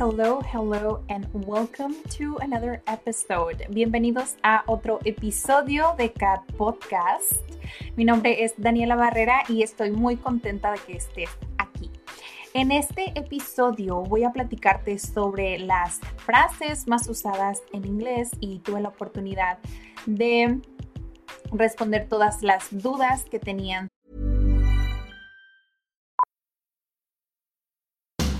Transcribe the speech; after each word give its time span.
Hello, 0.00 0.40
hello, 0.50 1.04
and 1.10 1.28
welcome 1.46 1.94
to 2.16 2.38
another 2.38 2.82
episode. 2.86 3.66
Bienvenidos 3.68 4.36
a 4.42 4.62
otro 4.66 4.98
episodio 5.04 5.94
de 5.98 6.10
Cat 6.10 6.40
Podcast. 6.56 7.42
Mi 7.96 8.06
nombre 8.06 8.42
es 8.42 8.54
Daniela 8.56 8.96
Barrera 8.96 9.42
y 9.46 9.62
estoy 9.62 9.90
muy 9.90 10.16
contenta 10.16 10.72
de 10.72 10.78
que 10.78 10.94
estés 10.94 11.28
aquí. 11.58 11.90
En 12.54 12.72
este 12.72 13.12
episodio 13.14 14.00
voy 14.00 14.24
a 14.24 14.32
platicarte 14.32 14.98
sobre 14.98 15.58
las 15.58 16.00
frases 16.16 16.88
más 16.88 17.06
usadas 17.06 17.60
en 17.74 17.84
inglés 17.84 18.30
y 18.40 18.60
tuve 18.60 18.80
la 18.80 18.88
oportunidad 18.88 19.58
de 20.06 20.62
responder 21.52 22.08
todas 22.08 22.42
las 22.42 22.68
dudas 22.70 23.24
que 23.24 23.38
tenían 23.38 23.90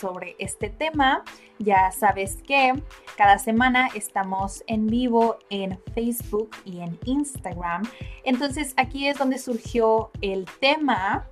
Sobre 0.00 0.36
este 0.38 0.68
tema. 0.68 1.24
Ya 1.58 1.90
sabes 1.90 2.42
que 2.42 2.72
cada 3.16 3.38
semana 3.38 3.88
estamos 3.94 4.62
en 4.66 4.86
vivo 4.86 5.38
en 5.50 5.78
Facebook 5.94 6.50
y 6.64 6.80
en 6.80 6.98
Instagram. 7.04 7.82
Entonces 8.24 8.74
aquí 8.76 9.08
es 9.08 9.18
donde 9.18 9.38
surgió 9.38 10.10
el 10.20 10.46
tema 10.60 11.26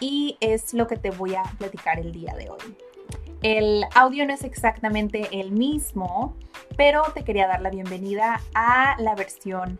y 0.00 0.36
es 0.40 0.74
lo 0.74 0.86
que 0.86 0.96
te 0.96 1.10
voy 1.10 1.34
a 1.34 1.42
platicar 1.58 1.98
el 1.98 2.12
día 2.12 2.34
de 2.34 2.50
hoy. 2.50 2.76
El 3.42 3.84
audio 3.94 4.26
no 4.26 4.32
es 4.32 4.42
exactamente 4.42 5.28
el 5.32 5.50
mismo, 5.52 6.34
pero 6.76 7.02
te 7.14 7.24
quería 7.24 7.46
dar 7.46 7.60
la 7.60 7.70
bienvenida 7.70 8.40
a 8.54 8.96
la 8.98 9.14
versión 9.14 9.78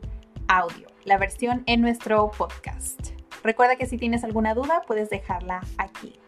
audio, 0.49 0.89
la 1.05 1.17
versión 1.17 1.63
en 1.67 1.81
nuestro 1.81 2.31
podcast. 2.31 3.11
Recuerda 3.43 3.77
que 3.77 3.87
si 3.87 3.97
tienes 3.97 4.25
alguna 4.25 4.55
duda 4.55 4.83
puedes 4.87 5.11
dejarla 5.11 5.63
aquí. 5.79 6.19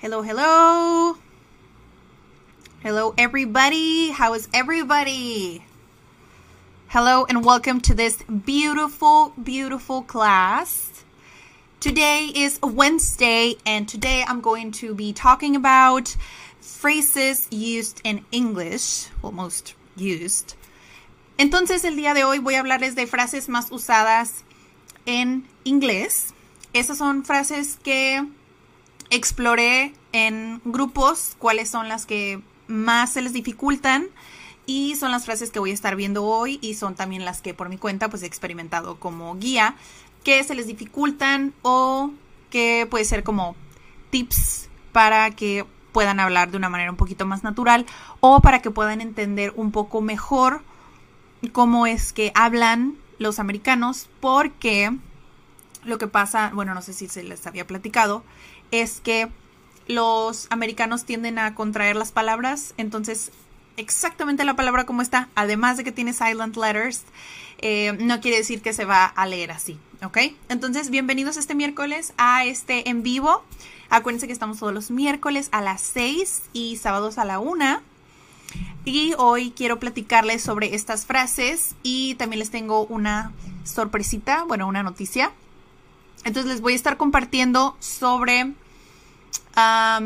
Hello, 0.00 0.22
hello. 0.22 1.18
Hello, 2.84 3.14
everybody. 3.18 4.10
How 4.10 4.34
is 4.34 4.48
everybody? 4.54 5.64
Hello, 6.86 7.24
and 7.28 7.44
welcome 7.44 7.80
to 7.80 7.96
this 7.96 8.22
beautiful, 8.22 9.32
beautiful 9.42 10.02
class. 10.02 11.02
Today 11.80 12.30
is 12.32 12.60
Wednesday, 12.62 13.56
and 13.66 13.88
today 13.88 14.22
I'm 14.24 14.40
going 14.40 14.70
to 14.78 14.94
be 14.94 15.12
talking 15.12 15.56
about 15.56 16.14
phrases 16.60 17.48
used 17.50 18.00
in 18.04 18.24
English, 18.30 19.08
well, 19.20 19.32
most 19.32 19.74
used. 19.96 20.54
Entonces, 21.40 21.84
el 21.84 21.96
día 21.96 22.14
de 22.14 22.22
hoy 22.22 22.38
voy 22.38 22.54
a 22.54 22.62
hablarles 22.62 22.94
de 22.94 23.08
frases 23.08 23.48
más 23.48 23.72
usadas 23.72 24.44
en 25.06 25.48
inglés. 25.64 26.32
Esas 26.72 26.98
son 26.98 27.24
frases 27.24 27.80
que 27.82 28.24
exploré 29.10 29.92
en 30.12 30.60
grupos 30.64 31.36
cuáles 31.38 31.68
son 31.68 31.88
las 31.88 32.06
que 32.06 32.40
más 32.66 33.12
se 33.12 33.22
les 33.22 33.32
dificultan 33.32 34.06
y 34.66 34.96
son 34.96 35.10
las 35.10 35.24
frases 35.24 35.50
que 35.50 35.58
voy 35.58 35.70
a 35.70 35.74
estar 35.74 35.96
viendo 35.96 36.24
hoy 36.24 36.58
y 36.60 36.74
son 36.74 36.94
también 36.94 37.24
las 37.24 37.40
que 37.40 37.54
por 37.54 37.68
mi 37.68 37.78
cuenta 37.78 38.08
pues 38.08 38.22
he 38.22 38.26
experimentado 38.26 39.00
como 39.00 39.34
guía 39.36 39.74
que 40.24 40.42
se 40.44 40.54
les 40.54 40.66
dificultan 40.66 41.54
o 41.62 42.10
que 42.50 42.86
puede 42.90 43.04
ser 43.04 43.22
como 43.22 43.56
tips 44.10 44.68
para 44.92 45.30
que 45.30 45.64
puedan 45.92 46.20
hablar 46.20 46.50
de 46.50 46.56
una 46.56 46.68
manera 46.68 46.90
un 46.90 46.96
poquito 46.96 47.26
más 47.26 47.42
natural 47.42 47.86
o 48.20 48.40
para 48.40 48.60
que 48.60 48.70
puedan 48.70 49.00
entender 49.00 49.52
un 49.56 49.72
poco 49.72 50.00
mejor 50.00 50.62
cómo 51.52 51.86
es 51.86 52.12
que 52.12 52.32
hablan 52.34 52.96
los 53.18 53.38
americanos 53.38 54.08
porque 54.20 54.92
lo 55.84 55.98
que 55.98 56.08
pasa, 56.08 56.50
bueno, 56.54 56.74
no 56.74 56.82
sé 56.82 56.92
si 56.92 57.08
se 57.08 57.22
les 57.22 57.46
había 57.46 57.66
platicado, 57.66 58.22
es 58.70 59.00
que 59.00 59.28
los 59.88 60.46
americanos 60.50 61.04
tienden 61.04 61.38
a 61.38 61.54
contraer 61.54 61.96
las 61.96 62.12
palabras, 62.12 62.74
entonces 62.76 63.32
exactamente 63.76 64.44
la 64.44 64.54
palabra 64.54 64.84
como 64.84 65.02
está, 65.02 65.28
además 65.34 65.76
de 65.76 65.84
que 65.84 65.92
tiene 65.92 66.12
silent 66.12 66.56
letters, 66.56 67.04
eh, 67.58 67.96
no 67.98 68.20
quiere 68.20 68.36
decir 68.36 68.60
que 68.60 68.72
se 68.72 68.84
va 68.84 69.06
a 69.06 69.26
leer 69.26 69.50
así, 69.50 69.78
¿ok? 70.04 70.18
Entonces, 70.48 70.90
bienvenidos 70.90 71.36
este 71.36 71.54
miércoles 71.54 72.12
a 72.18 72.44
este 72.44 72.88
en 72.88 73.02
vivo. 73.02 73.42
Acuérdense 73.90 74.26
que 74.26 74.32
estamos 74.32 74.58
todos 74.58 74.74
los 74.74 74.90
miércoles 74.90 75.48
a 75.50 75.60
las 75.60 75.80
6 75.80 76.42
y 76.52 76.76
sábados 76.76 77.18
a 77.18 77.24
la 77.24 77.38
1. 77.38 77.80
Y 78.84 79.14
hoy 79.18 79.52
quiero 79.56 79.78
platicarles 79.78 80.42
sobre 80.42 80.74
estas 80.74 81.04
frases 81.04 81.74
y 81.82 82.14
también 82.14 82.38
les 82.38 82.50
tengo 82.50 82.84
una 82.86 83.32
sorpresita, 83.64 84.44
bueno, 84.44 84.66
una 84.66 84.82
noticia. 84.82 85.32
Entonces 86.24 86.50
les 86.50 86.60
voy 86.60 86.74
a 86.74 86.76
estar 86.76 86.96
compartiendo 86.96 87.76
sobre 87.80 88.52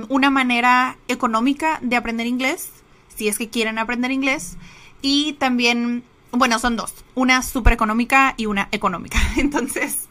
una 0.09 0.31
manera 0.31 0.97
económica 1.09 1.79
de 1.83 1.97
aprender 1.97 2.27
inglés, 2.27 2.71
si 3.15 3.29
es 3.29 3.39
que 3.39 3.49
quieren 3.49 3.79
aprender 3.79 4.11
inglés, 4.11 4.57
y 5.03 5.35
también, 5.35 6.05
bueno, 6.31 6.59
son 6.59 6.77
dos, 6.77 6.95
una 7.15 7.43
súper 7.43 7.73
económica 7.73 8.35
y 8.37 8.47
una 8.47 8.69
económica. 8.71 9.19
Entonces, 9.37 10.09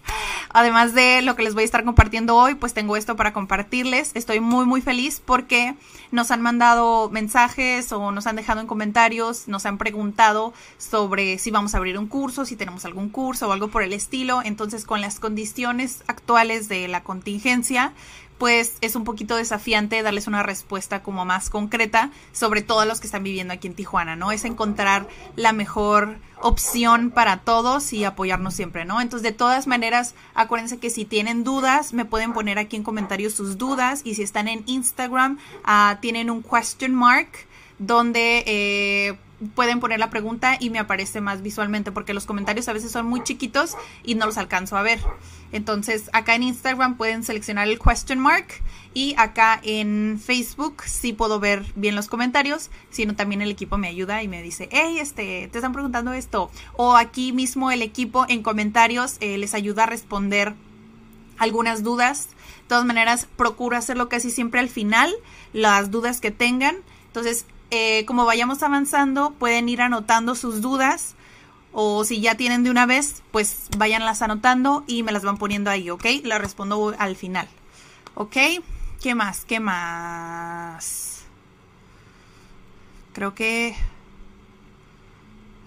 además 0.50 0.94
de 0.94 1.22
lo 1.22 1.36
que 1.36 1.44
les 1.44 1.54
voy 1.54 1.64
a 1.64 1.66
estar 1.66 1.84
compartiendo 1.84 2.36
hoy, 2.36 2.56
pues 2.56 2.74
tengo 2.74 2.98
esto 2.98 3.16
para 3.16 3.34
compartirles. 3.34 4.12
Estoy 4.14 4.42
muy, 4.42 4.66
muy 4.66 4.82
feliz 4.82 5.22
porque 5.24 5.76
nos 6.12 6.30
han 6.30 6.42
mandado 6.42 7.10
mensajes 7.10 7.92
o 7.92 8.12
nos 8.12 8.28
han 8.28 8.36
dejado 8.36 8.60
en 8.60 8.68
comentarios, 8.68 9.48
nos 9.48 9.66
han 9.66 9.78
preguntado 9.78 10.54
sobre 10.78 11.38
si 11.38 11.52
vamos 11.52 11.74
a 11.74 11.78
abrir 11.78 11.98
un 11.98 12.08
curso, 12.08 12.46
si 12.46 12.56
tenemos 12.56 12.86
algún 12.86 13.10
curso 13.10 13.48
o 13.48 13.52
algo 13.54 13.70
por 13.70 13.82
el 13.82 13.94
estilo. 13.94 14.42
Entonces, 14.44 14.86
con 14.86 15.02
las 15.02 15.20
condiciones 15.20 16.04
actuales 16.08 16.68
de 16.68 16.88
la 16.88 17.02
contingencia, 17.04 17.94
pues 18.42 18.74
es 18.82 18.96
un 18.96 19.04
poquito 19.04 19.36
desafiante 19.36 20.02
darles 20.02 20.26
una 20.26 20.42
respuesta 20.42 21.04
como 21.04 21.26
más 21.26 21.52
concreta 21.52 22.10
sobre 22.32 22.64
todos 22.64 22.88
los 22.88 23.00
que 23.00 23.06
están 23.06 23.22
viviendo 23.22 23.54
aquí 23.54 23.68
en 23.68 23.76
Tijuana, 23.76 24.16
¿no? 24.16 24.32
Es 24.32 24.46
encontrar 24.46 25.08
la 25.36 25.54
mejor 25.54 26.18
opción 26.40 27.12
para 27.12 27.42
todos 27.42 27.94
y 27.94 28.04
apoyarnos 28.04 28.56
siempre, 28.56 28.84
¿no? 28.84 29.00
Entonces, 29.00 29.22
de 29.22 29.38
todas 29.38 29.68
maneras, 29.68 30.16
acuérdense 30.34 30.80
que 30.80 30.90
si 30.90 31.06
tienen 31.06 31.44
dudas, 31.44 31.94
me 31.94 32.04
pueden 32.04 32.34
poner 32.34 32.58
aquí 32.58 32.78
en 32.78 32.82
comentarios 32.82 33.36
sus 33.36 33.60
dudas 33.60 34.02
y 34.04 34.16
si 34.16 34.24
están 34.24 34.48
en 34.48 34.64
Instagram, 34.66 35.38
uh, 35.64 36.02
tienen 36.02 36.32
un 36.32 36.42
question 36.42 36.96
mark 36.96 37.30
donde... 37.78 38.44
Eh, 38.48 39.18
pueden 39.56 39.80
poner 39.80 40.00
la 40.00 40.10
pregunta 40.10 40.58
y 40.60 40.70
me 40.70 40.80
aparece 40.80 41.22
más 41.22 41.42
visualmente 41.42 41.92
porque 41.92 42.14
los 42.14 42.26
comentarios 42.26 42.68
a 42.68 42.74
veces 42.74 42.92
son 42.92 43.08
muy 43.08 43.24
chiquitos 43.24 43.76
y 44.04 44.16
no 44.16 44.26
los 44.26 44.38
alcanzo 44.38 44.78
a 44.78 44.82
ver. 44.82 45.00
Entonces 45.52 46.10
acá 46.14 46.36
en 46.36 46.44
Instagram 46.44 46.96
pueden 46.96 47.24
seleccionar 47.24 47.68
el 47.68 47.80
question 47.80 48.20
mark 48.20 48.48
y 48.94 49.16
acá 49.18 49.60
en 49.64 50.22
Facebook 50.24 50.84
sí 50.86 51.14
puedo 51.14 51.40
ver 51.40 51.66
bien 51.76 51.96
los 51.96 52.08
comentarios, 52.08 52.70
sino 52.90 53.16
también 53.16 53.42
el 53.42 53.52
equipo 53.52 53.78
me 53.78 53.88
ayuda 53.88 54.22
y 54.24 54.28
me 54.28 54.42
dice, 54.42 54.70
hey, 54.72 54.98
este, 55.00 55.50
te 55.52 55.58
están 55.58 55.74
preguntando 55.74 56.14
esto. 56.14 56.52
O 56.74 56.96
aquí 56.96 57.32
mismo 57.32 57.72
el 57.72 57.82
equipo 57.82 58.26
en 58.28 58.44
comentarios 58.44 59.18
eh, 59.20 59.38
les 59.38 59.54
ayuda 59.54 59.84
a 59.84 59.88
responder 59.88 60.54
algunas 61.38 61.84
dudas. 61.84 62.28
De 62.28 62.68
todas 62.68 62.86
maneras, 62.86 63.28
procuro 63.36 63.76
hacerlo 63.76 64.08
casi 64.08 64.30
siempre 64.30 64.60
al 64.60 64.70
final, 64.70 65.12
las 65.52 65.92
dudas 65.92 66.22
que 66.22 66.32
tengan. 66.32 66.78
Entonces, 67.08 67.46
eh, 67.72 68.06
como 68.06 68.26
vayamos 68.26 68.62
avanzando, 68.64 69.32
pueden 69.32 69.70
ir 69.70 69.82
anotando 69.82 70.36
sus 70.36 70.62
dudas 70.62 71.16
o 71.72 72.04
si 72.04 72.20
ya 72.20 72.36
tienen 72.36 72.64
de 72.64 72.70
una 72.70 72.86
vez, 72.86 73.24
pues 73.32 73.70
váyanlas 73.78 74.22
anotando 74.22 74.84
y 74.88 75.04
me 75.04 75.14
las 75.14 75.24
van 75.24 75.38
poniendo 75.38 75.70
ahí, 75.70 75.90
¿ok? 75.90 76.06
Las 76.24 76.42
respondo 76.42 76.94
al 77.00 77.16
final, 77.16 77.48
¿ok? 78.16 78.36
¿Qué 79.02 79.16
más? 79.16 79.46
¿Qué 79.46 79.60
más? 79.60 81.24
Creo 83.14 83.34
que... 83.34 83.76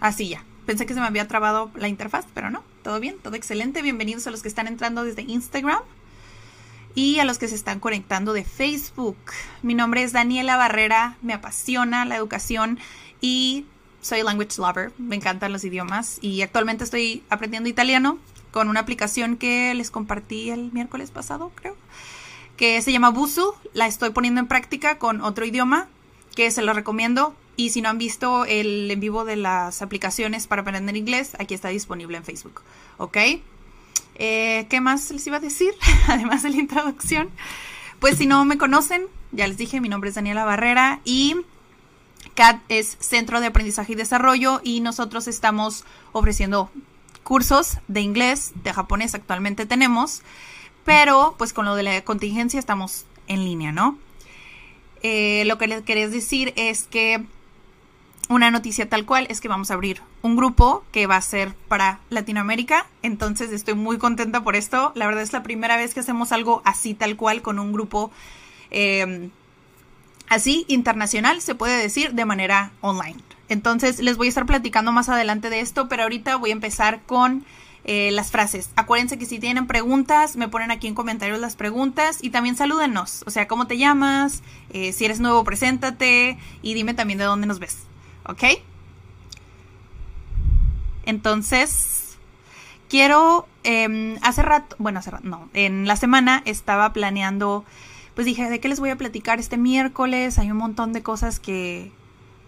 Así 0.01 0.29
ya. 0.29 0.45
Pensé 0.67 0.87
que 0.87 0.95
se 0.95 1.01
me 1.01 1.06
había 1.06 1.27
trabado 1.27 1.71
la 1.75 1.89
interfaz, 1.89 2.27
pero 2.35 2.51
no. 2.51 2.62
Todo 2.83 3.01
bien, 3.01 3.17
todo 3.23 3.35
excelente. 3.35 3.81
Bienvenidos 3.81 4.27
a 4.27 4.31
los 4.31 4.43
que 4.43 4.49
están 4.49 4.67
entrando 4.67 5.05
desde 5.05 5.23
Instagram 5.23 5.81
y 6.94 7.19
a 7.19 7.25
los 7.25 7.38
que 7.38 7.49
se 7.49 7.55
están 7.55 7.81
conectando 7.81 8.32
de 8.32 8.44
Facebook. 8.44 9.17
Mi 9.62 9.75
nombre 9.75 10.02
es 10.02 10.12
Daniela 10.12 10.56
Barrera, 10.56 11.17
me 11.23 11.32
apasiona 11.32 12.05
la 12.05 12.17
educación 12.17 12.79
y 13.20 13.67
soy 14.00 14.23
language 14.23 14.58
lover, 14.58 14.93
me 14.99 15.17
encantan 15.17 15.52
los 15.52 15.64
idiomas 15.64 16.19
y 16.20 16.43
actualmente 16.43 16.85
estoy 16.85 17.23
aprendiendo 17.31 17.69
italiano 17.69 18.19
con 18.50 18.69
una 18.69 18.81
aplicación 18.81 19.37
que 19.37 19.75
les 19.75 19.91
compartí 19.91 20.50
el 20.50 20.70
miércoles 20.73 21.11
pasado, 21.11 21.50
creo, 21.55 21.76
que 22.56 22.81
se 22.82 22.93
llama 22.93 23.11
Busu. 23.11 23.55
La 23.73 23.87
estoy 23.87 24.11
poniendo 24.11 24.41
en 24.41 24.46
práctica 24.46 24.99
con 24.99 25.20
otro 25.23 25.44
idioma 25.44 25.88
que 26.37 26.50
se 26.50 26.62
lo 26.62 26.73
recomiendo. 26.73 27.35
Y 27.56 27.70
si 27.70 27.82
no 27.82 27.88
han 27.88 27.99
visto 27.99 28.44
el 28.44 28.91
en 28.91 29.00
vivo 29.00 29.25
de 29.25 29.37
las 29.37 29.81
aplicaciones 29.81 30.46
para 30.46 30.62
aprender 30.62 30.96
inglés, 30.96 31.37
aquí 31.38 31.55
está 31.55 31.69
disponible 31.69 32.17
en 32.17 32.25
Facebook. 32.25 32.62
¿Ok? 32.99 33.17
Eh, 34.16 34.66
¿Qué 34.69 34.81
más 34.81 35.11
les 35.11 35.26
iba 35.26 35.38
a 35.38 35.40
decir? 35.40 35.75
Además 36.08 36.43
de 36.43 36.50
la 36.50 36.56
introducción. 36.56 37.31
Pues 37.99 38.19
si 38.19 38.26
no 38.26 38.44
me 38.44 38.58
conocen, 38.58 39.06
ya 39.32 39.46
les 39.46 39.56
dije, 39.56 39.81
mi 39.81 39.88
nombre 39.88 40.11
es 40.11 40.14
Daniela 40.14 40.44
Barrera 40.44 41.00
y 41.05 41.37
CAT 42.34 42.61
es 42.69 42.96
Centro 43.00 43.40
de 43.40 43.46
Aprendizaje 43.46 43.93
y 43.93 43.96
Desarrollo 43.96 44.61
y 44.62 44.81
nosotros 44.81 45.28
estamos 45.28 45.84
ofreciendo 46.12 46.70
cursos 47.22 47.78
de 47.88 48.00
inglés, 48.00 48.52
de 48.62 48.72
japonés 48.72 49.14
actualmente 49.14 49.66
tenemos, 49.66 50.22
pero 50.84 51.34
pues 51.38 51.52
con 51.52 51.64
lo 51.64 51.75
de 51.75 51.82
la 51.82 52.05
contingencia 52.05 52.60
estamos 52.60 53.06
en 53.26 53.44
línea, 53.44 53.72
¿no? 53.72 53.99
Eh, 55.02 55.44
lo 55.46 55.58
que 55.58 55.67
les 55.67 55.82
quería 55.82 56.08
decir 56.08 56.52
es 56.56 56.84
que 56.84 57.25
una 58.28 58.50
noticia 58.50 58.88
tal 58.88 59.05
cual 59.05 59.26
es 59.31 59.40
que 59.40 59.49
vamos 59.49 59.70
a 59.70 59.75
abrir 59.75 60.00
un 60.25 60.37
grupo 60.37 60.82
que 60.91 61.06
va 61.06 61.17
a 61.17 61.21
ser 61.21 61.55
para 61.69 62.00
Latinoamérica. 62.09 62.87
Entonces 63.03 63.53
estoy 63.53 63.75
muy 63.75 63.99
contenta 63.99 64.43
por 64.43 64.56
esto. 64.56 64.91
La 64.94 65.06
verdad 65.06 65.23
es 65.23 65.35
la 65.35 65.43
primera 65.43 65.76
vez 65.76 65.93
que 65.93 66.00
hacemos 66.00 66.32
algo 66.32 66.62
así 66.65 66.94
tal 66.94 67.15
cual 67.17 67.43
con 67.43 67.59
un 67.59 67.75
grupo 67.75 68.11
eh, 68.71 69.29
así 70.31 70.65
internacional, 70.67 71.43
se 71.43 71.55
puede 71.55 71.76
decir, 71.76 72.15
de 72.15 72.25
manera 72.25 72.73
online. 72.81 73.19
Entonces 73.50 74.00
les 74.00 74.17
voy 74.17 74.29
a 74.29 74.31
estar 74.31 74.47
platicando 74.47 74.93
más 74.93 75.11
adelante 75.11 75.50
de 75.50 75.61
esto, 75.61 75.91
pero 75.91 76.05
ahorita 76.05 76.37
voy 76.37 76.50
a 76.50 76.55
empezar 76.55 77.03
con 77.03 77.44
eh, 77.85 78.11
las 78.11 78.31
frases. 78.31 78.70
Acuérdense 78.77 79.19
que 79.19 79.27
si 79.27 79.38
tienen 79.38 79.67
preguntas, 79.67 80.37
me 80.37 80.49
ponen 80.49 80.70
aquí 80.70 80.87
en 80.87 80.94
comentarios 80.94 81.38
las 81.38 81.55
preguntas 81.55 82.20
y 82.23 82.31
también 82.31 82.56
salúdenos. 82.56 83.25
O 83.27 83.31
sea, 83.31 83.47
¿cómo 83.47 83.67
te 83.67 83.77
llamas? 83.77 84.43
Eh, 84.70 84.94
si 84.94 85.05
eres 85.05 85.20
nuevo, 85.20 85.44
preséntate 85.44 86.38
y 86.62 86.73
dime 86.73 86.94
también 86.94 87.19
de 87.19 87.27
dónde 87.27 87.47
nos 87.47 87.59
ves. 87.59 87.81
¿Ok? 88.27 88.43
Entonces, 91.06 92.17
quiero, 92.89 93.47
eh, 93.65 94.19
hace 94.23 94.43
rato, 94.43 94.77
bueno, 94.79 94.99
hace 94.99 95.11
rato, 95.11 95.27
no, 95.27 95.49
en 95.55 95.87
la 95.87 95.97
semana 95.97 96.43
estaba 96.45 96.93
planeando, 96.93 97.65
pues 98.15 98.25
dije, 98.25 98.49
¿de 98.49 98.61
qué 98.61 98.69
les 98.69 98.81
voy 98.81 98.91
a 98.91 98.97
platicar 98.97 99.39
este 99.41 99.56
miércoles? 99.56 100.39
Hay 100.39 100.51
un 100.51 100.59
montón 100.59 100.93
de 100.93 101.03
cosas 101.03 101.41
que, 101.41 101.93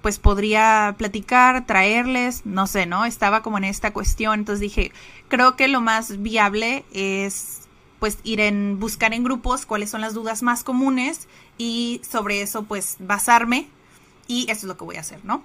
pues 0.07 0.21
podría 0.21 0.95
platicar, 0.97 1.67
traerles, 1.67 2.47
no 2.47 2.69
sé, 2.69 2.87
¿no? 2.87 3.05
Estaba 3.05 3.43
como 3.43 3.59
en 3.59 3.65
esta 3.65 3.93
cuestión, 3.93 4.39
entonces 4.39 4.61
dije, 4.61 4.93
creo 5.27 5.57
que 5.57 5.67
lo 5.67 5.81
más 5.81 6.23
viable 6.23 6.85
es 6.93 7.63
pues 7.99 8.19
ir 8.23 8.39
en 8.39 8.79
buscar 8.79 9.15
en 9.15 9.25
grupos 9.25 9.67
cuáles 9.67 9.91
son 9.91 10.03
las 10.03 10.15
dudas 10.15 10.45
más 10.45 10.63
comunes 10.63 11.27
y 11.59 12.01
sobre 12.09 12.43
eso 12.43 12.63
pues 12.63 12.99
basarme 13.01 13.69
y 14.29 14.43
eso 14.45 14.61
es 14.61 14.65
lo 14.65 14.77
que 14.77 14.85
voy 14.85 14.95
a 14.97 15.01
hacer, 15.01 15.25
¿no? 15.25 15.43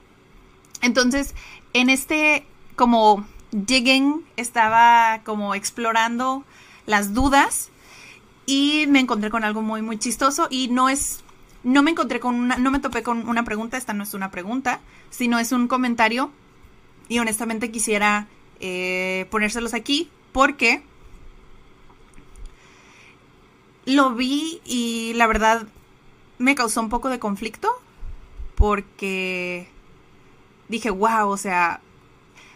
Entonces, 0.81 1.33
en 1.73 1.89
este 1.89 2.45
como 2.81 3.23
digging 3.51 4.25
estaba 4.37 5.21
como 5.23 5.53
explorando 5.53 6.43
las 6.87 7.13
dudas 7.13 7.69
y 8.47 8.85
me 8.87 8.99
encontré 8.99 9.29
con 9.29 9.43
algo 9.43 9.61
muy 9.61 9.83
muy 9.83 9.99
chistoso 9.99 10.47
y 10.49 10.67
no 10.69 10.89
es 10.89 11.23
no 11.63 11.83
me 11.83 11.91
encontré 11.91 12.19
con 12.19 12.33
una 12.33 12.57
no 12.57 12.71
me 12.71 12.79
topé 12.79 13.03
con 13.03 13.29
una 13.29 13.43
pregunta, 13.43 13.77
esta 13.77 13.93
no 13.93 14.01
es 14.01 14.15
una 14.15 14.31
pregunta, 14.31 14.79
sino 15.11 15.37
es 15.37 15.51
un 15.51 15.67
comentario 15.67 16.31
y 17.07 17.19
honestamente 17.19 17.69
quisiera 17.69 18.25
eh, 18.59 19.27
ponérselos 19.29 19.75
aquí 19.75 20.09
porque 20.31 20.81
lo 23.85 24.15
vi 24.15 24.59
y 24.65 25.13
la 25.13 25.27
verdad 25.27 25.67
me 26.39 26.55
causó 26.55 26.81
un 26.81 26.89
poco 26.89 27.09
de 27.09 27.19
conflicto 27.19 27.69
porque 28.55 29.67
dije, 30.67 30.89
wow, 30.89 31.29
o 31.29 31.37
sea, 31.37 31.79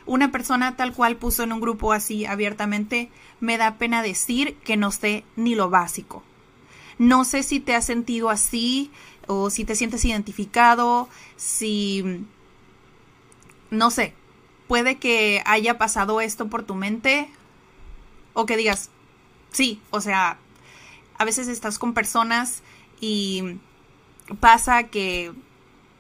una 0.06 0.32
persona 0.32 0.76
tal 0.76 0.94
cual 0.94 1.18
puso 1.18 1.44
en 1.44 1.52
un 1.52 1.62
grupo 1.62 1.94
así 1.94 2.26
abiertamente, 2.26 3.10
me 3.40 3.58
da 3.58 3.78
pena 3.78 4.02
decir 4.02 4.56
que 4.58 4.78
no 4.78 4.92
sé 4.92 5.24
ni 5.36 5.56
lo 5.56 5.70
básico. 5.70 6.24
No 6.98 7.26
sé 7.26 7.44
si 7.44 7.60
te 7.60 7.76
has 7.76 7.86
sentido 7.86 8.30
así 8.30 8.92
o 9.28 9.50
si 9.50 9.66
te 9.66 9.76
sientes 9.76 10.06
identificado, 10.06 11.10
si... 11.36 12.26
No 13.72 13.90
sé, 13.92 14.14
puede 14.68 14.98
que 14.98 15.42
haya 15.46 15.78
pasado 15.78 16.22
esto 16.22 16.48
por 16.48 16.64
tu 16.64 16.76
mente 16.76 17.30
o 18.34 18.46
que 18.46 18.58
digas, 18.58 18.92
sí, 19.52 19.82
o 19.90 20.02
sea, 20.02 20.38
a 21.18 21.26
veces 21.26 21.48
estás 21.48 21.80
con 21.80 21.94
personas 21.94 22.62
y 23.02 23.58
pasa 24.40 24.84
que 24.84 25.34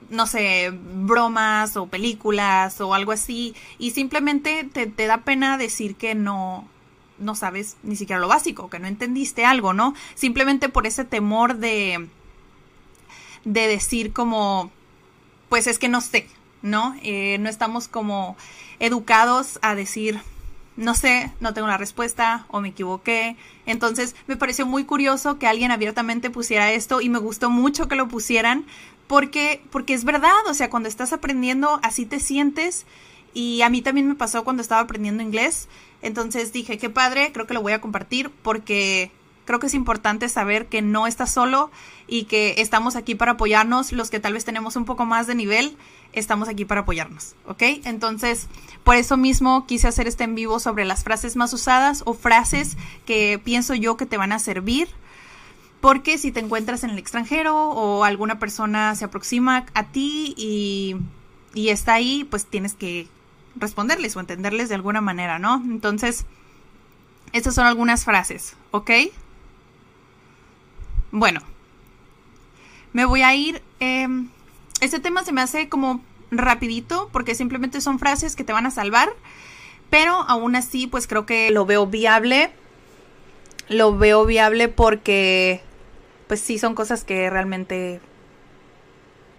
no 0.09 0.27
sé, 0.27 0.71
bromas 0.71 1.77
o 1.77 1.87
películas 1.87 2.79
o 2.81 2.93
algo 2.93 3.11
así 3.11 3.55
y 3.77 3.91
simplemente 3.91 4.63
te, 4.71 4.87
te, 4.87 5.07
da 5.07 5.19
pena 5.19 5.57
decir 5.57 5.95
que 5.95 6.15
no, 6.15 6.67
no 7.17 7.35
sabes 7.35 7.77
ni 7.83 7.95
siquiera 7.95 8.19
lo 8.19 8.27
básico, 8.27 8.69
que 8.69 8.79
no 8.79 8.87
entendiste 8.87 9.45
algo, 9.45 9.73
¿no? 9.73 9.93
Simplemente 10.15 10.69
por 10.69 10.85
ese 10.85 11.05
temor 11.05 11.57
de, 11.57 12.07
de 13.45 13.67
decir 13.67 14.13
como, 14.13 14.71
pues 15.49 15.67
es 15.67 15.79
que 15.79 15.89
no 15.89 16.01
sé, 16.01 16.27
¿no? 16.61 16.95
Eh, 17.01 17.37
no 17.39 17.49
estamos 17.49 17.87
como 17.87 18.35
educados 18.79 19.59
a 19.61 19.75
decir, 19.75 20.19
no 20.77 20.93
sé, 20.93 21.31
no 21.39 21.53
tengo 21.53 21.67
la 21.67 21.77
respuesta 21.77 22.45
o 22.49 22.59
me 22.59 22.69
equivoqué. 22.69 23.37
Entonces 23.65 24.15
me 24.27 24.35
pareció 24.35 24.65
muy 24.65 24.83
curioso 24.83 25.39
que 25.39 25.47
alguien 25.47 25.71
abiertamente 25.71 26.29
pusiera 26.29 26.71
esto 26.73 27.01
y 27.01 27.09
me 27.09 27.19
gustó 27.19 27.49
mucho 27.49 27.87
que 27.87 27.95
lo 27.95 28.07
pusieran 28.07 28.65
porque, 29.07 29.61
porque 29.71 29.93
es 29.93 30.03
verdad, 30.03 30.47
o 30.47 30.53
sea, 30.53 30.69
cuando 30.69 30.89
estás 30.89 31.13
aprendiendo 31.13 31.79
así 31.83 32.05
te 32.05 32.19
sientes 32.19 32.85
y 33.33 33.61
a 33.61 33.69
mí 33.69 33.81
también 33.81 34.07
me 34.07 34.15
pasó 34.15 34.43
cuando 34.43 34.61
estaba 34.61 34.81
aprendiendo 34.81 35.21
inglés. 35.21 35.67
Entonces 36.01 36.53
dije, 36.53 36.77
qué 36.77 36.89
padre, 36.89 37.31
creo 37.33 37.47
que 37.47 37.53
lo 37.53 37.61
voy 37.61 37.73
a 37.73 37.81
compartir 37.81 38.31
porque 38.41 39.11
creo 39.45 39.59
que 39.59 39.67
es 39.67 39.73
importante 39.73 40.27
saber 40.29 40.67
que 40.67 40.81
no 40.81 41.07
estás 41.07 41.31
solo 41.31 41.71
y 42.07 42.25
que 42.25 42.55
estamos 42.57 42.95
aquí 42.95 43.15
para 43.15 43.33
apoyarnos. 43.33 43.91
Los 43.91 44.09
que 44.09 44.19
tal 44.19 44.33
vez 44.33 44.45
tenemos 44.45 44.75
un 44.75 44.85
poco 44.85 45.05
más 45.05 45.27
de 45.27 45.35
nivel, 45.35 45.77
estamos 46.13 46.49
aquí 46.49 46.65
para 46.65 46.81
apoyarnos, 46.81 47.35
¿ok? 47.45 47.61
Entonces, 47.85 48.47
por 48.83 48.95
eso 48.95 49.17
mismo 49.17 49.65
quise 49.67 49.87
hacer 49.87 50.07
este 50.07 50.23
en 50.23 50.35
vivo 50.35 50.59
sobre 50.59 50.85
las 50.85 51.03
frases 51.03 51.35
más 51.35 51.53
usadas 51.53 52.03
o 52.05 52.13
frases 52.13 52.77
que 53.05 53.39
pienso 53.43 53.75
yo 53.75 53.97
que 53.97 54.05
te 54.05 54.17
van 54.17 54.31
a 54.31 54.39
servir. 54.39 54.89
Porque 55.81 56.17
si 56.17 56.31
te 56.31 56.39
encuentras 56.39 56.83
en 56.83 56.89
el 56.89 56.97
extranjero 56.97 57.55
o 57.55 58.03
alguna 58.03 58.39
persona 58.39 58.95
se 58.95 59.05
aproxima 59.05 59.65
a 59.73 59.83
ti 59.83 60.33
y, 60.37 60.95
y 61.53 61.69
está 61.69 61.93
ahí, 61.93 62.23
pues 62.23 62.45
tienes 62.45 62.73
que 62.73 63.07
responderles 63.55 64.15
o 64.15 64.19
entenderles 64.19 64.69
de 64.69 64.75
alguna 64.75 65.01
manera, 65.01 65.39
¿no? 65.39 65.61
Entonces, 65.65 66.25
estas 67.33 67.55
son 67.55 67.65
algunas 67.65 68.03
frases, 68.05 68.55
¿ok? 68.71 68.91
Bueno, 71.11 71.41
me 72.93 73.05
voy 73.05 73.21
a 73.21 73.35
ir. 73.35 73.61
Eh, 73.79 74.07
este 74.81 74.99
tema 74.99 75.23
se 75.23 75.31
me 75.31 75.41
hace 75.41 75.69
como 75.69 76.01
rapidito 76.31 77.09
porque 77.11 77.35
simplemente 77.35 77.81
son 77.81 77.99
frases 77.99 78.35
que 78.35 78.43
te 78.43 78.53
van 78.53 78.65
a 78.65 78.71
salvar, 78.71 79.09
pero 79.89 80.13
aún 80.13 80.55
así 80.55 80.87
pues 80.87 81.07
creo 81.07 81.25
que 81.25 81.51
lo 81.51 81.65
veo 81.65 81.87
viable. 81.87 82.51
Lo 83.67 83.97
veo 83.97 84.25
viable 84.25 84.67
porque 84.67 85.61
pues 86.27 86.39
sí 86.39 86.57
son 86.59 86.75
cosas 86.75 87.03
que 87.03 87.29
realmente 87.29 87.99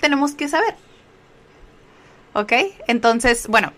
tenemos 0.01 0.35
que 0.35 0.49
saber. 0.49 0.75
¿Ok? 2.35 2.53
Entonces, 2.87 3.47
bueno, 3.49 3.73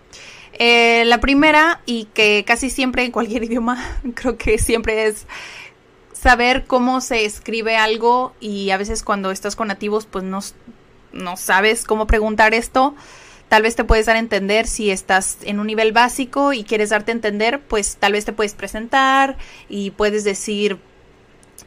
eh, 0.53 1.03
la 1.05 1.19
primera 1.19 1.81
y 1.85 2.05
que 2.05 2.43
casi 2.45 2.69
siempre 2.69 3.03
en 3.05 3.11
cualquier 3.11 3.43
idioma 3.45 3.99
creo 4.15 4.37
que 4.37 4.57
siempre 4.57 5.05
es 5.05 5.25
saber 6.11 6.65
cómo 6.65 6.99
se 6.99 7.25
escribe 7.25 7.77
algo 7.77 8.33
y 8.39 8.71
a 8.71 8.77
veces 8.77 9.03
cuando 9.03 9.31
estás 9.31 9.55
con 9.55 9.69
nativos 9.69 10.05
pues 10.05 10.25
no, 10.25 10.39
no 11.13 11.37
sabes 11.37 11.85
cómo 11.85 12.07
preguntar 12.07 12.53
esto. 12.53 12.95
Tal 13.49 13.63
vez 13.63 13.75
te 13.75 13.83
puedes 13.83 14.05
dar 14.05 14.15
a 14.15 14.19
entender 14.19 14.67
si 14.67 14.91
estás 14.91 15.39
en 15.41 15.59
un 15.59 15.67
nivel 15.67 15.91
básico 15.91 16.53
y 16.53 16.63
quieres 16.63 16.89
darte 16.89 17.11
a 17.11 17.15
entender, 17.15 17.59
pues 17.59 17.97
tal 17.97 18.13
vez 18.13 18.23
te 18.23 18.31
puedes 18.31 18.53
presentar 18.53 19.37
y 19.67 19.91
puedes 19.91 20.23
decir 20.23 20.77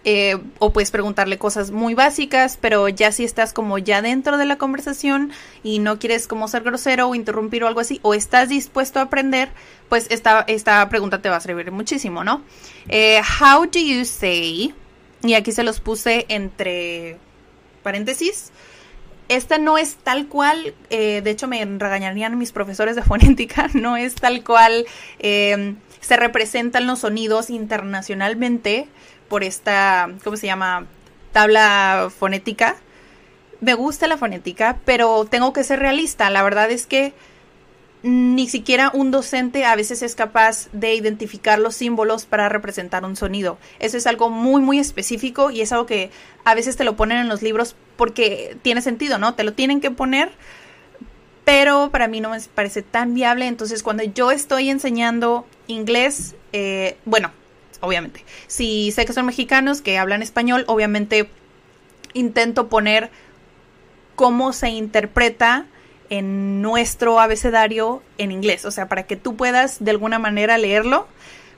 eh, 0.05 0.37
o 0.59 0.73
puedes 0.73 0.91
preguntarle 0.91 1.39
cosas 1.39 1.71
muy 1.71 1.95
básicas, 1.95 2.59
pero 2.61 2.89
ya 2.89 3.13
si 3.13 3.25
estás 3.25 3.53
como 3.53 3.79
ya 3.79 4.03
dentro 4.03 4.37
de 4.37 4.47
la 4.47 4.59
conversación 4.59 5.31
y 5.63 5.79
no 5.79 5.99
quieres 5.99 6.27
como 6.27 6.49
ser 6.49 6.63
grosero 6.63 7.09
o 7.09 7.15
interrumpir 7.15 7.63
o 7.63 7.69
algo 7.69 7.81
así, 7.81 8.01
o 8.03 8.15
estás 8.15 8.49
dispuesto 8.49 8.99
a 8.99 9.03
aprender, 9.03 9.51
pues 9.89 10.07
esta, 10.11 10.45
esta 10.49 10.89
pregunta 10.89 11.23
te 11.23 11.29
va 11.29 11.37
a 11.37 11.41
servir 11.41 11.71
muchísimo, 11.71 12.25
¿no? 12.25 12.43
Eh, 12.89 13.21
how 13.41 13.65
do 13.67 13.79
you 13.79 14.05
say, 14.05 14.75
y 15.23 15.35
aquí 15.35 15.53
se 15.53 15.63
los 15.63 15.79
puse 15.79 16.27
entre 16.29 17.19
paréntesis, 17.85 18.51
esta 19.29 19.59
no 19.59 19.79
es 19.79 19.97
tal 19.97 20.27
cual, 20.27 20.75
eh, 20.91 21.21
de 21.23 21.31
hecho 21.31 21.49
me 21.49 21.65
regañarían 21.65 22.39
mis 22.39 22.53
profesores 22.53 22.97
de 22.97 23.03
fonética, 23.03 23.69
no 23.75 23.97
es 23.97 24.15
tal 24.15 24.45
cual 24.45 24.87
eh, 25.19 25.75
se 26.01 26.17
representan 26.17 26.87
los 26.87 27.01
sonidos 27.01 27.51
internacionalmente 27.51 28.89
por 29.29 29.45
esta, 29.45 30.11
¿cómo 30.25 30.37
se 30.37 30.47
llama? 30.47 30.87
Tabla 31.33 32.11
fonética. 32.15 32.77
Me 33.61 33.75
gusta 33.75 34.07
la 34.07 34.19
fonética, 34.19 34.79
pero 34.85 35.25
tengo 35.25 35.53
que 35.53 35.65
ser 35.65 35.79
realista. 35.79 36.29
La 36.29 36.43
verdad 36.43 36.71
es 36.71 36.87
que 36.87 37.15
ni 38.03 38.49
siquiera 38.49 38.91
un 38.93 39.11
docente 39.11 39.65
a 39.65 39.77
veces 39.77 40.03
es 40.03 40.15
capaz 40.15 40.69
de 40.73 40.95
identificar 40.95 41.59
los 41.59 41.77
símbolos 41.77 42.27
para 42.27 42.49
representar 42.49 43.05
un 43.05 43.15
sonido. 43.15 43.59
Eso 43.79 43.97
es 43.97 44.07
algo 44.07 44.29
muy, 44.29 44.61
muy 44.61 44.79
específico 44.79 45.51
y 45.51 45.61
es 45.61 45.73
algo 45.73 45.87
que 45.87 46.11
a 46.45 46.55
veces 46.55 46.77
te 46.77 46.85
lo 46.85 46.97
ponen 46.97 47.19
en 47.19 47.29
los 47.29 47.43
libros 47.43 47.77
porque 47.97 48.57
tiene 48.63 48.83
sentido, 48.83 49.19
¿no? 49.19 49.35
Te 49.35 49.45
lo 49.45 49.53
tienen 49.53 49.81
que 49.81 49.93
poner, 49.93 50.33
pero 51.45 51.91
para 51.91 52.09
mí 52.09 52.21
no 52.21 52.31
me 52.31 52.41
parece 52.41 52.83
tan 52.83 53.15
viable. 53.15 53.47
Entonces, 53.47 53.85
cuando 53.85 54.03
yo 54.03 54.33
estoy 54.33 54.69
enseñando 54.69 55.47
inglés, 55.69 56.35
eh, 56.53 56.97
bueno, 57.05 57.31
obviamente, 57.81 58.25
si 58.49 58.91
sé 58.91 59.05
que 59.05 59.13
son 59.13 59.27
mexicanos 59.27 59.81
que 59.81 59.99
hablan 59.99 60.23
español, 60.23 60.65
obviamente 60.67 61.29
intento 62.15 62.69
poner 62.69 63.11
cómo 64.17 64.53
se 64.53 64.71
interpreta 64.71 65.67
en 66.13 66.61
nuestro 66.61 67.21
abecedario 67.21 68.03
en 68.19 68.33
inglés, 68.33 68.67
o 68.67 68.71
sea, 68.71 68.87
para 68.87 69.05
que 69.07 69.17
tú 69.17 69.35
puedas 69.35 69.83
de 69.83 69.93
alguna 69.93 70.19
manera 70.19 70.59
leerlo, 70.59 71.09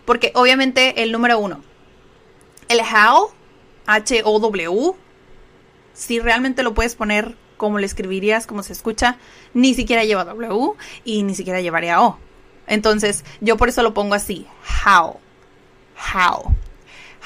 porque 0.05 0.31
obviamente 0.37 1.03
el 1.03 1.11
número 1.11 1.41
uno, 1.41 1.61
el 2.69 2.79
how, 2.79 3.31
H-O-W, 3.87 4.93
si 5.93 6.21
realmente 6.21 6.63
lo 6.63 6.73
puedes 6.73 6.95
poner 6.95 7.35
como 7.57 7.81
le 7.81 7.87
escribirías, 7.87 8.47
como 8.47 8.63
se 8.63 8.75
escucha, 8.75 9.19
ni 9.55 9.75
siquiera 9.75 10.05
lleva 10.05 10.25
W 10.25 10.75
y 11.05 11.25
ni 11.25 11.35
siquiera 11.35 11.61
llevaría 11.61 12.01
O. 12.01 12.21
Entonces, 12.69 13.25
yo 13.41 13.57
por 13.57 13.69
eso 13.69 13.83
lo 13.83 13.93
pongo 13.93 14.15
así, 14.15 14.47
how, 14.87 15.19
how, 16.15 16.55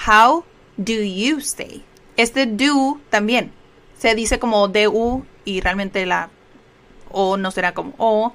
how 0.06 0.44
do 0.78 0.94
you 0.94 1.40
stay? 1.40 1.84
Este 2.16 2.46
do 2.46 2.98
también 3.10 3.52
se 3.98 4.14
dice 4.14 4.38
como 4.38 4.66
DU 4.68 5.26
y 5.44 5.60
realmente 5.60 6.06
la 6.06 6.30
o 7.10 7.36
no 7.36 7.50
será 7.50 7.74
como 7.74 7.94
o. 7.98 8.32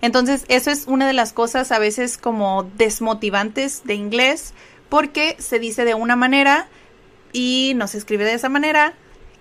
Entonces, 0.00 0.44
eso 0.48 0.70
es 0.70 0.86
una 0.86 1.06
de 1.06 1.12
las 1.12 1.32
cosas 1.32 1.72
a 1.72 1.78
veces 1.78 2.18
como 2.18 2.64
desmotivantes 2.76 3.84
de 3.84 3.94
inglés 3.94 4.52
porque 4.88 5.36
se 5.38 5.58
dice 5.58 5.84
de 5.84 5.94
una 5.94 6.16
manera 6.16 6.68
y 7.32 7.72
no 7.76 7.88
se 7.88 7.98
escribe 7.98 8.24
de 8.24 8.34
esa 8.34 8.48
manera 8.48 8.94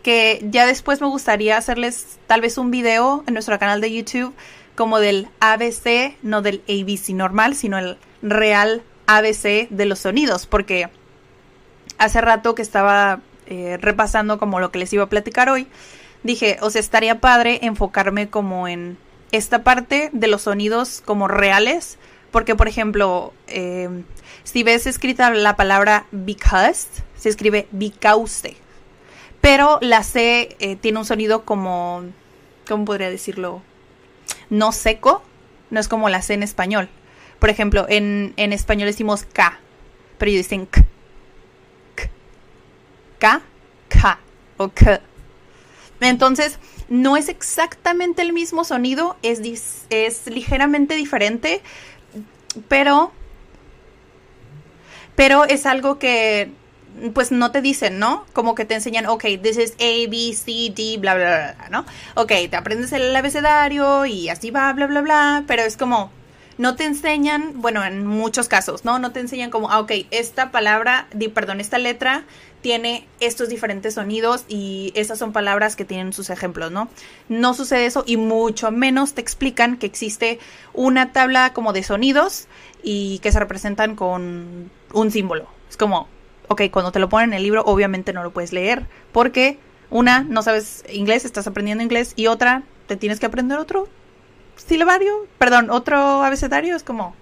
que 0.04 0.46
ya 0.50 0.66
después 0.66 1.02
me 1.02 1.08
gustaría 1.08 1.58
hacerles 1.58 2.20
tal 2.28 2.42
vez 2.42 2.58
un 2.58 2.72
video 2.72 3.24
en 3.28 3.34
nuestro 3.34 3.58
canal 3.58 3.82
de 3.82 3.94
YouTube 3.94 4.34
como 4.76 5.00
del 5.00 5.30
ABC, 5.40 6.16
no 6.24 6.42
del 6.42 6.62
ABC 6.68 7.10
normal, 7.10 7.56
sino 7.56 7.78
el 7.78 7.98
real 8.22 8.84
ABC 9.08 9.70
de 9.70 9.86
los 9.86 10.00
sonidos, 10.00 10.46
porque 10.48 10.90
hace 11.98 12.22
rato 12.22 12.56
que 12.56 12.62
estaba 12.62 13.22
eh, 13.48 13.78
repasando 13.80 14.40
como 14.40 14.60
lo 14.60 14.72
que 14.72 14.80
les 14.80 14.92
iba 14.94 15.04
a 15.04 15.10
platicar 15.10 15.50
hoy, 15.50 15.68
dije, 16.24 16.58
o 16.62 16.70
sea, 16.70 16.82
estaría 16.82 17.20
padre 17.20 17.60
enfocarme 17.62 18.30
como 18.30 18.68
en 18.68 18.98
esta 19.32 19.64
parte 19.64 20.10
de 20.14 20.28
los 20.28 20.44
sonidos 20.44 21.02
como 21.04 21.28
reales, 21.28 21.98
porque 22.32 22.56
por 22.56 22.68
ejemplo, 22.68 23.34
eh, 23.48 23.90
si 24.44 24.64
ves 24.64 24.88
escrita 24.88 25.30
la 25.32 25.56
palabra 25.56 26.06
because, 26.12 26.88
se 27.16 27.30
escribe 27.30 27.68
because, 27.72 28.56
pero 29.42 29.78
la 29.82 30.04
C 30.04 30.56
eh, 30.60 30.76
tiene 30.78 31.00
un 31.00 31.06
sonido 31.06 31.44
como, 31.44 32.04
¿cómo 32.68 32.86
podría 32.86 33.10
decirlo? 33.10 33.62
No 34.50 34.72
seco, 34.72 35.24
no 35.70 35.80
es 35.80 35.88
como 35.88 36.10
la 36.10 36.22
C 36.22 36.34
en 36.34 36.44
español. 36.44 36.90
Por 37.40 37.50
ejemplo, 37.50 37.86
en, 37.90 38.34
en 38.38 38.54
español 38.54 38.88
decimos 38.88 39.26
K, 39.26 39.60
pero 40.18 40.32
ellos 40.32 40.46
dicen 40.46 40.66
K. 40.66 40.86
K. 41.96 42.10
K, 43.20 43.42
K 43.90 44.20
o 44.58 44.70
K. 44.70 45.02
Entonces, 46.04 46.60
no 46.90 47.18
es 47.18 47.30
exactamente 47.30 48.22
el 48.22 48.34
mismo 48.34 48.64
sonido, 48.64 49.18
es, 49.24 49.42
es 49.90 50.28
ligeramente 50.28 50.96
diferente, 50.96 51.62
pero, 52.68 53.12
pero 55.16 55.46
es 55.46 55.66
algo 55.66 56.00
que 56.00 56.52
pues 57.14 57.32
no 57.32 57.52
te 57.52 57.62
dicen, 57.62 57.98
¿no? 58.00 58.26
Como 58.34 58.56
que 58.56 58.66
te 58.66 58.76
enseñan, 58.76 59.08
ok, 59.08 59.24
this 59.42 59.58
is 59.58 59.72
A, 59.80 60.10
B, 60.10 60.34
C, 60.34 60.72
D, 60.76 60.98
bla, 61.00 61.16
bla, 61.16 61.56
bla, 61.58 61.70
¿no? 61.70 61.86
Ok, 62.16 62.32
te 62.50 62.56
aprendes 62.56 62.92
el 62.92 63.16
abecedario 63.16 64.06
y 64.06 64.30
así 64.30 64.52
va, 64.52 64.72
bla, 64.74 64.86
bla, 64.88 65.02
bla, 65.02 65.44
pero 65.48 65.64
es 65.64 65.76
como, 65.76 66.12
no 66.58 66.76
te 66.76 66.86
enseñan, 66.86 67.62
bueno, 67.62 67.84
en 67.84 68.06
muchos 68.06 68.48
casos, 68.48 68.86
¿no? 68.86 69.00
No 69.00 69.12
te 69.12 69.20
enseñan 69.20 69.50
como, 69.50 69.72
ah, 69.72 69.80
ok, 69.80 69.92
esta 70.12 70.52
palabra, 70.52 71.08
di, 71.14 71.30
perdón, 71.30 71.60
esta 71.60 71.80
letra 71.80 72.26
tiene 72.64 73.06
estos 73.20 73.50
diferentes 73.50 73.94
sonidos 73.94 74.46
y 74.48 74.94
esas 74.96 75.20
son 75.20 75.34
palabras 75.34 75.76
que 75.76 75.84
tienen 75.84 76.14
sus 76.14 76.30
ejemplos, 76.30 76.72
¿no? 76.72 76.88
No 77.28 77.54
sucede 77.54 77.86
eso 77.86 78.04
y 78.08 78.16
mucho 78.18 78.72
menos 78.72 79.14
te 79.14 79.22
explican 79.22 79.78
que 79.78 79.86
existe 79.86 80.40
una 80.74 81.12
tabla 81.12 81.54
como 81.54 81.74
de 81.74 81.84
sonidos 81.84 82.48
y 82.82 83.20
que 83.20 83.34
se 83.34 83.40
representan 83.40 83.96
con 83.96 84.72
un 84.94 85.12
símbolo. 85.12 85.48
Es 85.70 85.76
como, 85.76 86.08
ok, 86.48 86.64
cuando 86.72 86.94
te 86.94 87.00
lo 87.00 87.10
ponen 87.10 87.32
en 87.32 87.38
el 87.38 87.44
libro 87.44 87.64
obviamente 87.66 88.14
no 88.14 88.24
lo 88.24 88.32
puedes 88.32 88.54
leer 88.54 88.88
porque 89.12 89.60
una, 89.90 90.24
no 90.24 90.42
sabes 90.42 90.86
inglés, 90.90 91.26
estás 91.26 91.46
aprendiendo 91.46 91.84
inglés 91.84 92.14
y 92.16 92.28
otra, 92.28 92.64
te 92.88 92.96
tienes 92.96 93.20
que 93.20 93.26
aprender 93.26 93.60
otro 93.60 93.90
silabario, 94.56 95.28
perdón, 95.38 95.70
otro 95.70 96.24
abecedario, 96.24 96.78
es 96.78 96.84
como, 96.84 97.14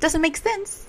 doesn't 0.00 0.22
make 0.22 0.38
sense. 0.38 0.83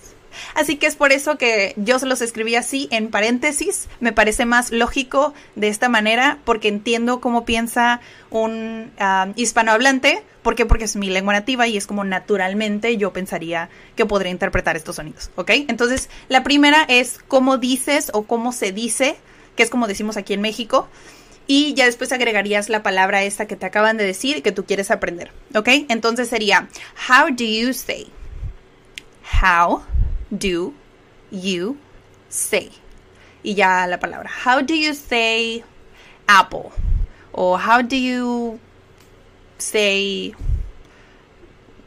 Así 0.54 0.78
que 0.78 0.88
es 0.88 0.96
por 0.96 1.12
eso 1.12 1.38
que 1.38 1.74
yo 1.78 2.00
se 2.00 2.06
los 2.06 2.22
escribí 2.22 2.56
así 2.56 2.88
en 2.92 3.10
paréntesis. 3.10 3.88
Me 4.00 4.12
parece 4.12 4.46
más 4.46 4.72
lógico 4.72 5.34
de 5.56 5.68
esta 5.68 5.90
manera 5.90 6.40
porque 6.46 6.68
entiendo 6.68 7.22
cómo 7.22 7.46
piensa 7.46 8.02
un 8.30 8.92
um, 9.00 9.34
hispanohablante. 9.36 10.24
¿Por 10.42 10.56
qué? 10.56 10.66
Porque 10.66 10.86
es 10.86 10.96
mi 10.96 11.10
lengua 11.10 11.34
nativa 11.34 11.68
y 11.68 11.78
es 11.78 11.88
como 11.88 12.04
naturalmente 12.04 12.98
yo 12.98 13.14
pensaría 13.14 13.70
que 13.96 14.06
podría 14.06 14.32
interpretar 14.32 14.76
estos 14.76 14.98
sonidos. 14.98 15.32
¿Ok? 15.36 15.52
Entonces, 15.68 16.10
la 16.30 16.44
primera 16.44 16.86
es 16.88 17.20
cómo 17.28 17.58
dices 17.58 18.12
o 18.14 18.24
cómo 18.24 18.52
se 18.52 18.72
dice, 18.72 19.16
que 19.56 19.64
es 19.64 19.70
como 19.70 19.88
decimos 19.88 20.18
aquí 20.18 20.34
en 20.34 20.42
México. 20.42 20.88
Y 21.48 21.74
ya 21.76 21.86
después 21.86 22.12
agregarías 22.12 22.70
la 22.70 22.82
palabra 22.82 23.24
esta 23.24 23.46
que 23.46 23.56
te 23.56 23.66
acaban 23.66 23.98
de 23.98 24.04
decir 24.04 24.38
y 24.38 24.42
que 24.42 24.52
tú 24.52 24.66
quieres 24.66 24.90
aprender. 24.92 25.32
¿Ok? 25.54 25.70
Entonces 25.90 26.28
sería, 26.28 26.68
how 27.10 27.28
do 27.30 27.44
you 27.44 27.74
say? 27.74 28.08
How 29.42 29.84
do 30.30 30.74
you 31.32 31.78
say? 32.30 32.72
Y 33.44 33.56
ya 33.56 33.88
la 33.88 34.00
palabra. 34.00 34.30
How 34.46 34.62
do 34.62 34.74
you 34.74 34.94
say 34.94 35.64
apple? 36.28 36.72
O 37.32 37.58
how 37.58 37.82
do 37.82 37.96
you 37.96 38.60
say 39.58 40.34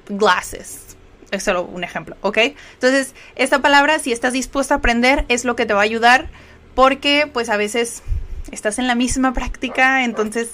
glasses? 0.09 0.97
Es 1.31 1.43
solo 1.43 1.65
un 1.65 1.85
ejemplo, 1.85 2.17
¿ok? 2.23 2.39
Entonces, 2.75 3.15
esta 3.37 3.61
palabra, 3.61 3.99
si 3.99 4.13
estás 4.13 4.33
dispuesto 4.33 4.73
a 4.73 4.79
aprender, 4.79 5.27
es 5.29 5.45
lo 5.45 5.57
que 5.57 5.67
te 5.67 5.75
va 5.75 5.81
a 5.81 5.85
ayudar 5.85 6.31
porque, 6.75 7.29
pues, 7.31 7.51
a 7.51 7.57
veces 7.57 8.03
estás 8.51 8.79
en 8.79 8.87
la 8.87 8.95
misma 8.95 9.35
práctica, 9.35 10.05
entonces, 10.05 10.51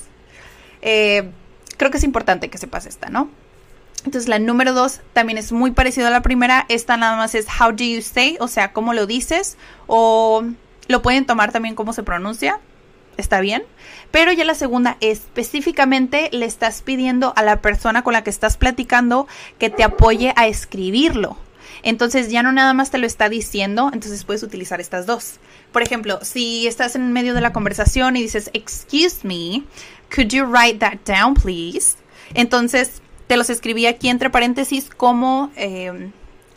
eh, 0.83 1.31
creo 1.77 1.91
que 1.93 1.99
es 1.99 2.05
importante 2.05 2.51
que 2.51 2.59
sepas 2.59 2.87
esta, 2.87 3.09
¿no? 3.09 3.31
Entonces 4.05 4.29
la 4.29 4.39
número 4.39 4.75
dos 4.75 5.01
también 5.13 5.39
es 5.39 5.53
muy 5.53 5.71
parecido 5.71 6.09
a 6.09 6.11
la 6.11 6.23
primera. 6.23 6.67
Esta 6.69 6.97
nada 6.97 7.17
más 7.17 7.35
es 7.35 7.47
how 7.61 7.73
do 7.73 7.85
you 7.85 8.03
say, 8.03 8.37
o 8.41 8.49
sea, 8.49 8.73
cómo 8.73 8.93
lo 8.93 9.07
dices. 9.07 9.57
O 9.87 10.45
lo 10.89 11.03
pueden 11.03 11.27
tomar 11.27 11.53
también 11.53 11.75
cómo 11.75 11.93
se 11.93 12.03
pronuncia. 12.03 12.61
Está 13.17 13.41
bien. 13.41 13.65
Pero 14.11 14.33
ya 14.33 14.45
la 14.45 14.55
segunda 14.55 14.97
específicamente 15.01 16.29
le 16.33 16.47
estás 16.47 16.83
pidiendo 16.83 17.33
a 17.37 17.43
la 17.43 17.63
persona 17.63 18.03
con 18.03 18.13
la 18.13 18.25
que 18.25 18.31
estás 18.31 18.57
platicando 18.57 19.27
que 19.59 19.71
te 19.71 19.85
apoye 19.85 20.33
a 20.37 20.47
escribirlo. 20.47 21.37
Entonces 21.83 22.31
ya 22.31 22.43
no 22.43 22.53
nada 22.53 22.73
más 22.73 22.91
te 22.91 22.99
lo 22.99 23.07
está 23.07 23.29
diciendo, 23.29 23.91
entonces 23.93 24.25
puedes 24.25 24.43
utilizar 24.43 24.81
estas 24.81 25.07
dos. 25.07 25.35
Por 25.71 25.83
ejemplo, 25.83 26.19
si 26.23 26.67
estás 26.67 26.97
en 26.97 27.13
medio 27.13 27.35
de 27.35 27.41
la 27.41 27.53
conversación 27.53 28.17
y 28.17 28.23
dices, 28.23 28.51
excuse 28.55 29.19
me, 29.23 29.65
could 30.15 30.29
you 30.29 30.45
write 30.45 30.79
that 30.79 30.99
down, 31.07 31.35
please? 31.35 31.97
Entonces 32.33 33.03
te 33.27 33.37
los 33.37 33.51
escribí 33.51 33.87
aquí 33.87 34.09
entre 34.09 34.31
paréntesis 34.31 34.91
cómo 34.95 35.51
eh, 35.57 36.11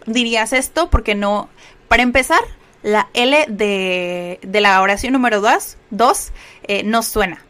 dirías 0.05 0.53
esto, 0.53 0.89
porque 0.89 1.15
no, 1.15 1.49
para 1.87 2.03
empezar, 2.03 2.39
la 2.83 3.09
L 3.13 3.45
de, 3.49 4.39
de 4.41 4.61
la 4.61 4.81
oración 4.81 5.13
número 5.13 5.41
2 5.41 5.77
dos, 5.89 6.31
eh, 6.63 6.83
no 6.83 7.03
suena. 7.03 7.43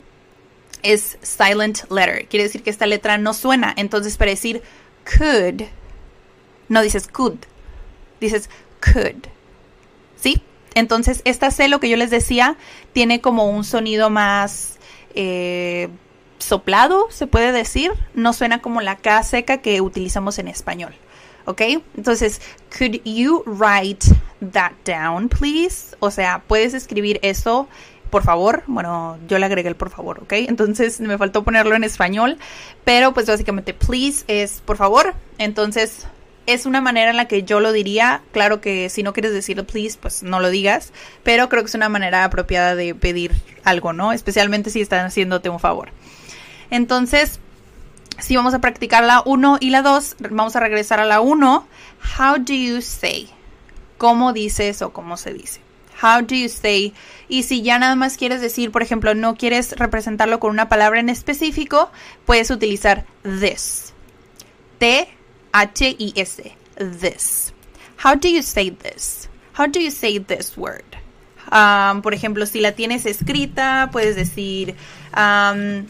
Es 0.83 1.17
silent 1.21 1.89
letter. 1.89 2.27
Quiere 2.27 2.43
decir 2.43 2.63
que 2.63 2.69
esta 2.69 2.85
letra 2.85 3.17
no 3.17 3.33
suena. 3.33 3.73
Entonces, 3.77 4.17
para 4.17 4.31
decir 4.31 4.61
could, 5.17 5.63
no 6.69 6.81
dices 6.81 7.07
could, 7.07 7.37
dices 8.19 8.49
could. 8.79 9.25
¿Sí? 10.15 10.41
Entonces, 10.75 11.21
esta 11.25 11.51
C, 11.51 11.67
lo 11.67 11.79
que 11.79 11.89
yo 11.89 11.97
les 11.97 12.11
decía, 12.11 12.57
tiene 12.93 13.21
como 13.21 13.49
un 13.49 13.63
sonido 13.63 14.09
más... 14.09 14.77
Eh, 15.15 15.89
soplado, 16.39 17.07
se 17.09 17.27
puede 17.27 17.51
decir. 17.51 17.91
No 18.13 18.33
suena 18.33 18.61
como 18.61 18.81
la 18.81 18.97
K 18.97 19.21
seca 19.23 19.57
que 19.59 19.81
utilizamos 19.81 20.39
en 20.39 20.47
español. 20.47 20.93
¿Ok? 21.45 21.61
Entonces, 21.95 22.41
could 22.77 23.01
you 23.05 23.43
write 23.45 24.05
that 24.51 24.73
down, 24.85 25.29
please? 25.29 25.95
O 25.99 26.11
sea, 26.11 26.43
puedes 26.45 26.73
escribir 26.73 27.19
eso, 27.21 27.69
por 28.09 28.23
favor. 28.23 28.63
Bueno, 28.67 29.17
yo 29.27 29.39
le 29.39 29.45
agregué 29.45 29.69
el 29.69 29.75
por 29.75 29.89
favor, 29.89 30.19
¿ok? 30.23 30.33
Entonces 30.33 30.99
me 30.99 31.17
faltó 31.17 31.43
ponerlo 31.43 31.75
en 31.75 31.85
español, 31.85 32.37
pero 32.83 33.13
pues 33.13 33.27
básicamente 33.27 33.73
please 33.73 34.25
es 34.27 34.61
por 34.65 34.75
favor. 34.75 35.13
Entonces, 35.37 36.07
es 36.47 36.65
una 36.65 36.81
manera 36.81 37.11
en 37.11 37.17
la 37.17 37.27
que 37.27 37.43
yo 37.43 37.59
lo 37.59 37.71
diría. 37.71 38.21
Claro 38.31 38.59
que 38.61 38.89
si 38.89 39.03
no 39.03 39.13
quieres 39.13 39.33
decirlo 39.33 39.65
please, 39.65 39.97
pues 40.01 40.23
no 40.23 40.39
lo 40.39 40.49
digas. 40.49 40.91
Pero 41.23 41.49
creo 41.49 41.63
que 41.63 41.67
es 41.67 41.75
una 41.75 41.89
manera 41.89 42.23
apropiada 42.23 42.75
de 42.75 42.95
pedir 42.95 43.31
algo, 43.63 43.93
¿no? 43.93 44.13
Especialmente 44.13 44.69
si 44.69 44.81
están 44.81 45.05
haciéndote 45.05 45.49
un 45.49 45.59
favor. 45.59 45.89
Entonces, 46.69 47.39
si 48.19 48.35
vamos 48.35 48.53
a 48.53 48.59
practicar 48.59 49.03
la 49.03 49.21
1 49.25 49.57
y 49.61 49.69
la 49.69 49.81
2, 49.81 50.17
vamos 50.31 50.55
a 50.55 50.59
regresar 50.59 50.99
a 50.99 51.05
la 51.05 51.21
1. 51.21 51.67
How 52.19 52.37
do 52.37 52.53
you 52.53 52.81
say? 52.81 53.29
¿Cómo 53.97 54.33
dices 54.33 54.81
o 54.81 54.91
cómo 54.91 55.17
se 55.17 55.33
dice? 55.33 55.61
How 56.01 56.21
do 56.21 56.35
you 56.35 56.49
say? 56.49 56.93
Y 57.27 57.43
si 57.43 57.63
ya 57.63 57.79
nada 57.79 57.95
más 57.95 58.17
quieres 58.17 58.41
decir, 58.41 58.71
por 58.71 58.83
ejemplo, 58.83 59.15
no 59.15 59.35
quieres 59.35 59.73
representarlo 59.77 60.39
con 60.39 60.51
una 60.51 60.69
palabra 60.69 60.99
en 60.99 61.09
específico, 61.09 61.91
puedes 62.25 62.51
utilizar 62.51 63.05
this. 63.23 63.93
T 64.77 65.07
H 65.53 65.95
I 65.97 66.13
S. 66.15 66.55
This. 66.77 67.53
How 68.03 68.15
do 68.15 68.27
you 68.27 68.43
say 68.43 68.69
this? 68.69 69.27
How 69.57 69.65
do 69.65 69.79
you 69.79 69.89
say 69.89 70.19
this 70.19 70.55
word? 70.55 70.85
Um, 71.51 72.01
por 72.01 72.13
ejemplo, 72.13 72.45
si 72.45 72.59
la 72.59 72.73
tienes 72.73 73.05
escrita, 73.05 73.89
puedes 73.91 74.15
decir 74.15 74.75
um, 75.15 75.87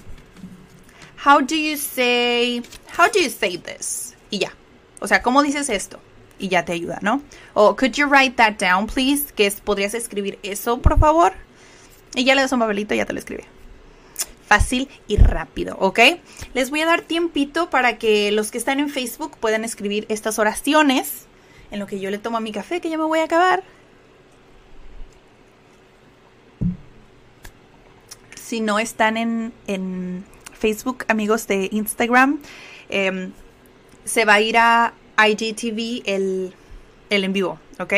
How 1.25 1.41
do 1.41 1.55
you 1.55 1.77
say 1.77 2.61
How 2.97 3.07
do 3.11 3.19
you 3.19 3.29
say 3.29 3.57
this? 3.57 4.15
Y 4.29 4.39
ya. 4.39 4.53
O 4.99 5.07
sea, 5.07 5.21
¿cómo 5.21 5.43
dices 5.43 5.69
esto? 5.69 5.99
Y 6.39 6.49
ya 6.49 6.65
te 6.65 6.73
ayuda, 6.73 6.99
¿no? 7.01 7.21
O 7.53 7.75
could 7.75 7.93
you 7.93 8.07
write 8.07 8.35
that 8.37 8.53
down, 8.59 8.87
please? 8.87 9.31
Que 9.33 9.51
podrías 9.63 9.93
escribir 9.93 10.39
eso, 10.43 10.81
por 10.81 10.99
favor. 10.99 11.33
Y 12.15 12.23
ya 12.23 12.35
le 12.35 12.41
das 12.41 12.51
un 12.51 12.59
papelito 12.59 12.93
y 12.93 12.97
ya 12.97 13.05
te 13.05 13.13
lo 13.13 13.19
escribe. 13.19 13.45
Fácil 14.47 14.87
y 15.07 15.17
rápido, 15.17 15.75
¿ok? 15.79 15.99
Les 16.53 16.69
voy 16.69 16.81
a 16.81 16.85
dar 16.85 17.01
tiempito 17.01 17.69
para 17.69 17.97
que 17.97 18.31
los 18.31 18.49
que 18.49 18.57
están 18.57 18.79
en 18.79 18.89
Facebook 18.89 19.37
puedan 19.39 19.63
escribir 19.65 20.05
estas 20.09 20.39
oraciones. 20.39 21.25
En 21.69 21.79
lo 21.79 21.85
que 21.85 21.99
yo 21.99 22.09
le 22.09 22.17
tomo 22.17 22.37
a 22.37 22.39
mi 22.39 22.51
café, 22.51 22.79
que 22.79 22.89
ya 22.89 22.97
me 22.97 23.03
voy 23.03 23.19
a 23.19 23.25
acabar. 23.25 23.63
Si 28.41 28.61
no 28.61 28.79
están 28.79 29.17
en, 29.17 29.51
en 29.67 30.23
Facebook, 30.57 31.05
amigos 31.07 31.47
de 31.47 31.69
Instagram, 31.71 32.39
eh, 32.89 33.29
se 34.05 34.25
va 34.25 34.35
a 34.35 34.41
ir 34.41 34.57
a 34.57 34.93
IGTV 35.17 36.03
el, 36.05 36.53
el 37.09 37.23
en 37.23 37.33
vivo, 37.33 37.59
¿ok? 37.79 37.93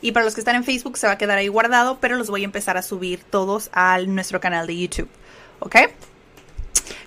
Y 0.00 0.12
para 0.12 0.24
los 0.24 0.34
que 0.34 0.40
están 0.40 0.56
en 0.56 0.64
Facebook 0.64 0.98
se 0.98 1.06
va 1.06 1.14
a 1.14 1.18
quedar 1.18 1.38
ahí 1.38 1.48
guardado, 1.48 1.98
pero 2.00 2.16
los 2.16 2.30
voy 2.30 2.42
a 2.42 2.44
empezar 2.44 2.76
a 2.76 2.82
subir 2.82 3.22
todos 3.24 3.70
a 3.72 3.98
nuestro 4.00 4.40
canal 4.40 4.66
de 4.66 4.78
YouTube, 4.78 5.08
¿ok? 5.60 5.76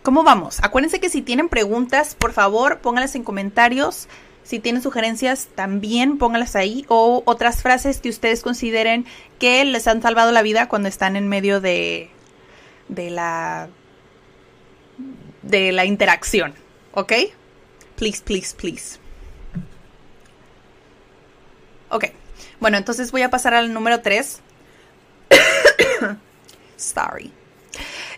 ¿Cómo 0.04 0.24
vamos? 0.24 0.60
Acuérdense 0.64 1.00
que 1.00 1.10
si 1.10 1.22
tienen 1.22 1.50
preguntas, 1.50 2.16
por 2.16 2.34
favor, 2.34 2.80
pónganlas 2.80 3.16
en 3.16 3.24
comentarios. 3.24 4.08
Si 4.44 4.60
tienen 4.60 4.82
sugerencias, 4.82 5.50
también 5.56 6.18
pónganlas 6.18 6.56
ahí. 6.56 6.86
O 6.88 7.22
otras 7.26 7.62
frases 7.62 8.00
que 8.00 8.10
ustedes 8.10 8.42
consideren 8.42 9.06
que 9.38 9.64
les 9.66 9.88
han 9.88 10.02
salvado 10.02 10.32
la 10.32 10.42
vida 10.42 10.68
cuando 10.68 10.90
están 10.90 11.16
en 11.16 11.28
medio 11.28 11.62
de, 11.62 12.10
de 12.88 13.10
la 13.10 13.70
de 15.42 15.72
la 15.72 15.86
interacción, 15.86 16.54
¿ok? 16.94 17.14
Please, 17.96 18.22
please, 18.24 18.56
please. 18.56 19.00
Ok, 21.90 22.06
bueno, 22.60 22.78
entonces 22.78 23.12
voy 23.12 23.24
a 23.24 23.30
pasar 23.30 23.54
al 23.54 23.74
número 23.74 24.02
3. 24.02 24.42
Sorry. 26.78 27.32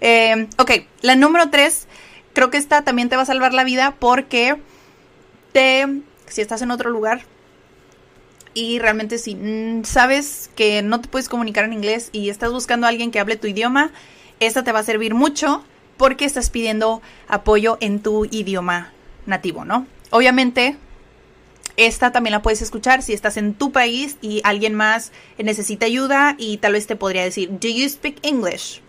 Eh, 0.02 0.48
ok, 0.58 0.72
la 1.02 1.16
número 1.16 1.50
3, 1.50 1.88
creo 2.34 2.50
que 2.50 2.58
esta 2.58 2.84
también 2.84 3.10
te 3.10 3.16
va 3.16 3.22
a 3.22 3.26
salvar 3.26 3.54
la 3.54 3.64
vida 3.64 3.96
porque 4.00 4.58
te, 5.52 5.86
si 6.28 6.42
estás 6.42 6.62
en 6.62 6.72
otro 6.72 6.90
lugar 6.90 7.22
y 8.54 8.80
realmente 8.80 9.18
si 9.18 9.38
sabes 9.84 10.50
que 10.56 10.82
no 10.82 11.00
te 11.00 11.08
puedes 11.08 11.30
comunicar 11.30 11.66
en 11.66 11.74
inglés 11.74 12.10
y 12.12 12.30
estás 12.30 12.52
buscando 12.52 12.86
a 12.86 12.90
alguien 12.90 13.12
que 13.12 13.20
hable 13.20 13.36
tu 13.36 13.48
idioma, 13.48 13.92
esta 14.40 14.64
te 14.64 14.72
va 14.72 14.80
a 14.80 14.84
servir 14.84 15.14
mucho 15.14 15.64
porque 16.02 16.26
estás 16.26 16.50
pidiendo 16.50 17.00
apoyo 17.28 17.78
en 17.80 18.00
tu 18.00 18.26
idioma 18.26 18.92
nativo, 19.28 19.66
¿no? 19.66 19.86
Obviamente, 20.10 20.76
esta 21.78 22.12
también 22.12 22.32
la 22.32 22.42
puedes 22.42 22.64
escuchar 22.64 23.04
si 23.04 23.14
estás 23.14 23.38
en 23.38 23.54
tu 23.54 23.72
país 23.72 24.18
y 24.20 24.42
alguien 24.44 24.74
más 24.74 25.12
necesita 25.38 25.86
ayuda 25.86 26.34
y 26.40 26.58
tal 26.58 26.74
vez 26.74 26.88
te 26.88 26.96
podría 26.96 27.24
decir, 27.24 27.52
¿Do 27.52 27.68
you 27.68 27.88
speak 27.88 28.18
English? 28.24 28.82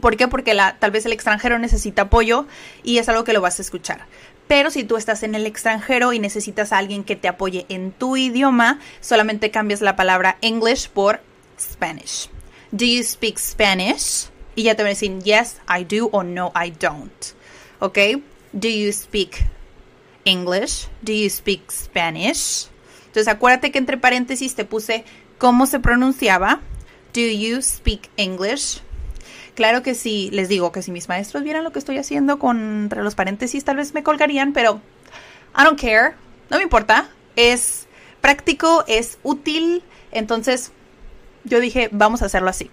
¿Por 0.00 0.16
qué? 0.16 0.28
Porque 0.28 0.54
la, 0.54 0.76
tal 0.78 0.92
vez 0.92 1.04
el 1.04 1.12
extranjero 1.12 1.58
necesita 1.58 2.02
apoyo 2.02 2.46
y 2.84 2.98
es 2.98 3.08
algo 3.08 3.24
que 3.24 3.32
lo 3.32 3.40
vas 3.40 3.58
a 3.58 3.62
escuchar. 3.62 4.06
Pero 4.46 4.70
si 4.70 4.84
tú 4.84 4.96
estás 4.96 5.24
en 5.24 5.34
el 5.34 5.46
extranjero 5.46 6.12
y 6.12 6.20
necesitas 6.20 6.72
a 6.72 6.78
alguien 6.78 7.02
que 7.02 7.16
te 7.16 7.26
apoye 7.26 7.66
en 7.68 7.90
tu 7.90 8.16
idioma, 8.16 8.78
solamente 9.00 9.50
cambias 9.50 9.80
la 9.80 9.96
palabra 9.96 10.38
English 10.42 10.90
por 10.90 11.20
Spanish. 11.58 12.30
Do 12.70 12.84
you 12.84 13.02
speak 13.02 13.36
Spanish? 13.36 14.28
Y 14.56 14.64
ya 14.64 14.74
te 14.74 14.82
van 14.82 14.88
a 14.88 14.94
decir 14.94 15.16
yes, 15.22 15.60
I 15.68 15.84
do 15.84 16.08
o 16.12 16.24
no, 16.24 16.52
I 16.54 16.70
don't. 16.70 17.12
¿Ok? 17.78 17.98
Do 18.52 18.68
you 18.68 18.90
speak 18.92 19.46
English? 20.24 20.88
Do 21.02 21.12
you 21.12 21.30
speak 21.30 21.70
Spanish? 21.70 22.68
Entonces 23.06 23.28
acuérdate 23.28 23.70
que 23.70 23.78
entre 23.78 23.98
paréntesis 23.98 24.54
te 24.54 24.64
puse 24.64 25.04
cómo 25.38 25.66
se 25.66 25.78
pronunciaba. 25.78 26.60
Do 27.12 27.20
you 27.20 27.60
speak 27.62 28.10
English? 28.16 28.80
Claro 29.54 29.82
que 29.82 29.94
sí, 29.94 30.30
les 30.32 30.48
digo 30.48 30.72
que 30.72 30.82
si 30.82 30.90
mis 30.90 31.08
maestros 31.08 31.42
vieran 31.42 31.64
lo 31.64 31.72
que 31.72 31.78
estoy 31.78 31.98
haciendo 31.98 32.38
con 32.38 32.82
entre 32.84 33.02
los 33.02 33.14
paréntesis, 33.14 33.64
tal 33.64 33.76
vez 33.76 33.94
me 33.94 34.02
colgarían, 34.02 34.52
pero 34.52 34.80
I 35.58 35.64
don't 35.64 35.80
care, 35.80 36.14
no 36.50 36.58
me 36.58 36.62
importa. 36.62 37.08
Es 37.36 37.86
práctico, 38.20 38.84
es 38.86 39.18
útil, 39.22 39.82
entonces 40.12 40.72
yo 41.44 41.60
dije, 41.60 41.88
vamos 41.92 42.20
a 42.20 42.26
hacerlo 42.26 42.50
así. 42.50 42.70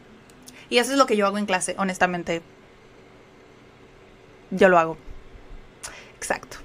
Y 0.74 0.80
eso 0.80 0.92
es 0.92 0.98
lo 0.98 1.06
que 1.06 1.16
yo 1.16 1.28
hago 1.28 1.38
en 1.38 1.46
clase, 1.46 1.76
honestamente. 1.78 2.42
Yo 4.50 4.70
lo 4.70 4.80
hago. 4.80 4.98
Exacto. 6.16 6.58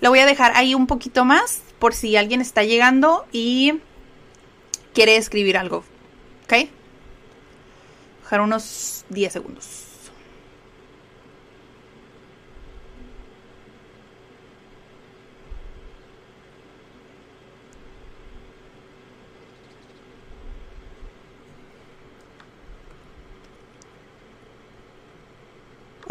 Lo 0.00 0.10
voy 0.10 0.20
a 0.20 0.26
dejar 0.26 0.52
ahí 0.54 0.72
un 0.72 0.86
poquito 0.86 1.24
más 1.24 1.60
por 1.80 1.92
si 1.92 2.16
alguien 2.16 2.40
está 2.40 2.62
llegando 2.62 3.26
y 3.32 3.80
quiere 4.94 5.16
escribir 5.16 5.58
algo. 5.58 5.78
¿Ok? 6.44 6.68
Dejar 8.22 8.42
unos 8.42 9.06
10 9.08 9.32
segundos. 9.32 9.66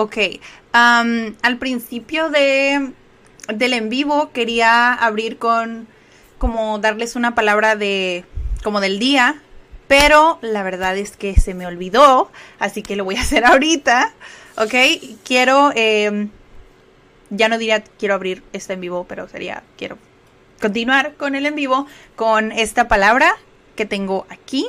Ok, 0.02 0.18
al 0.72 1.58
principio 1.60 2.32
de, 2.32 2.92
del 3.54 3.74
en 3.74 3.90
vivo 3.90 4.32
quería 4.32 4.96
abrir 4.96 5.38
con 5.38 5.88
como 6.40 6.80
darles 6.80 7.16
una 7.16 7.36
palabra 7.36 7.76
de 7.76 8.26
como 8.64 8.82
del 8.82 8.98
día, 8.98 9.40
pero 9.88 10.40
la 10.42 10.64
verdad 10.64 10.98
es 10.98 11.18
que 11.18 11.40
se 11.40 11.54
me 11.54 11.68
olvidó, 11.68 12.32
así 12.58 12.82
que 12.82 12.96
lo 12.96 13.04
voy 13.04 13.18
a 13.18 13.22
hacer 13.22 13.46
ahorita, 13.46 14.12
ok. 14.58 14.74
Quiero, 15.24 15.72
eh, 15.76 16.30
ya 17.30 17.48
no 17.48 17.60
diría 17.60 17.84
quiero 18.00 18.16
abrir 18.16 18.42
este 18.54 18.74
en 18.74 18.82
vivo, 18.82 19.06
pero 19.08 19.28
sería 19.28 19.62
quiero 19.78 20.00
continuar 20.60 21.14
con 21.14 21.36
el 21.36 21.46
en 21.46 21.54
vivo 21.54 21.86
con 22.16 22.52
esta 22.52 22.88
palabra 22.88 23.36
que 23.76 23.86
tengo 23.86 24.26
aquí. 24.30 24.66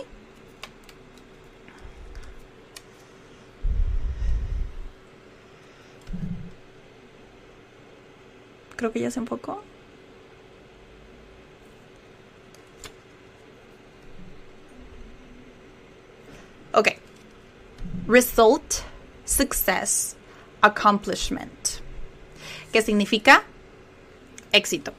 Creo 8.83 8.91
que 8.91 8.99
ya 8.99 9.13
se 9.13 9.21
enfocó. 9.21 9.63
Ok. 16.73 16.89
Result, 18.09 18.65
success, 19.25 20.17
accomplishment. 20.63 21.53
¿Qué 22.73 22.83
significa? 22.83 23.45
Éxito. 24.51 24.93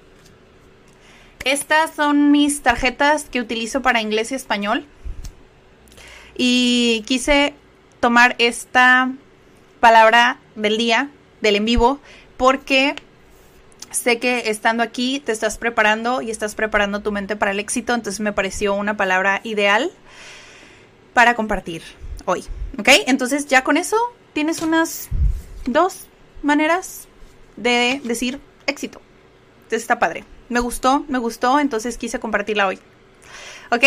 Estas 1.44 1.94
son 1.94 2.32
mis 2.32 2.62
tarjetas 2.62 3.26
que 3.26 3.42
utilizo 3.42 3.82
para 3.82 4.00
inglés 4.00 4.32
y 4.32 4.36
español. 4.36 4.86
Y 6.38 7.04
quise 7.06 7.54
tomar 8.00 8.38
esta 8.38 9.12
palabra 9.82 10.40
del 10.56 10.78
día, 10.78 11.10
del 11.42 11.58
en 11.58 11.66
vivo, 11.66 12.00
porque 12.38 12.96
sé 13.94 14.20
que 14.20 14.50
estando 14.50 14.84
aquí 14.84 15.20
te 15.20 15.32
estás 15.32 15.58
preparando 15.58 16.22
y 16.22 16.32
estás 16.32 16.56
preparando 16.56 17.02
tu 17.02 17.12
mente 17.12 17.36
para 17.36 17.52
el 17.52 17.60
éxito, 17.60 17.94
entonces 17.94 18.20
me 18.20 18.34
pareció 18.34 18.74
una 18.74 18.98
palabra 18.98 19.42
ideal 19.44 19.92
para 21.14 21.36
compartir 21.36 21.84
hoy. 22.26 22.44
¿Ok? 22.78 22.90
Entonces 23.08 23.46
ya 23.48 23.64
con 23.64 23.78
eso 23.78 23.98
tienes 24.34 24.62
unas 24.62 25.10
dos 25.66 26.08
maneras 26.42 27.08
de 27.56 28.02
decir 28.04 28.40
éxito. 28.68 29.02
Entonces 29.64 29.82
está 29.82 30.00
padre. 30.00 30.26
Me 30.50 30.60
gustó, 30.60 31.06
me 31.08 31.20
gustó, 31.20 31.60
entonces 31.60 31.98
quise 31.98 32.20
compartirla 32.20 32.68
hoy. 32.68 32.80
¿Ok? 33.72 33.84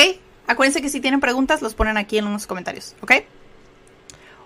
Acuérdense 0.47 0.81
que 0.81 0.89
si 0.89 1.01
tienen 1.01 1.21
preguntas, 1.21 1.61
los 1.63 1.75
ponen 1.75 1.97
aquí 1.97 2.19
en 2.19 2.33
los 2.33 2.47
comentarios. 2.47 2.95
¿Ok? 3.03 3.13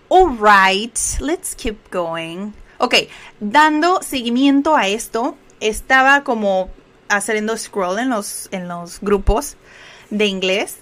Alright, 0.08 0.98
let's 1.20 1.54
keep 1.54 1.76
going. 1.92 2.52
Ok, 2.78 2.94
dando 3.40 4.02
seguimiento 4.02 4.74
a 4.74 4.88
esto, 4.88 5.36
estaba 5.60 6.24
como 6.24 6.70
haciendo 7.08 7.56
scroll 7.56 7.98
en 7.98 8.08
los, 8.08 8.48
en 8.52 8.68
los 8.68 9.00
grupos 9.00 9.56
de 10.10 10.26
inglés 10.26 10.78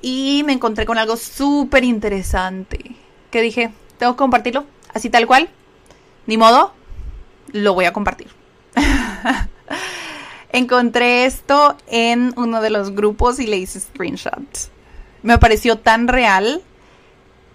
y 0.00 0.42
me 0.44 0.52
encontré 0.52 0.86
con 0.86 0.98
algo 0.98 1.16
súper 1.16 1.84
interesante. 1.84 2.96
Que 3.30 3.42
dije, 3.42 3.70
tengo 3.98 4.12
que 4.12 4.18
compartirlo, 4.18 4.64
así 4.94 5.10
tal 5.10 5.26
cual. 5.26 5.48
Ni 6.26 6.36
modo, 6.36 6.72
lo 7.52 7.74
voy 7.74 7.86
a 7.86 7.92
compartir. 7.92 8.28
Encontré 10.50 11.26
esto 11.26 11.76
en 11.88 12.32
uno 12.36 12.60
de 12.62 12.70
los 12.70 12.92
grupos 12.92 13.38
y 13.38 13.46
le 13.46 13.56
hice 13.58 13.80
screenshots. 13.80 14.70
Me 15.22 15.38
pareció 15.38 15.78
tan 15.78 16.08
real 16.08 16.62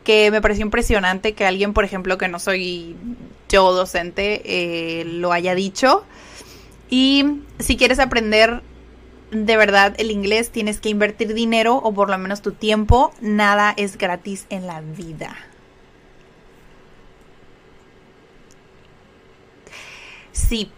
que 0.03 0.31
me 0.31 0.41
pareció 0.41 0.65
impresionante 0.65 1.33
que 1.33 1.45
alguien, 1.45 1.73
por 1.73 1.85
ejemplo, 1.85 2.17
que 2.17 2.27
no 2.27 2.39
soy 2.39 2.95
yo 3.49 3.73
docente, 3.73 4.41
eh, 4.45 5.05
lo 5.05 5.31
haya 5.31 5.55
dicho. 5.55 6.03
Y 6.95 7.41
si 7.57 7.75
quieres 7.75 7.97
aprender 7.97 8.61
de 9.31 9.57
verdad 9.57 9.95
el 9.97 10.11
inglés, 10.11 10.51
tienes 10.51 10.79
que 10.79 10.89
invertir 10.89 11.33
dinero 11.33 11.77
o 11.77 11.91
por 11.91 12.07
lo 12.07 12.19
menos 12.19 12.43
tu 12.43 12.51
tiempo. 12.51 13.11
Nada 13.19 13.73
es 13.77 13.97
gratis 13.97 14.45
en 14.51 14.67
la 14.67 14.81
vida. 14.81 15.35
Sí, 20.33 20.71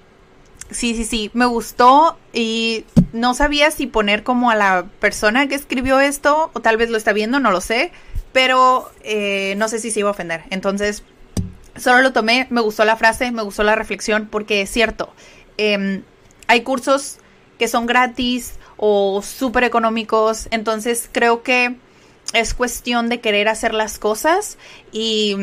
sí, 0.71 0.95
sí, 0.95 1.03
sí, 1.03 1.31
me 1.33 1.47
gustó 1.47 2.17
y 2.31 2.85
no 3.11 3.33
sabía 3.33 3.69
si 3.69 3.85
poner 3.85 4.23
como 4.23 4.49
a 4.49 4.55
la 4.55 4.85
persona 5.01 5.49
que 5.49 5.55
escribió 5.55 5.99
esto 5.99 6.49
o 6.53 6.61
tal 6.61 6.77
vez 6.77 6.89
lo 6.89 6.97
está 6.97 7.11
viendo, 7.11 7.41
no 7.41 7.51
lo 7.51 7.59
sé, 7.59 7.91
pero 8.31 8.89
eh, 9.03 9.55
no 9.57 9.67
sé 9.67 9.79
si 9.79 9.91
se 9.91 9.99
iba 9.99 10.07
a 10.07 10.13
ofender. 10.13 10.43
Entonces, 10.49 11.03
solo 11.75 12.01
lo 12.01 12.13
tomé, 12.13 12.47
me 12.51 12.61
gustó 12.61 12.85
la 12.85 12.95
frase, 12.95 13.33
me 13.33 13.41
gustó 13.41 13.63
la 13.63 13.75
reflexión 13.75 14.29
porque 14.31 14.61
es 14.61 14.69
cierto, 14.69 15.13
em, 15.57 16.03
hay 16.47 16.61
cursos 16.61 17.17
que 17.57 17.67
son 17.67 17.85
gratis 17.85 18.55
o 18.77 19.21
súper 19.21 19.63
económicos, 19.63 20.47
entonces 20.51 21.09
creo 21.11 21.43
que 21.43 21.75
es 22.33 22.53
cuestión 22.53 23.09
de 23.09 23.21
querer 23.21 23.47
hacer 23.47 23.73
las 23.73 23.99
cosas 23.99 24.57
y 24.91 25.37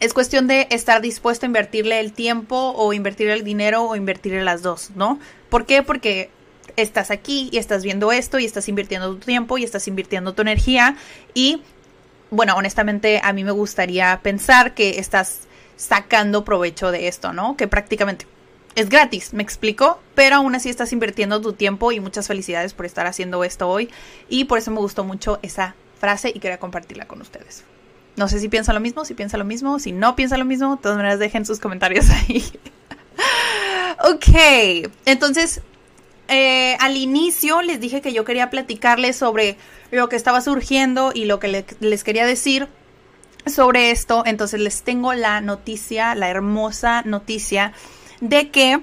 es 0.00 0.14
cuestión 0.14 0.46
de 0.46 0.68
estar 0.70 1.00
dispuesto 1.02 1.46
a 1.46 1.48
invertirle 1.48 1.98
el 2.00 2.12
tiempo 2.12 2.72
o 2.76 2.92
invertirle 2.92 3.32
el 3.32 3.44
dinero 3.44 3.82
o 3.82 3.96
invertirle 3.96 4.44
las 4.44 4.62
dos, 4.62 4.90
¿no? 4.94 5.18
¿Por 5.48 5.66
qué? 5.66 5.82
Porque 5.82 6.30
estás 6.76 7.10
aquí 7.10 7.48
y 7.50 7.58
estás 7.58 7.82
viendo 7.82 8.12
esto 8.12 8.38
y 8.38 8.44
estás 8.44 8.68
invirtiendo 8.68 9.10
tu 9.14 9.18
tiempo 9.18 9.58
y 9.58 9.64
estás 9.64 9.88
invirtiendo 9.88 10.34
tu 10.34 10.42
energía 10.42 10.96
y 11.34 11.62
bueno, 12.30 12.54
honestamente 12.56 13.20
a 13.24 13.32
mí 13.32 13.42
me 13.42 13.50
gustaría 13.50 14.20
pensar 14.22 14.74
que 14.74 14.98
estás 14.98 15.40
sacando 15.76 16.44
provecho 16.44 16.92
de 16.92 17.08
esto, 17.08 17.32
¿no? 17.32 17.56
Que 17.56 17.66
prácticamente 17.66 18.26
es 18.78 18.88
gratis, 18.88 19.34
me 19.34 19.42
explico, 19.42 19.98
pero 20.14 20.36
aún 20.36 20.54
así 20.54 20.68
estás 20.68 20.92
invirtiendo 20.92 21.40
tu 21.40 21.52
tiempo 21.52 21.90
y 21.90 21.98
muchas 21.98 22.28
felicidades 22.28 22.74
por 22.74 22.86
estar 22.86 23.08
haciendo 23.08 23.42
esto 23.42 23.68
hoy 23.68 23.90
y 24.28 24.44
por 24.44 24.58
eso 24.58 24.70
me 24.70 24.78
gustó 24.78 25.02
mucho 25.02 25.40
esa 25.42 25.74
frase 25.98 26.30
y 26.32 26.38
quería 26.38 26.58
compartirla 26.58 27.08
con 27.08 27.20
ustedes. 27.20 27.64
No 28.14 28.28
sé 28.28 28.38
si 28.38 28.48
piensa 28.48 28.72
lo 28.72 28.78
mismo, 28.78 29.04
si 29.04 29.14
piensa 29.14 29.36
lo 29.36 29.44
mismo, 29.44 29.80
si 29.80 29.90
no 29.90 30.14
piensa 30.14 30.38
lo 30.38 30.44
mismo, 30.44 30.76
de 30.76 30.82
todas 30.82 30.96
maneras 30.96 31.18
dejen 31.18 31.44
sus 31.44 31.58
comentarios 31.58 32.08
ahí. 32.10 32.44
ok, 34.04 34.88
entonces 35.06 35.60
eh, 36.28 36.76
al 36.78 36.96
inicio 36.96 37.62
les 37.62 37.80
dije 37.80 38.00
que 38.00 38.12
yo 38.12 38.24
quería 38.24 38.48
platicarles 38.48 39.16
sobre 39.16 39.56
lo 39.90 40.08
que 40.08 40.14
estaba 40.14 40.40
surgiendo 40.40 41.10
y 41.12 41.24
lo 41.24 41.40
que 41.40 41.64
les 41.80 42.04
quería 42.04 42.26
decir 42.26 42.68
sobre 43.44 43.90
esto. 43.90 44.22
Entonces 44.24 44.60
les 44.60 44.82
tengo 44.82 45.14
la 45.14 45.40
noticia, 45.40 46.14
la 46.14 46.28
hermosa 46.28 47.02
noticia 47.04 47.72
de 48.20 48.50
que 48.50 48.80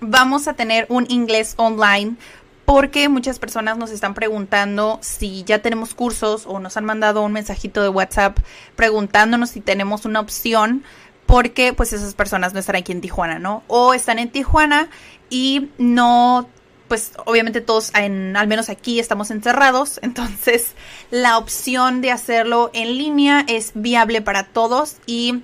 vamos 0.00 0.48
a 0.48 0.54
tener 0.54 0.86
un 0.88 1.06
inglés 1.08 1.54
online 1.56 2.16
porque 2.64 3.08
muchas 3.08 3.38
personas 3.38 3.76
nos 3.76 3.90
están 3.90 4.14
preguntando 4.14 4.98
si 5.02 5.44
ya 5.44 5.60
tenemos 5.60 5.94
cursos 5.94 6.44
o 6.46 6.58
nos 6.60 6.76
han 6.76 6.84
mandado 6.84 7.22
un 7.22 7.32
mensajito 7.32 7.82
de 7.82 7.88
WhatsApp 7.88 8.38
preguntándonos 8.76 9.50
si 9.50 9.60
tenemos 9.60 10.04
una 10.04 10.20
opción 10.20 10.84
porque 11.26 11.72
pues 11.72 11.92
esas 11.92 12.14
personas 12.14 12.52
no 12.52 12.60
están 12.60 12.76
aquí 12.76 12.92
en 12.92 13.00
Tijuana, 13.00 13.38
¿no? 13.38 13.62
O 13.66 13.94
están 13.94 14.18
en 14.18 14.30
Tijuana 14.30 14.88
y 15.30 15.70
no 15.78 16.48
pues 16.88 17.12
obviamente 17.24 17.62
todos 17.62 17.90
en, 17.94 18.36
al 18.36 18.46
menos 18.48 18.68
aquí 18.68 19.00
estamos 19.00 19.30
encerrados, 19.30 19.98
entonces 20.02 20.74
la 21.10 21.38
opción 21.38 22.00
de 22.00 22.10
hacerlo 22.10 22.70
en 22.74 22.98
línea 22.98 23.44
es 23.48 23.72
viable 23.74 24.20
para 24.20 24.44
todos 24.44 24.96
y 25.06 25.42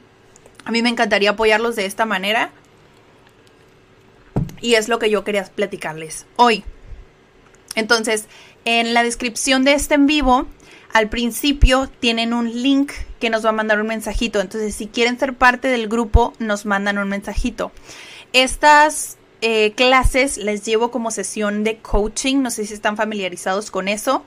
a 0.65 0.71
mí 0.71 0.83
me 0.83 0.91
encantaría 0.91 1.31
apoyarlos 1.31 1.77
de 1.77 1.87
esta 1.87 2.05
manera. 2.05 2.51
Y 4.61 4.75
es 4.75 4.89
lo 4.89 4.99
que 4.99 5.11
yo 5.11 5.25
quería 5.25 5.45
platicarles 5.45 6.27
hoy. 6.37 6.65
Entonces, 7.75 8.27
en 8.65 8.95
la 8.95 9.03
descripción 9.03 9.65
de 9.65 9.75
este 9.75 9.95
en 9.95 10.07
vivo, 10.07 10.47
al 10.93 11.09
principio 11.09 11.89
tienen 12.01 12.33
un 12.33 12.63
link 12.63 12.93
que 13.21 13.31
nos 13.31 13.45
va 13.45 13.51
a 13.51 13.53
mandar 13.53 13.81
un 13.81 13.87
mensajito. 13.87 14.41
Entonces, 14.41 14.75
si 14.75 14.87
quieren 14.87 15.19
ser 15.19 15.35
parte 15.35 15.69
del 15.69 15.89
grupo, 15.89 16.33
nos 16.39 16.67
mandan 16.67 16.99
un 16.99 17.09
mensajito. 17.09 17.73
Estas 18.33 19.17
eh, 19.41 19.73
clases 19.73 20.39
les 20.39 20.65
llevo 20.65 20.91
como 20.91 21.11
sesión 21.11 21.65
de 21.65 21.79
coaching. 21.79 22.43
No 22.43 22.51
sé 22.51 22.67
si 22.67 22.75
están 22.75 22.97
familiarizados 22.97 23.71
con 23.71 23.89
eso. 23.89 24.25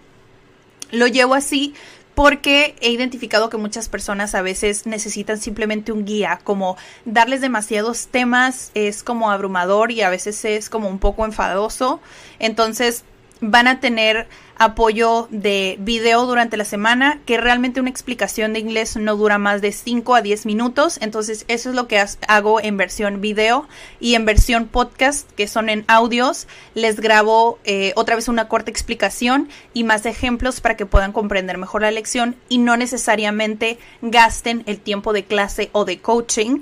Lo 0.92 1.08
llevo 1.08 1.36
así 1.36 1.74
porque 2.16 2.76
he 2.82 2.90
identificado 2.90 3.50
que 3.50 3.58
muchas 3.58 3.90
personas 3.90 4.36
a 4.36 4.42
veces 4.42 4.86
necesitan 4.86 5.38
simplemente 5.38 5.92
un 5.92 6.06
guía, 6.06 6.40
como 6.44 6.78
darles 7.06 7.42
demasiados 7.42 8.08
temas 8.08 8.72
es 8.74 9.04
como 9.04 9.32
abrumador 9.32 9.92
y 9.92 10.02
a 10.02 10.10
veces 10.10 10.44
es 10.46 10.70
como 10.70 10.90
un 10.90 11.00
poco 11.00 11.26
enfadoso. 11.26 12.00
Entonces, 12.40 13.04
van 13.42 13.68
a 13.68 13.80
tener 13.80 14.28
apoyo 14.56 15.28
de 15.32 15.78
video 15.80 16.28
durante 16.28 16.56
la 16.56 16.66
semana, 16.66 17.20
que 17.26 17.38
realmente 17.38 17.80
una 17.80 17.90
explicación 17.90 18.54
de 18.54 18.60
inglés 18.60 18.96
no 18.96 19.16
dura 19.16 19.40
más 19.40 19.62
de 19.62 19.72
5 19.72 20.14
a 20.14 20.22
10 20.22 20.46
minutos, 20.46 21.00
entonces 21.02 21.46
eso 21.48 21.70
es 21.70 21.76
lo 21.76 21.88
que 21.88 22.04
hago 22.28 22.62
en 22.62 22.78
versión 22.78 23.22
video 23.22 23.68
y 24.00 24.14
en 24.14 24.26
versión 24.26 24.68
podcast, 24.68 25.30
que 25.32 25.48
son 25.48 25.70
en 25.70 25.84
audios, 25.88 26.48
les 26.76 27.00
grabo 27.00 27.58
eh, 27.64 27.94
otra 27.96 28.16
vez 28.16 28.28
una 28.28 28.48
corta 28.48 28.70
explicación 28.70 29.50
y 29.74 29.84
más 29.84 30.06
ejemplos 30.06 30.62
para 30.62 30.78
que 30.78 30.86
puedan 30.86 31.12
comprender 31.12 31.58
mejor 31.58 31.82
la 31.82 31.90
lección 31.90 32.36
y 32.48 32.60
no 32.60 32.78
necesariamente 32.78 33.80
gasten 34.04 34.64
el 34.68 34.80
tiempo 34.80 35.12
de 35.12 35.26
clase 35.26 35.72
o 35.74 35.86
de 35.86 36.00
coaching 36.00 36.60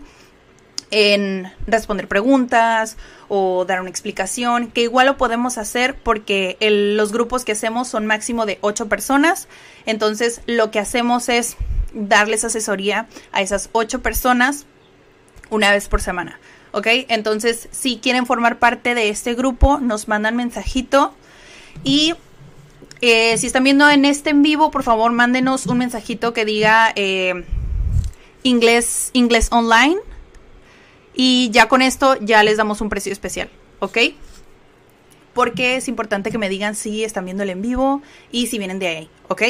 en 0.92 1.52
responder 1.68 2.08
preguntas 2.08 2.98
o 3.28 3.66
dar 3.66 3.82
una 3.82 3.90
explicación, 3.90 4.72
que 4.72 4.82
igual 4.82 5.08
lo 5.08 5.18
podemos 5.18 5.58
hacer 5.58 5.96
porque 5.96 6.58
los 6.60 7.12
grupos 7.12 7.46
que 7.46 7.52
hacemos 7.52 7.88
son 7.88 8.06
máximo 8.06 8.46
de 8.46 8.58
8 8.62 8.90
personas, 8.90 9.48
entonces 9.86 10.42
lo 10.48 10.72
que 10.72 10.80
hacemos 10.80 11.30
es 11.30 11.58
darles 11.94 12.44
asesoría 12.44 13.08
a 13.32 13.42
esas 13.42 13.70
8 13.74 14.02
personas 14.02 14.66
una 15.50 15.72
vez 15.72 15.88
por 15.88 16.02
semana, 16.02 16.40
¿ok? 16.72 16.88
Entonces, 17.08 17.70
si 17.72 17.98
quieren 17.98 18.26
formar 18.26 18.60
parte 18.60 18.96
de 18.96 19.10
este 19.10 19.34
grupo, 19.36 19.80
nos 19.80 20.08
mandan 20.08 20.36
mensajito 20.36 21.14
y 21.84 22.16
eh, 23.02 23.38
si 23.38 23.48
están 23.48 23.64
viendo 23.64 23.90
en 23.90 24.06
este 24.06 24.32
en 24.32 24.42
vivo, 24.42 24.72
por 24.72 24.84
favor, 24.84 25.12
mándenos 25.12 25.66
un 25.68 25.78
mensajito 25.78 26.34
que 26.34 26.46
diga 26.46 26.92
eh, 26.96 27.46
inglés, 28.44 29.12
inglés 29.14 29.50
online 29.52 30.00
y 31.22 31.50
ya 31.52 31.68
con 31.68 31.82
esto 31.82 32.16
ya 32.22 32.44
les 32.44 32.56
damos 32.56 32.80
un 32.80 32.88
precio 32.88 33.12
especial, 33.12 33.50
¿ok? 33.80 33.98
Porque 35.34 35.76
es 35.76 35.90
importante 35.90 36.32
que 36.32 36.38
me 36.38 36.48
digan 36.48 36.76
si 36.76 37.04
están 37.04 37.26
viendo 37.26 37.44
el 37.44 37.50
en 37.50 37.62
vivo 37.62 38.02
y 38.32 38.48
si 38.48 38.58
vienen 38.58 38.80
de 38.80 38.88
ahí, 38.88 39.10
¿ok? 39.28 39.42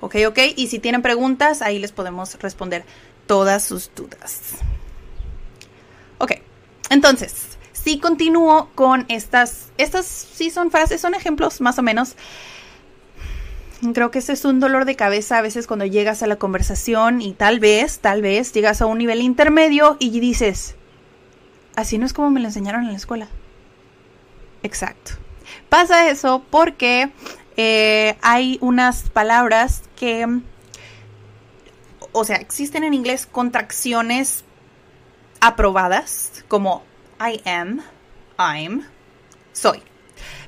Ok, 0.00 0.14
ok. 0.28 0.38
Y 0.54 0.68
si 0.68 0.78
tienen 0.78 1.02
preguntas, 1.02 1.62
ahí 1.62 1.80
les 1.80 1.90
podemos 1.90 2.40
responder 2.40 2.84
todas 3.26 3.64
sus 3.64 3.92
dudas. 3.92 4.58
Ok, 6.18 6.34
entonces, 6.90 7.58
si 7.72 7.98
continúo 7.98 8.68
con 8.76 9.06
estas, 9.08 9.72
estas 9.78 10.06
sí 10.06 10.50
son 10.50 10.70
frases, 10.70 11.00
son 11.00 11.16
ejemplos 11.16 11.60
más 11.60 11.76
o 11.80 11.82
menos 11.82 12.14
creo 13.94 14.10
que 14.10 14.18
ese 14.18 14.32
es 14.32 14.44
un 14.44 14.60
dolor 14.60 14.84
de 14.84 14.96
cabeza 14.96 15.38
a 15.38 15.42
veces 15.42 15.66
cuando 15.66 15.86
llegas 15.86 16.22
a 16.22 16.26
la 16.26 16.36
conversación 16.36 17.20
y 17.20 17.32
tal 17.32 17.60
vez, 17.60 17.98
tal 18.00 18.22
vez 18.22 18.52
llegas 18.52 18.82
a 18.82 18.86
un 18.86 18.98
nivel 18.98 19.22
intermedio 19.22 19.96
y 19.98 20.20
dices, 20.20 20.76
así 21.76 21.98
no 21.98 22.06
es 22.06 22.12
como 22.12 22.30
me 22.30 22.40
lo 22.40 22.46
enseñaron 22.46 22.84
en 22.84 22.92
la 22.92 22.96
escuela. 22.96 23.28
Exacto. 24.62 25.12
Pasa 25.68 26.10
eso 26.10 26.44
porque 26.50 27.10
eh, 27.56 28.16
hay 28.22 28.58
unas 28.60 29.08
palabras 29.08 29.82
que, 29.96 30.26
o 32.12 32.24
sea, 32.24 32.36
existen 32.36 32.84
en 32.84 32.94
inglés 32.94 33.26
contracciones 33.26 34.44
aprobadas 35.40 36.44
como 36.48 36.82
I 37.18 37.40
am, 37.48 37.80
I'm, 38.38 38.86
soy. 39.52 39.82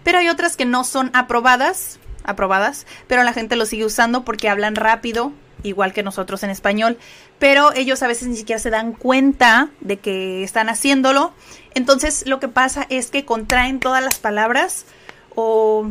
Pero 0.05 0.19
hay 0.19 0.29
otras 0.29 0.57
que 0.57 0.65
no 0.65 0.85
son 0.85 1.11
aprobadas, 1.15 1.99
aprobadas, 2.25 2.87
pero 3.07 3.23
la 3.23 3.33
gente 3.33 3.57
lo 3.57 3.67
sigue 3.67 3.85
usando 3.85 4.25
porque 4.25 4.49
hablan 4.49 4.75
rápido, 4.75 5.33
igual 5.63 5.93
que 5.93 6.03
nosotros 6.03 6.43
en 6.43 6.51
español, 6.51 6.99
pero 7.39 7.73
ellos 7.73 8.03
a 8.03 8.07
veces 8.07 8.29
ni 8.29 8.37
siquiera 8.37 8.59
se 8.59 8.71
dan 8.71 8.93
cuenta 8.93 9.71
de 9.81 9.99
que 9.99 10.43
están 10.43 10.69
haciéndolo. 10.69 11.33
Entonces 11.75 12.27
lo 12.27 12.41
que 12.41 12.49
pasa 12.49 12.87
es 12.89 13.11
que 13.11 13.25
contraen 13.25 13.81
todas 13.81 14.03
las 14.03 14.19
palabras 14.19 14.87
o 15.35 15.91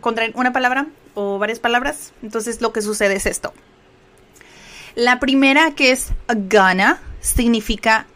contraen 0.00 0.32
una 0.34 0.52
palabra 0.52 0.86
o 1.14 1.38
varias 1.38 1.58
palabras. 1.58 2.12
Entonces 2.22 2.60
lo 2.60 2.72
que 2.72 2.82
sucede 2.82 3.16
es 3.16 3.26
esto. 3.26 3.52
La 4.94 5.20
primera 5.20 5.72
que 5.72 5.92
es 5.92 6.08
gonna 6.26 7.00
significa 7.20 8.06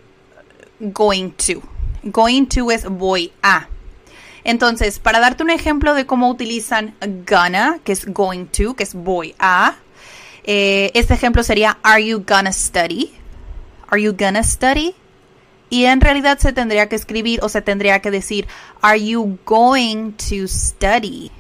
going 0.81 1.31
to. 1.31 1.63
Going 2.05 2.47
to 2.47 2.71
es 2.71 2.85
voy 2.89 3.33
a. 3.43 3.69
Entonces, 4.45 4.99
para 4.99 5.21
darte 5.21 5.43
un 5.43 5.51
ejemplo 5.51 5.95
de 5.95 6.07
cómo 6.07 6.29
utilizan 6.29 6.95
gonna, 7.29 7.79
que 7.85 7.93
es 7.93 8.07
going 8.07 8.47
to, 8.47 8.75
que 8.75 8.83
es 8.83 8.95
voy 8.95 9.35
a, 9.39 9.77
eh, 10.45 10.91
este 10.95 11.15
ejemplo 11.15 11.43
sería 11.43 11.79
Are 11.83 12.05
you 12.05 12.25
gonna 12.27 12.53
study? 12.53 13.13
Are 13.89 14.03
you 14.03 14.15
gonna 14.19 14.43
study? 14.43 14.95
Y 15.71 15.85
en 15.85 16.01
realidad 16.01 16.39
se 16.39 16.53
tendría 16.53 16.89
que 16.89 16.97
escribir 16.97 17.41
o 17.43 17.49
se 17.49 17.63
tendría 17.63 18.01
que 18.01 18.11
decir 18.11 18.47
Are 18.81 19.03
you 19.03 19.39
going 19.45 20.13
to 20.13 20.49
study? 20.49 21.31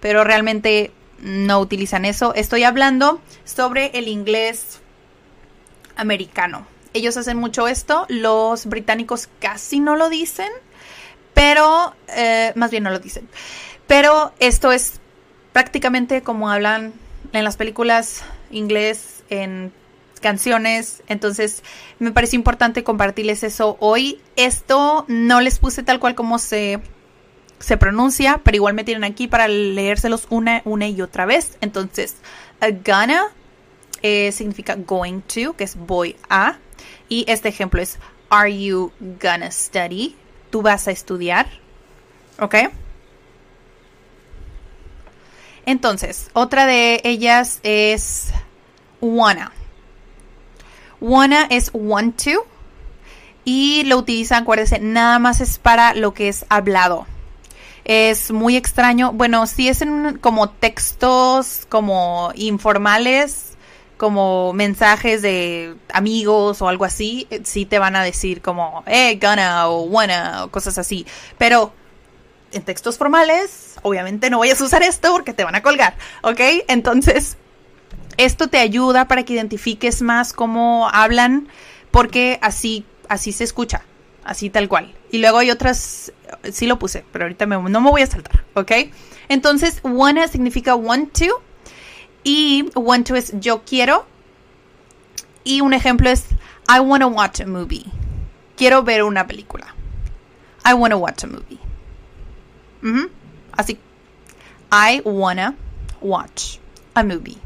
Pero 0.00 0.24
realmente 0.24 0.92
no 1.20 1.60
utilizan 1.60 2.04
eso. 2.04 2.32
Estoy 2.34 2.64
hablando 2.64 3.20
sobre 3.44 3.90
el 3.94 4.08
inglés 4.08 4.80
americano. 5.96 6.66
Ellos 6.94 7.16
hacen 7.16 7.36
mucho 7.36 7.68
esto. 7.68 8.06
Los 8.08 8.66
británicos 8.66 9.28
casi 9.40 9.80
no 9.80 9.96
lo 9.96 10.08
dicen. 10.08 10.48
Pero, 11.38 11.94
eh, 12.08 12.52
más 12.56 12.72
bien 12.72 12.82
no 12.82 12.90
lo 12.90 12.98
dicen. 12.98 13.28
Pero 13.86 14.32
esto 14.40 14.72
es 14.72 15.00
prácticamente 15.52 16.22
como 16.22 16.50
hablan 16.50 16.92
en 17.32 17.44
las 17.44 17.56
películas 17.56 18.24
inglés, 18.50 19.22
en 19.30 19.72
canciones. 20.20 21.04
Entonces, 21.06 21.62
me 22.00 22.10
parece 22.10 22.34
importante 22.34 22.82
compartirles 22.82 23.44
eso 23.44 23.76
hoy. 23.78 24.20
Esto 24.34 25.04
no 25.06 25.40
les 25.40 25.60
puse 25.60 25.84
tal 25.84 26.00
cual 26.00 26.16
como 26.16 26.40
se, 26.40 26.80
se 27.60 27.76
pronuncia, 27.76 28.40
pero 28.42 28.56
igual 28.56 28.74
me 28.74 28.82
tienen 28.82 29.04
aquí 29.04 29.28
para 29.28 29.46
leérselos 29.46 30.26
una, 30.30 30.62
una 30.64 30.88
y 30.88 31.00
otra 31.02 31.24
vez. 31.24 31.56
Entonces, 31.60 32.16
a 32.58 32.70
gonna 32.70 33.28
eh, 34.02 34.32
significa 34.32 34.74
going 34.74 35.20
to, 35.20 35.54
que 35.54 35.62
es 35.62 35.76
voy 35.76 36.16
a. 36.28 36.58
Y 37.08 37.24
este 37.28 37.48
ejemplo 37.48 37.80
es, 37.80 38.00
are 38.28 38.60
you 38.60 38.90
gonna 39.22 39.52
study? 39.52 40.16
Tú 40.50 40.62
vas 40.62 40.88
a 40.88 40.90
estudiar. 40.90 41.46
¿Ok? 42.40 42.54
Entonces, 45.66 46.30
otra 46.32 46.66
de 46.66 47.00
ellas 47.04 47.60
es 47.62 48.28
wanna. 49.00 49.52
Wanna 51.00 51.46
es 51.50 51.70
want 51.74 52.22
to. 52.24 52.46
Y 53.44 53.84
lo 53.84 53.98
utilizan, 53.98 54.42
acuérdense, 54.42 54.78
nada 54.78 55.18
más 55.18 55.40
es 55.40 55.58
para 55.58 55.94
lo 55.94 56.14
que 56.14 56.28
es 56.28 56.44
hablado. 56.48 57.06
Es 57.84 58.30
muy 58.30 58.56
extraño. 58.56 59.12
Bueno, 59.12 59.46
si 59.46 59.68
es 59.68 59.80
en 59.80 60.18
como 60.18 60.50
textos 60.50 61.66
como 61.68 62.30
informales, 62.34 63.47
como 63.98 64.52
mensajes 64.54 65.20
de 65.20 65.74
amigos 65.92 66.62
o 66.62 66.68
algo 66.68 66.86
así, 66.86 67.26
eh, 67.30 67.40
sí 67.44 67.66
te 67.66 67.78
van 67.78 67.96
a 67.96 68.02
decir 68.02 68.40
como, 68.40 68.84
eh, 68.86 69.18
gonna 69.20 69.68
o 69.68 69.82
wanna 69.82 70.44
o 70.44 70.50
cosas 70.50 70.78
así. 70.78 71.04
Pero 71.36 71.72
en 72.52 72.62
textos 72.62 72.96
formales, 72.96 73.74
obviamente 73.82 74.30
no 74.30 74.38
vayas 74.38 74.60
a 74.60 74.64
usar 74.64 74.82
esto 74.82 75.12
porque 75.12 75.34
te 75.34 75.44
van 75.44 75.56
a 75.56 75.62
colgar, 75.62 75.96
¿ok? 76.22 76.40
Entonces, 76.68 77.36
esto 78.16 78.48
te 78.48 78.58
ayuda 78.58 79.08
para 79.08 79.24
que 79.24 79.34
identifiques 79.34 80.00
más 80.00 80.32
cómo 80.32 80.88
hablan 80.88 81.48
porque 81.90 82.38
así, 82.40 82.86
así 83.08 83.32
se 83.32 83.44
escucha, 83.44 83.82
así 84.24 84.48
tal 84.48 84.68
cual. 84.68 84.94
Y 85.10 85.18
luego 85.18 85.38
hay 85.38 85.50
otras, 85.50 86.12
sí 86.52 86.66
lo 86.66 86.78
puse, 86.78 87.04
pero 87.12 87.24
ahorita 87.24 87.46
no 87.46 87.80
me 87.80 87.90
voy 87.90 88.02
a 88.02 88.06
saltar, 88.06 88.44
¿ok? 88.54 88.72
Entonces, 89.28 89.80
wanna 89.82 90.28
significa 90.28 90.74
want 90.74 91.12
to 91.18 91.42
y 92.24 92.70
want 92.74 93.06
to 93.08 93.16
es 93.16 93.32
yo 93.40 93.62
quiero. 93.64 94.06
Y 95.44 95.60
un 95.60 95.72
ejemplo 95.72 96.10
es 96.10 96.26
I 96.68 96.80
want 96.80 97.02
to 97.02 97.08
watch 97.08 97.40
a 97.40 97.46
movie. 97.46 97.86
Quiero 98.56 98.82
ver 98.82 99.02
una 99.02 99.26
película. 99.26 99.74
I 100.64 100.74
want 100.74 100.92
to 100.92 100.98
watch 100.98 101.24
a 101.24 101.26
movie. 101.26 101.58
Así. 103.52 103.78
I 104.70 105.00
wanna 105.04 105.54
watch 106.00 106.58
a 106.94 107.02
movie. 107.02 107.38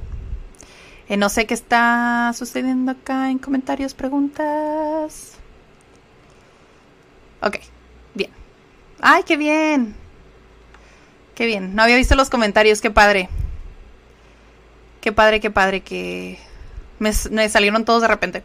Eh, 1.08 1.16
no 1.16 1.28
sé 1.28 1.46
qué 1.46 1.54
está 1.54 2.32
sucediendo 2.34 2.92
acá 2.92 3.30
en 3.30 3.38
comentarios, 3.38 3.94
preguntas. 3.94 5.34
Ok, 7.40 7.58
bien. 8.14 8.30
¡Ay, 9.00 9.22
qué 9.24 9.36
bien! 9.36 9.94
Qué 11.34 11.46
bien. 11.46 11.74
No 11.74 11.82
había 11.82 11.96
visto 11.96 12.14
los 12.14 12.30
comentarios, 12.30 12.80
qué 12.80 12.90
padre. 12.90 13.28
Qué 15.02 15.10
padre, 15.10 15.40
qué 15.40 15.50
padre 15.50 15.80
que 15.80 16.38
me, 17.00 17.12
salieron 17.12 17.84
todos 17.84 18.02
de 18.02 18.08
repente. 18.08 18.44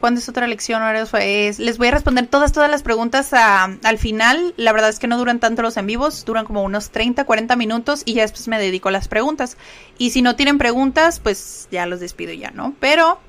¿Cuándo 0.00 0.18
es 0.18 0.28
otra 0.30 0.46
lección? 0.46 0.82
les 0.82 1.78
voy 1.78 1.88
a 1.88 1.90
responder 1.90 2.26
todas, 2.26 2.52
todas 2.52 2.70
las 2.70 2.82
preguntas 2.82 3.32
al 3.34 3.98
final. 3.98 4.54
La 4.56 4.72
verdad 4.72 4.88
es 4.88 4.98
que 4.98 5.06
no 5.06 5.18
duran 5.18 5.40
tanto 5.40 5.60
los 5.60 5.76
en 5.76 5.86
vivos, 5.86 6.24
duran 6.24 6.46
como 6.46 6.62
unos 6.62 6.88
30, 6.88 7.26
40 7.26 7.54
minutos 7.54 8.02
y 8.06 8.14
ya 8.14 8.22
después 8.22 8.48
me 8.48 8.58
dedico 8.58 8.88
a 8.88 8.92
las 8.92 9.08
preguntas. 9.08 9.58
Y 9.98 10.10
si 10.10 10.22
no 10.22 10.36
tienen 10.36 10.56
preguntas, 10.56 11.20
pues 11.20 11.68
ya 11.70 11.84
los 11.84 12.00
despido 12.00 12.32
ya, 12.32 12.50
¿no? 12.50 12.74
Pero 12.80 13.20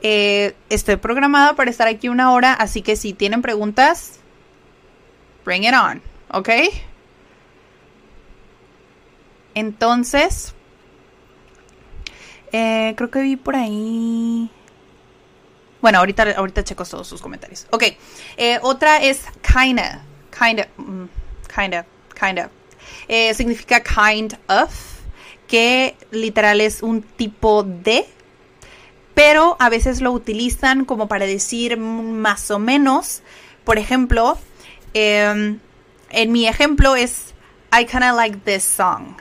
eh, 0.00 0.54
estoy 0.70 0.96
programada 0.96 1.54
para 1.54 1.70
estar 1.70 1.86
aquí 1.86 2.08
una 2.08 2.32
hora, 2.32 2.54
así 2.54 2.80
que 2.80 2.96
si 2.96 3.12
tienen 3.12 3.42
preguntas, 3.42 4.20
bring 5.44 5.64
it 5.64 5.74
on, 5.74 6.00
¿ok? 6.32 6.48
Entonces, 9.54 10.54
eh, 12.52 12.94
creo 12.96 13.10
que 13.10 13.20
vi 13.22 13.36
por 13.36 13.56
ahí. 13.56 14.50
Bueno, 15.80 15.98
ahorita, 15.98 16.34
ahorita 16.36 16.62
checo 16.62 16.84
todos 16.84 17.06
sus 17.06 17.22
comentarios. 17.22 17.66
Ok. 17.70 17.84
Eh, 18.36 18.58
otra 18.62 19.02
es 19.02 19.22
kinda. 19.42 20.02
Kinda. 20.30 20.68
Mm, 20.76 21.04
kinda. 21.54 21.86
Kinda. 22.18 22.50
Eh, 23.08 23.32
significa 23.34 23.82
kind 23.82 24.34
of. 24.48 24.70
Que 25.48 25.96
literal 26.10 26.60
es 26.60 26.82
un 26.82 27.02
tipo 27.02 27.62
de. 27.62 28.06
Pero 29.14 29.56
a 29.58 29.68
veces 29.68 30.00
lo 30.00 30.12
utilizan 30.12 30.84
como 30.84 31.08
para 31.08 31.26
decir 31.26 31.76
más 31.76 32.50
o 32.50 32.58
menos. 32.58 33.22
Por 33.64 33.78
ejemplo, 33.78 34.38
em, 34.94 35.58
en 36.10 36.32
mi 36.32 36.46
ejemplo 36.46 36.94
es 36.94 37.34
I 37.72 37.86
kinda 37.86 38.12
like 38.12 38.38
this 38.44 38.64
song. 38.64 39.16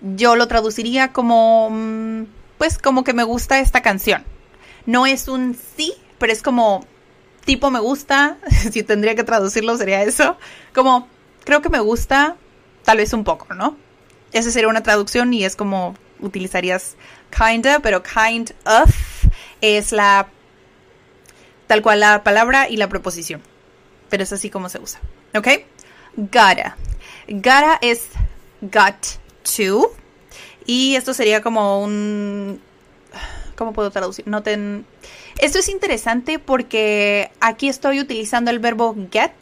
Yo 0.00 0.34
lo 0.34 0.48
traduciría 0.48 1.12
como. 1.12 1.68
Mm, 1.70 2.24
pues 2.64 2.78
como 2.78 3.04
que 3.04 3.12
me 3.12 3.24
gusta 3.24 3.60
esta 3.60 3.82
canción. 3.82 4.24
No 4.86 5.04
es 5.04 5.28
un 5.28 5.54
sí, 5.76 5.92
pero 6.16 6.32
es 6.32 6.40
como 6.40 6.86
tipo 7.44 7.70
me 7.70 7.78
gusta, 7.78 8.38
si 8.72 8.82
tendría 8.82 9.14
que 9.14 9.22
traducirlo 9.22 9.76
sería 9.76 10.02
eso, 10.02 10.38
como 10.74 11.06
creo 11.44 11.60
que 11.60 11.68
me 11.68 11.80
gusta 11.80 12.36
tal 12.82 12.96
vez 12.96 13.12
un 13.12 13.22
poco, 13.22 13.52
¿no? 13.52 13.76
Esa 14.32 14.50
sería 14.50 14.68
una 14.68 14.82
traducción 14.82 15.34
y 15.34 15.44
es 15.44 15.56
como 15.56 15.94
utilizarías 16.20 16.96
kinda, 17.30 17.80
pero 17.80 18.02
kind 18.02 18.52
of 18.64 18.90
es 19.60 19.92
la 19.92 20.28
tal 21.66 21.82
cual 21.82 22.00
la 22.00 22.24
palabra 22.24 22.70
y 22.70 22.78
la 22.78 22.88
proposición. 22.88 23.42
Pero 24.08 24.22
es 24.22 24.32
así 24.32 24.48
como 24.48 24.70
se 24.70 24.78
usa, 24.78 25.00
¿ok? 25.36 25.48
Gotta. 26.16 26.78
Gotta 27.28 27.78
es 27.82 28.08
got 28.62 28.96
to 29.54 30.03
y 30.66 30.96
esto 30.96 31.14
sería 31.14 31.42
como 31.42 31.82
un... 31.82 32.60
¿Cómo 33.56 33.72
puedo 33.72 33.90
traducir? 33.90 34.26
No 34.26 34.42
ten... 34.42 34.84
Esto 35.38 35.58
es 35.58 35.68
interesante 35.68 36.38
porque 36.38 37.30
aquí 37.40 37.68
estoy 37.68 38.00
utilizando 38.00 38.50
el 38.50 38.60
verbo 38.60 38.96
get 39.10 39.32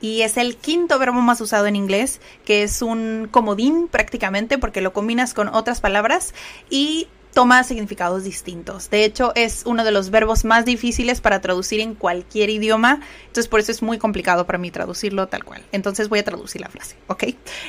y 0.00 0.22
es 0.22 0.36
el 0.36 0.56
quinto 0.56 0.98
verbo 0.98 1.20
más 1.20 1.40
usado 1.40 1.66
en 1.66 1.76
inglés, 1.76 2.20
que 2.44 2.62
es 2.62 2.82
un 2.82 3.28
comodín 3.30 3.88
prácticamente 3.88 4.58
porque 4.58 4.82
lo 4.82 4.92
combinas 4.92 5.32
con 5.32 5.48
otras 5.48 5.80
palabras 5.80 6.34
y 6.68 7.08
toma 7.32 7.62
significados 7.62 8.24
distintos. 8.24 8.90
De 8.90 9.04
hecho, 9.04 9.32
es 9.34 9.62
uno 9.64 9.84
de 9.84 9.92
los 9.92 10.10
verbos 10.10 10.44
más 10.44 10.64
difíciles 10.64 11.20
para 11.20 11.40
traducir 11.40 11.80
en 11.80 11.94
cualquier 11.94 12.50
idioma. 12.50 13.00
Entonces, 13.26 13.48
por 13.48 13.60
eso 13.60 13.70
es 13.70 13.80
muy 13.82 13.96
complicado 13.96 14.44
para 14.44 14.58
mí 14.58 14.70
traducirlo 14.70 15.28
tal 15.28 15.44
cual. 15.44 15.62
Entonces, 15.72 16.08
voy 16.08 16.18
a 16.18 16.24
traducir 16.24 16.60
la 16.60 16.68
frase, 16.68 16.96
¿ok? 17.06 17.24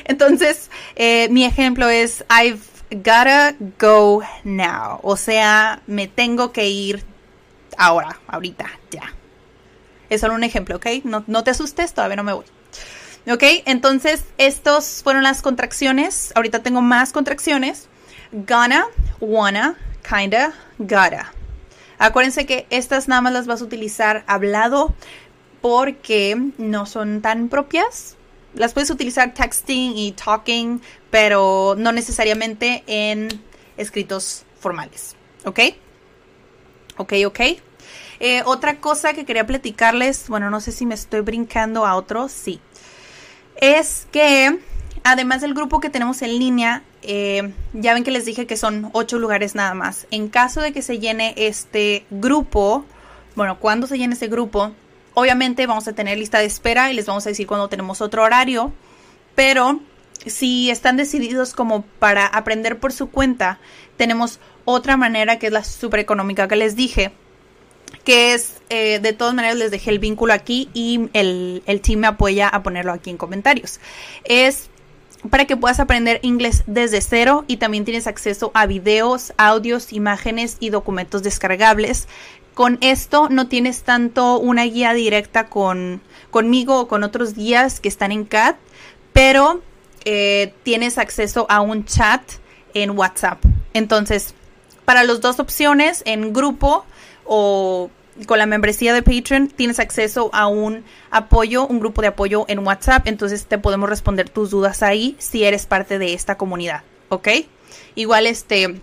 Entonces, 0.06 0.72
eh, 0.96 1.28
mi 1.30 1.46
ejemplo 1.46 1.88
es 1.88 2.26
I've 2.30 2.60
gotta 2.92 3.56
go 3.80 4.22
now. 4.44 5.00
O 5.04 5.18
sea, 5.18 5.82
me 5.88 6.08
tengo 6.08 6.52
que 6.52 6.68
ir 6.68 7.04
ahora, 7.78 8.20
ahorita, 8.28 8.70
ya. 8.92 9.14
Es 10.10 10.22
solo 10.22 10.34
un 10.34 10.44
ejemplo, 10.44 10.78
¿ok? 10.78 10.88
No, 11.04 11.24
no 11.28 11.44
te 11.44 11.52
asustes, 11.52 11.94
todavía 11.94 12.18
no 12.18 12.24
me 12.24 12.34
voy. 12.34 12.46
¿Ok? 13.30 13.44
Entonces, 13.66 14.24
estos 14.38 15.04
fueron 15.04 15.24
las 15.24 15.42
contracciones. 15.42 16.32
Ahorita 16.36 16.64
tengo 16.64 16.82
más 16.82 17.12
contracciones. 17.12 17.88
Gonna, 18.32 18.86
wanna, 19.20 19.76
kinda, 20.08 20.54
gotta. 20.80 21.32
Acuérdense 22.00 22.46
que 22.46 22.66
estas 22.70 23.08
nada 23.08 23.22
más 23.22 23.34
las 23.34 23.46
vas 23.46 23.62
a 23.62 23.66
utilizar 23.66 24.24
hablado 24.26 24.96
porque 25.62 26.42
no 26.58 26.86
son 26.86 27.22
tan 27.22 27.50
propias. 27.50 28.16
Las 28.54 28.74
puedes 28.74 28.90
utilizar 28.90 29.34
texting 29.34 29.98
y 29.98 30.12
talking, 30.14 30.82
pero 31.12 31.76
no 31.78 31.92
necesariamente 31.92 32.84
en 32.88 33.30
escritos 33.78 34.46
formales. 34.60 35.16
¿Ok? 35.46 35.60
Ok, 36.98 37.14
ok. 37.26 37.40
Eh, 38.20 38.44
otra 38.46 38.82
cosa 38.82 39.14
que 39.14 39.26
quería 39.26 39.48
platicarles, 39.48 40.28
bueno, 40.28 40.50
no 40.50 40.60
sé 40.60 40.72
si 40.72 40.86
me 40.86 40.96
estoy 40.96 41.22
brincando 41.22 41.86
a 41.86 41.96
otro, 41.96 42.28
sí. 42.28 42.60
Es 43.56 44.08
que 44.12 44.60
además 45.04 45.42
del 45.42 45.54
grupo 45.54 45.80
que 45.80 45.90
tenemos 45.90 46.22
en 46.22 46.38
línea, 46.38 46.84
eh, 47.02 47.54
ya 47.74 47.94
ven 47.94 48.04
que 48.04 48.12
les 48.12 48.26
dije 48.26 48.46
que 48.46 48.58
son 48.58 48.90
ocho 48.92 49.20
lugares 49.20 49.56
nada 49.56 49.74
más. 49.74 50.08
En 50.12 50.28
caso 50.28 50.60
de 50.60 50.74
que 50.74 50.82
se 50.82 51.00
llene 51.00 51.34
este 51.38 52.06
grupo, 52.10 52.84
bueno, 53.36 53.60
cuando 53.60 53.88
se 53.88 53.98
llene 53.98 54.14
este 54.14 54.28
grupo, 54.28 54.74
obviamente 55.20 55.68
vamos 55.68 55.88
a 55.88 55.94
tener 55.94 56.18
lista 56.18 56.40
de 56.40 56.46
espera 56.46 56.92
y 56.92 56.96
les 56.96 57.06
vamos 57.06 57.26
a 57.26 57.30
decir 57.30 57.48
cuando 57.48 57.68
tenemos 57.70 58.02
otro 58.02 58.24
horario, 58.24 58.74
pero 59.36 59.80
si 60.26 60.70
están 60.70 60.98
decididos 60.98 61.54
como 61.54 61.84
para 62.00 62.26
aprender 62.26 62.80
por 62.80 62.92
su 62.92 63.10
cuenta, 63.10 63.60
tenemos 63.98 64.40
otra 64.66 64.98
manera 64.98 65.40
que 65.40 65.48
es 65.48 65.54
la 65.54 65.64
super 65.64 66.00
económica 66.00 66.48
que 66.48 66.56
les 66.56 66.76
dije, 66.76 67.12
que 68.04 68.34
es, 68.34 68.62
eh, 68.70 69.00
de 69.00 69.14
todas 69.14 69.34
maneras 69.34 69.58
les 69.58 69.72
dejé 69.72 69.92
el 69.92 70.00
vínculo 70.00 70.34
aquí 70.34 70.70
y 70.74 71.10
el, 71.14 71.64
el 71.66 71.82
team 71.82 72.02
me 72.02 72.08
apoya 72.08 72.48
a 72.48 72.64
ponerlo 72.64 72.92
aquí 72.94 73.10
en 73.10 73.18
comentarios. 73.18 73.80
Es 74.24 74.70
para 75.30 75.46
que 75.46 75.58
puedas 75.58 75.80
aprender 75.80 76.20
inglés 76.24 76.64
desde 76.66 77.02
cero 77.02 77.44
y 77.48 77.58
también 77.58 77.84
tienes 77.84 78.08
acceso 78.08 78.52
a 78.54 78.66
videos, 78.66 79.34
audios, 79.38 79.92
imágenes 79.92 80.58
y 80.60 80.70
documentos 80.70 81.24
descargables. 81.24 82.08
Con 82.60 82.78
esto 82.82 83.30
no 83.30 83.48
tienes 83.48 83.84
tanto 83.84 84.38
una 84.38 84.66
guía 84.66 84.94
directa 84.94 85.46
con, 85.46 86.02
conmigo 86.30 86.82
o 86.82 86.88
con 86.90 87.06
otros 87.06 87.34
guías 87.34 87.80
que 87.80 87.88
están 87.88 88.12
en 88.12 88.26
CAT, 88.26 88.58
pero 89.14 89.62
eh, 90.04 90.54
tienes 90.64 90.98
acceso 90.98 91.46
a 91.50 91.62
un 91.62 91.86
chat 91.86 92.22
en 92.74 92.90
WhatsApp. 92.98 93.42
Entonces, 93.74 94.34
para 94.84 95.06
las 95.06 95.22
dos 95.22 95.40
opciones, 95.40 96.04
en 96.06 96.34
grupo 96.34 96.84
o 97.24 97.90
con 98.26 98.38
la 98.38 98.46
membresía 98.46 98.94
de 98.94 99.04
Patreon 99.04 99.48
tienes 99.48 99.80
acceso 99.80 100.30
a 100.34 100.48
un 100.48 100.84
apoyo, 101.12 101.66
un 101.66 101.80
grupo 101.80 102.02
de 102.02 102.10
apoyo 102.10 102.44
en 102.50 102.60
WhatsApp, 102.60 103.08
entonces 103.08 103.46
te 103.46 103.58
podemos 103.58 103.88
responder 103.88 104.28
tus 104.28 104.50
dudas 104.50 104.84
ahí 104.84 105.16
si 105.18 105.46
eres 105.46 105.66
parte 105.66 105.98
de 105.98 106.14
esta 106.14 106.38
comunidad, 106.38 106.84
¿ok? 107.08 107.30
Igual 107.96 108.28
este 108.28 108.82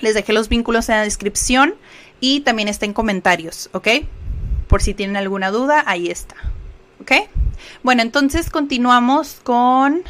les 0.00 0.14
dejé 0.14 0.32
los 0.32 0.48
vínculos 0.48 0.88
en 0.88 0.94
la 0.94 1.02
descripción 1.02 1.74
y 2.20 2.40
también 2.40 2.68
está 2.68 2.86
en 2.86 2.92
comentarios, 2.92 3.70
¿ok? 3.72 3.88
Por 4.66 4.82
si 4.82 4.94
tienen 4.94 5.16
alguna 5.16 5.50
duda, 5.50 5.82
ahí 5.86 6.08
está. 6.08 6.36
¿Ok? 7.00 7.12
Bueno, 7.82 8.02
entonces 8.02 8.50
continuamos 8.50 9.40
con 9.42 10.02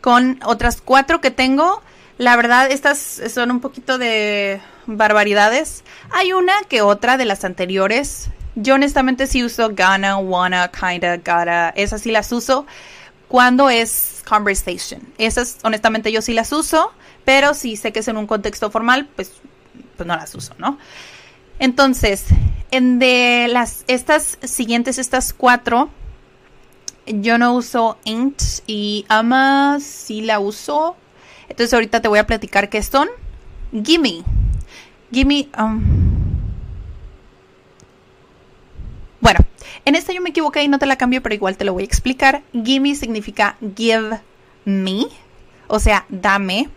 con 0.00 0.40
otras 0.44 0.80
cuatro 0.80 1.20
que 1.20 1.30
tengo. 1.30 1.82
La 2.16 2.36
verdad, 2.36 2.70
estas 2.70 3.20
son 3.32 3.50
un 3.50 3.60
poquito 3.60 3.98
de 3.98 4.60
barbaridades. 4.86 5.84
Hay 6.10 6.32
una 6.32 6.54
que 6.68 6.82
otra 6.82 7.16
de 7.16 7.24
las 7.24 7.44
anteriores. 7.44 8.28
Yo 8.56 8.74
honestamente 8.74 9.26
sí 9.26 9.44
uso 9.44 9.70
gonna, 9.70 10.16
wanna, 10.18 10.70
kinda, 10.70 11.16
gotta. 11.18 11.70
Esas 11.70 12.02
sí 12.02 12.10
las 12.10 12.32
uso 12.32 12.66
cuando 13.30 13.70
es 13.70 14.24
conversation. 14.28 15.00
Esas 15.16 15.58
honestamente 15.62 16.10
yo 16.10 16.20
sí 16.20 16.34
las 16.34 16.52
uso, 16.52 16.92
pero 17.24 17.54
si 17.54 17.76
sé 17.76 17.92
que 17.92 18.00
es 18.00 18.08
en 18.08 18.16
un 18.16 18.26
contexto 18.26 18.72
formal, 18.72 19.08
pues, 19.14 19.30
pues 19.96 20.04
no 20.04 20.16
las 20.16 20.34
uso, 20.34 20.52
¿no? 20.58 20.78
Entonces, 21.60 22.24
en 22.72 22.98
de 22.98 23.46
las 23.48 23.84
estas 23.86 24.36
siguientes, 24.42 24.98
estas 24.98 25.32
cuatro, 25.32 25.90
yo 27.06 27.38
no 27.38 27.54
uso 27.54 27.98
ain't 28.04 28.42
y 28.66 29.06
ama 29.08 29.78
sí 29.80 30.22
la 30.22 30.40
uso. 30.40 30.96
Entonces 31.48 31.72
ahorita 31.72 32.02
te 32.02 32.08
voy 32.08 32.18
a 32.18 32.26
platicar 32.26 32.68
qué 32.68 32.82
son. 32.82 33.08
Gimme. 33.72 34.24
Gimme. 35.12 35.48
Um. 35.56 35.84
Bueno, 39.20 39.38
en 39.84 39.94
esta 39.94 40.12
yo 40.12 40.20
me 40.20 40.30
equivoqué 40.30 40.62
y 40.62 40.68
no 40.68 40.78
te 40.78 40.86
la 40.86 40.96
cambio, 40.96 41.22
pero 41.22 41.34
igual 41.34 41.56
te 41.56 41.64
lo 41.64 41.72
voy 41.72 41.82
a 41.82 41.86
explicar. 41.86 42.42
Gimme 42.52 42.94
significa 42.94 43.56
give 43.76 44.20
me, 44.64 45.06
o 45.68 45.78
sea, 45.80 46.06
dame. 46.08 46.68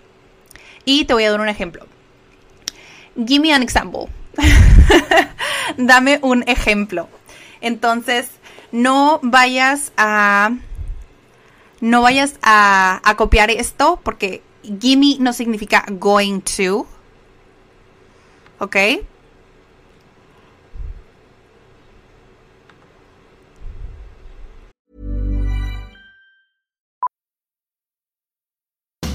Y 0.85 1.05
te 1.05 1.13
voy 1.13 1.23
a 1.23 1.31
dar 1.31 1.41
un 1.41 1.49
ejemplo. 1.49 1.85
Give 3.15 3.39
me 3.39 3.53
an 3.53 3.63
example. 3.63 4.07
dame 5.77 6.19
un 6.21 6.43
ejemplo. 6.47 7.07
Entonces, 7.61 8.29
no 8.71 9.19
vayas 9.21 9.93
a 9.97 10.51
no 11.79 12.01
vayas 12.01 12.35
a, 12.41 13.01
a 13.03 13.15
copiar 13.15 13.51
esto 13.51 13.99
porque 14.03 14.41
gimme 14.79 15.17
no 15.19 15.33
significa 15.33 15.85
going 15.89 16.39
to. 16.39 16.87
¿Ok? 18.59 18.77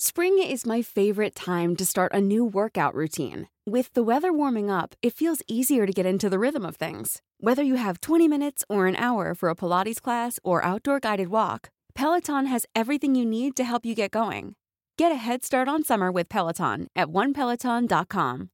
Spring 0.00 0.38
is 0.38 0.64
my 0.64 0.80
favorite 0.80 1.34
time 1.34 1.74
to 1.74 1.84
start 1.84 2.12
a 2.14 2.20
new 2.20 2.44
workout 2.44 2.94
routine. 2.94 3.48
With 3.66 3.92
the 3.94 4.04
weather 4.04 4.32
warming 4.32 4.70
up, 4.70 4.94
it 5.02 5.12
feels 5.12 5.42
easier 5.48 5.86
to 5.86 5.92
get 5.92 6.06
into 6.06 6.30
the 6.30 6.38
rhythm 6.38 6.64
of 6.64 6.76
things. 6.76 7.20
Whether 7.40 7.64
you 7.64 7.74
have 7.74 8.00
20 8.00 8.28
minutes 8.28 8.64
or 8.68 8.86
an 8.86 8.94
hour 8.94 9.34
for 9.34 9.48
a 9.48 9.56
Pilates 9.56 10.00
class 10.00 10.38
or 10.44 10.64
outdoor 10.64 11.00
guided 11.00 11.30
walk, 11.30 11.70
Peloton 11.96 12.46
has 12.46 12.64
everything 12.76 13.16
you 13.16 13.26
need 13.26 13.56
to 13.56 13.64
help 13.64 13.84
you 13.84 13.96
get 13.96 14.12
going. 14.12 14.54
Get 14.96 15.10
a 15.10 15.16
head 15.16 15.42
start 15.42 15.66
on 15.66 15.82
summer 15.82 16.12
with 16.12 16.28
Peloton 16.28 16.86
at 16.94 17.08
onepeloton.com. 17.08 18.50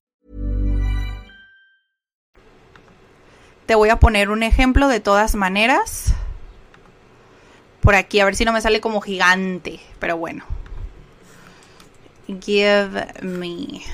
Te 3.66 3.74
voy 3.74 3.90
a 3.90 3.96
poner 3.96 4.30
un 4.30 4.42
ejemplo 4.42 4.88
de 4.88 5.00
todas 5.00 5.34
maneras. 5.34 6.14
Por 7.82 7.94
aquí, 7.94 8.20
a 8.20 8.24
ver 8.24 8.34
si 8.34 8.46
no 8.46 8.52
me 8.54 8.62
sale 8.62 8.80
como 8.80 9.02
gigante, 9.02 9.78
pero 9.98 10.16
bueno. 10.16 10.46
Give 12.26 13.22
me. 13.22 13.84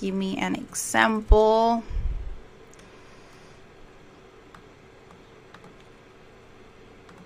Give 0.00 0.14
me 0.14 0.40
an 0.40 0.56
example. 0.56 1.82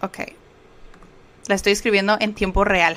Ok. 0.01 0.19
La 1.47 1.55
estoy 1.55 1.73
escribiendo 1.73 2.17
en 2.21 2.35
tiempo 2.35 2.65
real. 2.65 2.97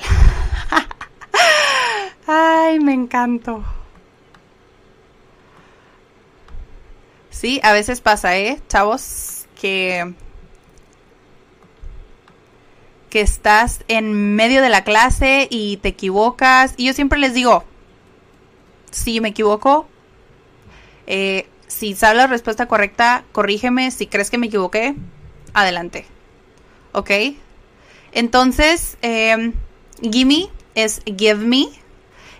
Ay, 2.26 2.80
me 2.80 2.92
encantó. 2.92 3.64
Sí, 7.30 7.60
a 7.62 7.72
veces 7.72 8.00
pasa, 8.00 8.36
¿eh? 8.36 8.60
Chavos, 8.68 9.46
que 9.60 10.12
que 13.10 13.20
estás 13.20 13.84
en 13.88 14.34
medio 14.36 14.62
de 14.62 14.68
la 14.68 14.84
clase 14.84 15.48
y 15.50 15.78
te 15.78 15.88
equivocas. 15.88 16.74
Y 16.76 16.86
yo 16.86 16.92
siempre 16.92 17.18
les 17.18 17.34
digo, 17.34 17.64
si 18.90 19.20
me 19.20 19.28
equivoco, 19.28 19.88
eh, 21.06 21.46
si 21.66 21.94
sabes 21.94 22.16
la 22.16 22.26
respuesta 22.26 22.66
correcta, 22.66 23.24
corrígeme. 23.32 23.90
Si 23.90 24.06
crees 24.06 24.30
que 24.30 24.38
me 24.38 24.46
equivoqué, 24.46 24.94
adelante. 25.54 26.06
¿Ok? 26.92 27.10
Entonces, 28.12 28.96
eh, 29.02 29.52
gimme 30.02 30.48
es 30.74 31.02
give 31.04 31.36
me. 31.36 31.68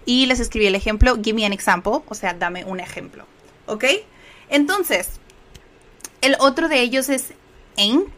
Y 0.05 0.27
les 0.27 0.41
escribí 0.41 0.67
el 0.67 0.75
ejemplo, 0.75 1.17
give 1.23 1.35
me 1.35 1.45
an 1.45 1.53
example. 1.53 2.01
O 2.09 2.15
sea, 2.15 2.35
dame 2.35 2.65
un 2.65 2.81
ejemplo. 2.81 3.27
¿Ok? 3.67 3.85
Entonces, 4.49 5.21
el 6.21 6.37
otro 6.41 6.69
de 6.69 6.81
ellos 6.81 7.09
es 7.09 7.33
ain't. 7.77 8.09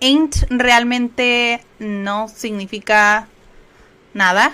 Ain't 0.00 0.46
realmente 0.50 1.64
no 1.78 2.28
significa 2.28 3.28
nada. 4.14 4.52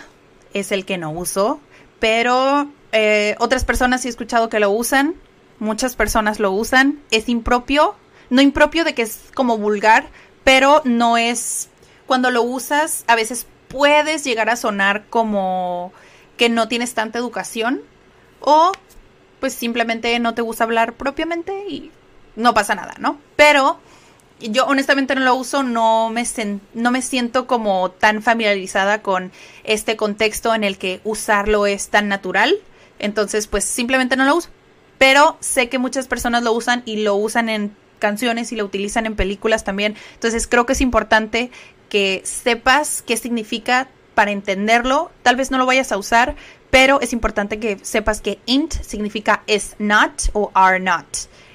Es 0.53 0.73
el 0.73 0.85
que 0.85 0.99
no 0.99 1.11
uso. 1.11 1.61
Pero 1.99 2.71
eh, 2.93 3.37
otras 3.39 3.65
personas 3.65 4.03
sí 4.03 4.09
he 4.09 4.11
escuchado 4.11 4.49
que 4.49 4.61
lo 4.61 4.71
usan. 4.71 5.15
Muchas 5.59 5.97
personas 5.97 6.41
lo 6.41 6.53
usan. 6.53 7.01
Es 7.11 7.29
impropio. 7.29 7.97
No 8.31 8.41
impropio 8.41 8.85
de 8.85 8.95
que 8.95 9.03
es 9.03 9.21
como 9.35 9.59
vulgar, 9.59 10.07
pero 10.45 10.83
no 10.85 11.17
es... 11.17 11.69
Cuando 12.07 12.31
lo 12.31 12.43
usas, 12.43 13.05
a 13.07 13.15
veces 13.15 13.47
puedes 13.69 14.25
llegar 14.25 14.51
a 14.51 14.57
sonar 14.57 15.05
como 15.09 15.93
que 16.37 16.49
no 16.49 16.69
tienes 16.69 16.95
tanta 16.95 17.19
educación 17.19 17.83
o 18.41 18.73
pues 19.41 19.55
simplemente 19.55 20.19
no 20.21 20.35
te 20.35 20.43
gusta 20.43 20.65
hablar 20.65 20.95
propiamente 20.95 21.67
y 21.69 21.91
no 22.37 22.55
pasa 22.55 22.75
nada, 22.75 22.95
¿no? 22.99 23.19
Pero 23.37 23.79
yo 24.41 24.67
honestamente 24.67 25.15
no 25.15 25.23
lo 25.23 25.35
uso, 25.35 25.63
no 25.63 26.11
me, 26.11 26.25
no 26.75 26.91
me 26.91 27.03
siento 27.03 27.47
como 27.47 27.91
tan 27.91 28.23
familiarizada 28.23 29.03
con 29.03 29.33
este 29.65 29.97
contexto 29.97 30.55
en 30.55 30.65
el 30.65 30.79
que 30.79 31.01
usarlo 31.05 31.67
es 31.67 31.89
tan 31.89 32.09
natural. 32.09 32.55
Entonces, 32.99 33.47
pues 33.47 33.65
simplemente 33.65 34.17
no 34.17 34.25
lo 34.25 34.37
uso. 34.37 34.49
Pero 34.99 35.37
sé 35.41 35.69
que 35.69 35.79
muchas 35.79 36.07
personas 36.07 36.43
lo 36.43 36.53
usan 36.53 36.83
y 36.85 37.03
lo 37.03 37.17
usan 37.17 37.49
en 37.49 37.77
canciones 37.99 38.53
y 38.53 38.57
lo 38.57 38.65
utilizan 38.65 39.07
en 39.07 39.17
películas 39.17 39.65
también. 39.65 39.97
Entonces 40.15 40.47
creo 40.47 40.67
que 40.67 40.75
es 40.75 40.81
importante 40.81 41.51
que 41.89 42.23
sepas 42.25 43.03
qué 43.03 43.17
significa 43.17 43.89
para 44.15 44.31
entenderlo. 44.31 45.11
Tal 45.23 45.37
vez 45.37 45.51
no 45.51 45.59
lo 45.59 45.67
vayas 45.67 45.93
a 45.93 45.97
usar, 45.97 46.37
pero 46.71 47.01
es 47.01 47.13
importante 47.13 47.59
que 47.59 47.79
sepas 47.83 48.21
que 48.21 48.39
int 48.47 48.75
significa 48.83 49.43
is 49.47 49.75
not 49.79 50.23
o 50.33 50.51
are 50.55 50.81
not. 50.81 51.07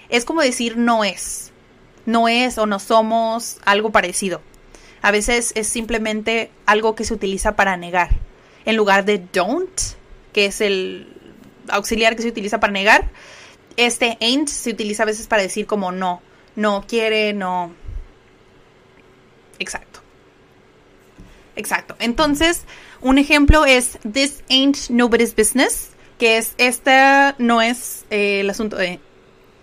Es 0.10 0.26
como 0.26 0.42
decir 0.42 0.78
no 0.78 1.04
es. 1.04 1.49
No 2.10 2.28
es 2.28 2.58
o 2.58 2.66
no 2.66 2.80
somos, 2.80 3.58
algo 3.66 3.92
parecido. 3.92 4.42
A 5.04 5.12
veces 5.12 5.52
es 5.56 5.68
simplemente 5.68 6.50
algo 6.66 6.96
que 6.96 7.06
se 7.06 7.14
utiliza 7.14 7.56
para 7.56 7.78
negar. 7.78 8.10
En 8.66 8.76
lugar 8.76 9.06
de 9.06 9.20
don't, 9.32 9.80
que 10.34 10.46
es 10.46 10.60
el 10.60 11.16
auxiliar 11.70 12.16
que 12.16 12.24
se 12.24 12.30
utiliza 12.30 12.60
para 12.60 12.74
negar, 12.74 13.12
este 13.78 14.18
ain't 14.22 14.50
se 14.50 14.72
utiliza 14.72 15.04
a 15.04 15.06
veces 15.06 15.28
para 15.28 15.44
decir 15.44 15.68
como 15.68 15.92
no, 15.92 16.24
no 16.56 16.84
quiere, 16.88 17.34
no. 17.34 17.74
Exacto. 19.60 20.02
Exacto. 21.56 21.96
Entonces, 22.00 22.64
un 23.02 23.20
ejemplo 23.20 23.66
es 23.66 24.00
This 24.12 24.44
ain't 24.50 24.90
nobody's 24.90 25.36
business, 25.36 25.92
que 26.18 26.38
es 26.38 26.56
esta 26.58 27.36
no 27.38 27.62
es 27.62 28.06
eh, 28.10 28.40
el 28.40 28.50
asunto 28.50 28.78
de 28.78 29.00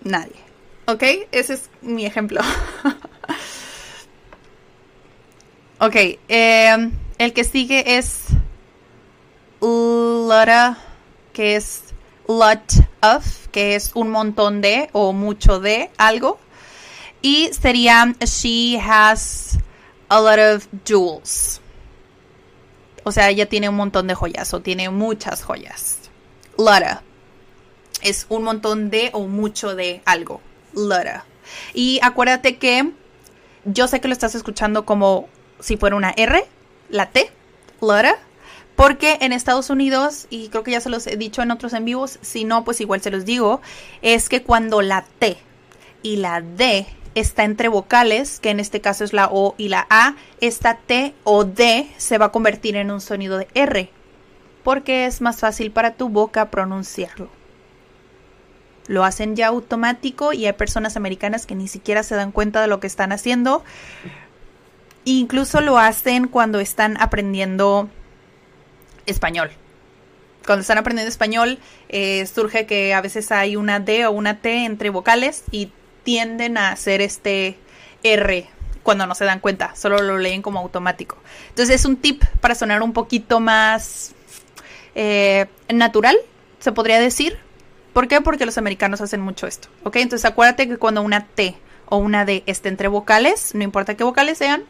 nadie. 0.04 0.45
¿Ok? 0.88 1.02
Ese 1.32 1.54
es 1.54 1.68
mi 1.82 2.06
ejemplo. 2.06 2.40
ok. 5.80 5.96
Eh, 6.28 6.90
el 7.18 7.32
que 7.32 7.42
sigue 7.42 7.98
es 7.98 8.26
Lotta, 9.60 10.78
que 11.32 11.56
es 11.56 11.82
lot 12.28 12.72
of, 13.02 13.48
que 13.48 13.74
es 13.74 13.90
un 13.94 14.10
montón 14.10 14.60
de 14.60 14.88
o 14.92 15.12
mucho 15.12 15.58
de 15.58 15.90
algo. 15.98 16.38
Y 17.20 17.50
sería 17.52 18.14
She 18.24 18.78
has 18.78 19.58
a 20.08 20.20
lot 20.20 20.38
of 20.38 20.68
jewels. 20.84 21.60
O 23.02 23.10
sea, 23.10 23.30
ella 23.30 23.48
tiene 23.48 23.68
un 23.68 23.76
montón 23.76 24.06
de 24.06 24.14
joyas 24.14 24.54
o 24.54 24.60
tiene 24.60 24.88
muchas 24.90 25.42
joyas. 25.42 25.98
Lotta. 26.56 27.02
Es 28.02 28.26
un 28.28 28.44
montón 28.44 28.90
de 28.90 29.10
o 29.14 29.26
mucho 29.26 29.74
de 29.74 30.00
algo. 30.04 30.40
Y 31.74 31.98
acuérdate 32.02 32.56
que 32.56 32.92
yo 33.64 33.88
sé 33.88 34.00
que 34.00 34.08
lo 34.08 34.12
estás 34.12 34.34
escuchando 34.34 34.84
como 34.84 35.28
si 35.60 35.76
fuera 35.76 35.96
una 35.96 36.12
R, 36.16 36.44
la 36.88 37.10
T, 37.10 37.30
Lotta. 37.80 38.16
Porque 38.76 39.16
en 39.22 39.32
Estados 39.32 39.70
Unidos, 39.70 40.26
y 40.28 40.48
creo 40.48 40.62
que 40.62 40.72
ya 40.72 40.82
se 40.82 40.90
los 40.90 41.06
he 41.06 41.16
dicho 41.16 41.40
en 41.40 41.50
otros 41.50 41.72
en 41.72 41.86
vivos, 41.86 42.18
si 42.20 42.44
no, 42.44 42.62
pues 42.62 42.82
igual 42.82 43.00
se 43.00 43.10
los 43.10 43.24
digo, 43.24 43.62
es 44.02 44.28
que 44.28 44.42
cuando 44.42 44.82
la 44.82 45.06
T 45.18 45.38
y 46.02 46.16
la 46.16 46.42
D 46.42 46.86
está 47.14 47.44
entre 47.44 47.68
vocales, 47.68 48.38
que 48.38 48.50
en 48.50 48.60
este 48.60 48.82
caso 48.82 49.02
es 49.02 49.14
la 49.14 49.30
O 49.32 49.54
y 49.56 49.70
la 49.70 49.86
A, 49.88 50.14
esta 50.42 50.76
T 50.76 51.14
o 51.24 51.44
D 51.44 51.90
se 51.96 52.18
va 52.18 52.26
a 52.26 52.32
convertir 52.32 52.76
en 52.76 52.90
un 52.90 53.00
sonido 53.00 53.38
de 53.38 53.48
R, 53.54 53.90
porque 54.62 55.06
es 55.06 55.22
más 55.22 55.38
fácil 55.40 55.70
para 55.70 55.94
tu 55.94 56.10
boca 56.10 56.50
pronunciarlo. 56.50 57.30
Lo 58.88 59.04
hacen 59.04 59.36
ya 59.36 59.48
automático 59.48 60.32
y 60.32 60.46
hay 60.46 60.52
personas 60.52 60.96
americanas 60.96 61.46
que 61.46 61.54
ni 61.54 61.68
siquiera 61.68 62.02
se 62.02 62.14
dan 62.14 62.32
cuenta 62.32 62.60
de 62.60 62.68
lo 62.68 62.80
que 62.80 62.86
están 62.86 63.12
haciendo. 63.12 63.64
Incluso 65.04 65.60
lo 65.60 65.78
hacen 65.78 66.28
cuando 66.28 66.60
están 66.60 66.96
aprendiendo 67.00 67.88
español. 69.06 69.50
Cuando 70.44 70.60
están 70.60 70.78
aprendiendo 70.78 71.08
español, 71.08 71.58
eh, 71.88 72.26
surge 72.26 72.66
que 72.66 72.94
a 72.94 73.00
veces 73.00 73.32
hay 73.32 73.56
una 73.56 73.80
D 73.80 74.06
o 74.06 74.12
una 74.12 74.40
T 74.40 74.64
entre 74.64 74.90
vocales 74.90 75.42
y 75.50 75.72
tienden 76.04 76.56
a 76.56 76.70
hacer 76.70 77.00
este 77.00 77.58
R 78.04 78.48
cuando 78.86 79.08
no 79.08 79.16
se 79.16 79.24
dan 79.24 79.40
cuenta, 79.40 79.74
solo 79.74 80.00
lo 80.00 80.16
leen 80.16 80.42
como 80.42 80.60
automático. 80.60 81.18
Entonces 81.48 81.74
es 81.74 81.84
un 81.84 81.96
tip 81.96 82.22
para 82.40 82.54
sonar 82.54 82.82
un 82.82 82.92
poquito 82.92 83.40
más 83.40 84.12
eh, 84.94 85.46
natural, 85.68 86.16
se 86.60 86.70
podría 86.70 87.00
decir. 87.00 87.36
¿Por 87.96 88.08
qué? 88.08 88.20
Porque 88.20 88.44
los 88.44 88.58
americanos 88.58 89.00
hacen 89.00 89.22
mucho 89.22 89.46
esto, 89.46 89.68
¿ok? 89.82 89.96
Entonces 89.96 90.26
acuérdate 90.26 90.68
que 90.68 90.76
cuando 90.76 91.00
una 91.00 91.24
T 91.24 91.56
o 91.86 91.96
una 91.96 92.26
D 92.26 92.42
esté 92.44 92.68
entre 92.68 92.88
vocales, 92.88 93.54
no 93.54 93.64
importa 93.64 93.94
qué 93.94 94.04
vocales 94.04 94.36
sean, 94.36 94.64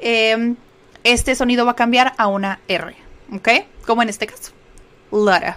eh, 0.00 0.56
este 1.04 1.36
sonido 1.36 1.66
va 1.66 1.70
a 1.70 1.76
cambiar 1.76 2.14
a 2.18 2.26
una 2.26 2.58
R, 2.66 2.96
¿ok? 3.32 3.48
Como 3.86 4.02
en 4.02 4.08
este 4.08 4.26
caso. 4.26 4.50
Lotta. 5.12 5.56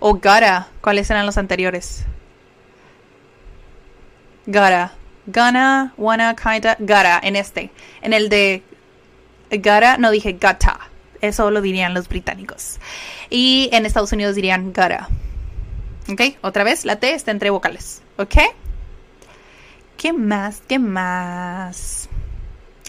O 0.00 0.14
gotta. 0.14 0.66
¿Cuáles 0.80 1.08
eran 1.10 1.26
los 1.26 1.38
anteriores? 1.38 2.04
Gotta. 4.46 4.94
Gonna, 5.26 5.94
wanna, 5.96 6.34
kinda, 6.34 6.76
gotta. 6.80 7.20
En 7.22 7.36
este. 7.36 7.70
En 8.02 8.14
el 8.14 8.28
de 8.30 8.64
gotta 9.48 9.96
no 9.98 10.10
dije 10.10 10.32
gotta. 10.32 10.76
Eso 11.20 11.52
lo 11.52 11.60
dirían 11.60 11.94
los 11.94 12.08
británicos. 12.08 12.80
Y 13.30 13.68
en 13.72 13.86
Estados 13.86 14.10
Unidos 14.10 14.34
dirían 14.34 14.72
gotta. 14.72 15.08
¿Ok? 16.10 16.20
Otra 16.42 16.64
vez, 16.64 16.84
la 16.84 16.96
T 16.96 17.14
está 17.14 17.30
entre 17.30 17.50
vocales. 17.50 18.02
¿Ok? 18.18 18.34
¿Qué 19.96 20.12
más? 20.12 20.62
¿Qué 20.68 20.78
más? 20.78 22.08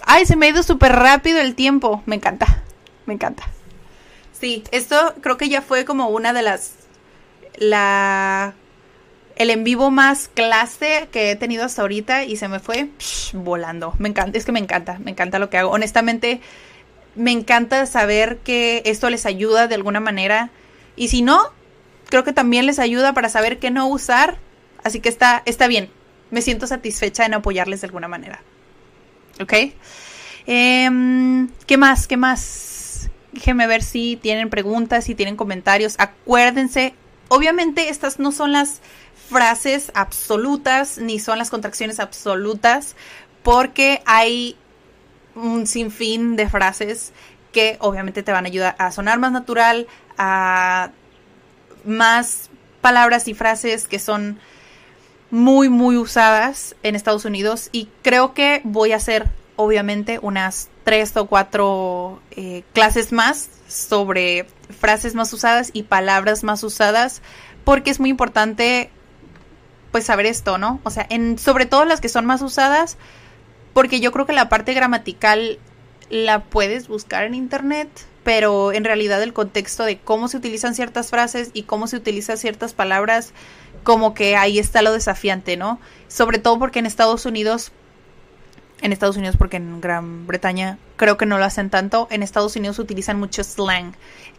Ay, 0.05 0.25
se 0.25 0.35
me 0.35 0.47
ha 0.47 0.49
ido 0.49 0.63
súper 0.63 0.91
rápido 0.91 1.39
el 1.39 1.55
tiempo. 1.55 2.03
Me 2.05 2.15
encanta. 2.15 2.63
Me 3.05 3.13
encanta. 3.13 3.43
Sí, 4.33 4.63
esto 4.71 5.15
creo 5.21 5.37
que 5.37 5.49
ya 5.49 5.61
fue 5.61 5.85
como 5.85 6.09
una 6.09 6.33
de 6.33 6.41
las. 6.41 6.73
La. 7.57 8.53
El 9.35 9.49
en 9.49 9.63
vivo 9.63 9.91
más 9.91 10.29
clase 10.29 11.09
que 11.11 11.31
he 11.31 11.35
tenido 11.35 11.65
hasta 11.65 11.81
ahorita 11.81 12.23
y 12.23 12.37
se 12.37 12.47
me 12.47 12.59
fue 12.59 12.89
psh, 12.97 13.33
volando. 13.33 13.93
Me 13.97 14.07
encanta, 14.07 14.37
es 14.37 14.45
que 14.45 14.53
me 14.53 14.59
encanta, 14.59 14.97
me 14.99 15.11
encanta 15.11 15.39
lo 15.39 15.49
que 15.49 15.57
hago. 15.57 15.71
Honestamente, 15.71 16.39
me 17.15 17.31
encanta 17.31 17.85
saber 17.85 18.37
que 18.39 18.81
esto 18.85 19.09
les 19.09 19.25
ayuda 19.25 19.67
de 19.67 19.75
alguna 19.75 19.99
manera. 19.99 20.51
Y 20.95 21.09
si 21.09 21.21
no, 21.21 21.51
creo 22.09 22.23
que 22.23 22.33
también 22.33 22.65
les 22.65 22.79
ayuda 22.79 23.13
para 23.13 23.29
saber 23.29 23.59
qué 23.59 23.71
no 23.71 23.87
usar. 23.87 24.37
Así 24.83 24.99
que 24.99 25.09
está, 25.09 25.41
está 25.45 25.67
bien. 25.67 25.89
Me 26.31 26.41
siento 26.41 26.67
satisfecha 26.67 27.25
en 27.25 27.33
apoyarles 27.33 27.81
de 27.81 27.87
alguna 27.87 28.07
manera. 28.07 28.41
¿Ok? 29.41 29.53
Eh, 30.47 31.47
¿Qué 31.65 31.77
más? 31.77 32.07
¿Qué 32.07 32.17
más? 32.17 33.09
Déjenme 33.31 33.67
ver 33.67 33.83
si 33.83 34.15
tienen 34.15 34.49
preguntas, 34.49 35.05
si 35.05 35.15
tienen 35.15 35.35
comentarios. 35.35 35.95
Acuérdense, 35.97 36.93
obviamente 37.27 37.89
estas 37.89 38.19
no 38.19 38.31
son 38.31 38.51
las 38.51 38.81
frases 39.29 39.91
absolutas 39.95 40.99
ni 40.99 41.19
son 41.19 41.39
las 41.39 41.49
contracciones 41.49 41.99
absolutas 41.99 42.95
porque 43.43 44.01
hay 44.05 44.55
un 45.35 45.67
sinfín 45.67 46.35
de 46.35 46.47
frases 46.47 47.11
que 47.51 47.77
obviamente 47.79 48.23
te 48.23 48.31
van 48.31 48.45
a 48.45 48.47
ayudar 48.47 48.75
a 48.79 48.91
sonar 48.91 49.19
más 49.19 49.31
natural, 49.31 49.87
a 50.17 50.91
más 51.85 52.49
palabras 52.81 53.27
y 53.27 53.33
frases 53.33 53.87
que 53.87 53.99
son 53.99 54.39
muy, 55.31 55.69
muy 55.69 55.97
usadas 55.97 56.75
en 56.83 56.95
Estados 56.95 57.25
Unidos 57.25 57.69
y 57.71 57.89
creo 58.03 58.33
que 58.33 58.61
voy 58.63 58.91
a 58.91 58.97
hacer 58.97 59.29
obviamente 59.55 60.19
unas 60.21 60.69
tres 60.83 61.15
o 61.17 61.25
cuatro 61.25 62.21
eh, 62.31 62.63
clases 62.73 63.11
más 63.11 63.49
sobre 63.67 64.47
frases 64.79 65.15
más 65.15 65.31
usadas 65.33 65.71
y 65.73 65.83
palabras 65.83 66.43
más 66.43 66.63
usadas 66.63 67.21
porque 67.63 67.89
es 67.89 67.99
muy 67.99 68.09
importante 68.09 68.91
pues 69.91 70.05
saber 70.05 70.25
esto, 70.25 70.57
¿no? 70.57 70.79
O 70.83 70.89
sea, 70.89 71.07
en, 71.09 71.39
sobre 71.39 71.65
todo 71.65 71.85
las 71.85 72.01
que 72.01 72.09
son 72.09 72.25
más 72.25 72.41
usadas 72.41 72.97
porque 73.73 73.99
yo 73.99 74.11
creo 74.11 74.25
que 74.25 74.33
la 74.33 74.49
parte 74.49 74.73
gramatical 74.73 75.59
la 76.09 76.43
puedes 76.43 76.87
buscar 76.87 77.23
en 77.23 77.33
internet, 77.33 77.89
pero 78.25 78.73
en 78.73 78.83
realidad 78.83 79.21
el 79.21 79.33
contexto 79.33 79.83
de 79.83 79.99
cómo 79.99 80.27
se 80.27 80.37
utilizan 80.37 80.73
ciertas 80.73 81.11
frases 81.11 81.51
y 81.53 81.63
cómo 81.63 81.85
se 81.85 81.95
utilizan 81.95 82.39
ciertas 82.39 82.73
palabras, 82.73 83.33
como 83.83 84.15
que 84.15 84.35
ahí 84.35 84.57
está 84.57 84.81
lo 84.81 84.91
desafiante, 84.91 85.57
¿no? 85.57 85.79
Sobre 86.07 86.39
todo 86.39 86.57
porque 86.57 86.79
en 86.79 86.87
Estados 86.87 87.27
Unidos, 87.27 87.71
en 88.81 88.91
Estados 88.91 89.15
Unidos 89.15 89.37
porque 89.37 89.57
en 89.57 89.79
Gran 89.79 90.25
Bretaña 90.25 90.79
creo 90.97 91.17
que 91.17 91.27
no 91.27 91.37
lo 91.37 91.45
hacen 91.45 91.69
tanto, 91.69 92.07
en 92.09 92.23
Estados 92.23 92.55
Unidos 92.55 92.79
utilizan 92.79 93.19
mucho 93.19 93.43
slang, 93.43 93.93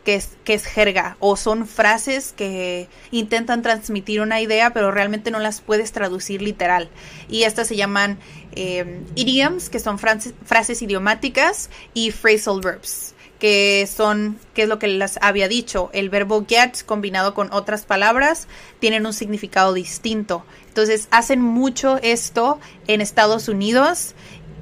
que 0.05 0.17
es, 0.17 0.31
que 0.43 0.55
es 0.55 0.65
jerga, 0.65 1.17
o 1.21 1.37
son 1.37 1.65
frases 1.65 2.33
que 2.33 2.89
intentan 3.13 3.63
transmitir 3.63 4.21
una 4.21 4.41
idea, 4.41 4.73
pero 4.73 4.91
realmente 4.91 5.31
no 5.31 5.39
las 5.39 5.61
puedes 5.61 5.93
traducir 5.93 6.43
literal. 6.43 6.91
Y 7.29 7.45
estas 7.45 7.69
se 7.69 7.77
llaman 7.77 8.19
eh, 8.57 9.01
idioms, 9.15 9.71
que 9.71 9.79
son 9.79 10.01
frases, 10.01 10.35
frases 10.45 10.83
idiomáticas, 10.83 11.71
y 11.95 12.11
phrasal 12.11 12.61
verbs 12.61 13.15
que 13.39 13.89
son, 13.93 14.39
que 14.55 14.63
es 14.63 14.69
lo 14.69 14.79
que 14.79 14.89
les 14.89 15.19
había 15.21 15.49
dicho, 15.49 15.91
el 15.93 16.09
verbo 16.09 16.45
get 16.49 16.85
combinado 16.85 17.35
con 17.35 17.53
otras 17.53 17.85
palabras 17.85 18.49
tienen 18.79 19.07
un 19.07 19.13
significado 19.13 19.73
distinto. 19.75 20.45
Entonces 20.69 21.09
hacen 21.11 21.41
mucho 21.41 21.99
esto 22.03 22.59
en 22.87 23.01
Estados 23.01 23.49
Unidos 23.49 24.15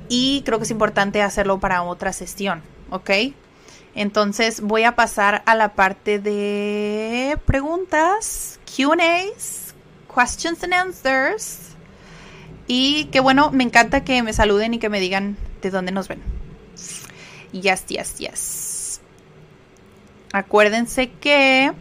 y 0.08 0.42
creo 0.44 0.58
que 0.58 0.64
es 0.64 0.70
importante 0.70 1.22
hacerlo 1.22 1.60
para 1.60 1.82
otra 1.82 2.12
sesión, 2.12 2.62
¿ok? 2.90 3.10
Entonces 3.94 4.60
voy 4.60 4.82
a 4.82 4.96
pasar 4.96 5.42
a 5.46 5.54
la 5.54 5.74
parte 5.74 6.18
de 6.18 7.38
preguntas, 7.46 8.58
QAs, 8.64 9.74
questions 10.12 10.62
and 10.64 10.74
answers. 10.74 11.58
Y 12.66 13.04
que 13.06 13.20
bueno, 13.20 13.50
me 13.50 13.62
encanta 13.62 14.04
que 14.04 14.22
me 14.22 14.32
saluden 14.32 14.74
y 14.74 14.78
que 14.78 14.88
me 14.88 14.98
digan 14.98 15.36
de 15.62 15.70
dónde 15.70 15.92
nos 15.92 16.08
ven. 16.08 16.43
Yes, 17.54 17.86
yes, 17.86 18.18
yes. 18.18 19.00
Acuérdense 20.32 21.10
que... 21.12 21.72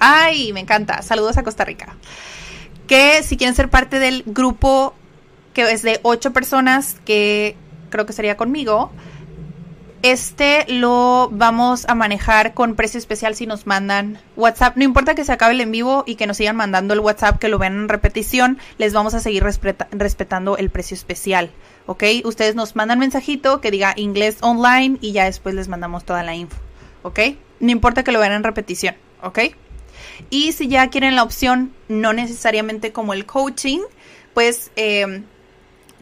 Ay, 0.00 0.52
me 0.52 0.60
encanta. 0.60 1.02
Saludos 1.02 1.38
a 1.38 1.44
Costa 1.44 1.64
Rica. 1.64 1.96
Que 2.88 3.22
si 3.22 3.36
quieren 3.36 3.54
ser 3.54 3.70
parte 3.70 4.00
del 4.00 4.24
grupo 4.26 4.94
que 5.52 5.70
es 5.70 5.82
de 5.82 6.00
ocho 6.02 6.32
personas, 6.32 6.96
que 7.04 7.56
creo 7.90 8.06
que 8.06 8.12
sería 8.12 8.36
conmigo, 8.36 8.90
este 10.04 10.66
lo 10.68 11.30
vamos 11.32 11.86
a 11.88 11.94
manejar 11.94 12.52
con 12.52 12.74
precio 12.74 12.98
especial 12.98 13.34
si 13.34 13.46
nos 13.46 13.66
mandan 13.66 14.18
WhatsApp. 14.36 14.76
No 14.76 14.84
importa 14.84 15.14
que 15.14 15.24
se 15.24 15.32
acabe 15.32 15.54
el 15.54 15.62
en 15.62 15.72
vivo 15.72 16.04
y 16.06 16.16
que 16.16 16.26
nos 16.26 16.36
sigan 16.36 16.56
mandando 16.56 16.92
el 16.92 17.00
WhatsApp, 17.00 17.38
que 17.38 17.48
lo 17.48 17.58
vean 17.58 17.72
en 17.72 17.88
repetición, 17.88 18.58
les 18.76 18.92
vamos 18.92 19.14
a 19.14 19.20
seguir 19.20 19.42
respeta 19.42 19.88
respetando 19.92 20.58
el 20.58 20.68
precio 20.68 20.94
especial. 20.94 21.50
¿Ok? 21.86 22.04
Ustedes 22.24 22.54
nos 22.54 22.76
mandan 22.76 22.98
mensajito 22.98 23.62
que 23.62 23.70
diga 23.70 23.94
inglés 23.96 24.36
online 24.42 24.98
y 25.00 25.12
ya 25.12 25.24
después 25.24 25.54
les 25.54 25.68
mandamos 25.68 26.04
toda 26.04 26.22
la 26.22 26.34
info. 26.34 26.58
¿Ok? 27.02 27.20
No 27.60 27.70
importa 27.70 28.04
que 28.04 28.12
lo 28.12 28.20
vean 28.20 28.32
en 28.32 28.44
repetición. 28.44 28.96
¿Ok? 29.22 29.38
Y 30.28 30.52
si 30.52 30.68
ya 30.68 30.90
quieren 30.90 31.16
la 31.16 31.22
opción, 31.22 31.72
no 31.88 32.12
necesariamente 32.12 32.92
como 32.92 33.14
el 33.14 33.24
coaching, 33.24 33.80
pues 34.34 34.70
eh, 34.76 35.22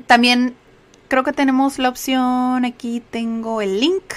también 0.09 0.57
creo 1.13 1.25
que 1.25 1.35
tenemos 1.35 1.79
la 1.79 1.91
opción, 1.91 2.65
aquí 2.65 3.03
tengo 3.11 3.61
el 3.61 3.81
link. 3.81 4.15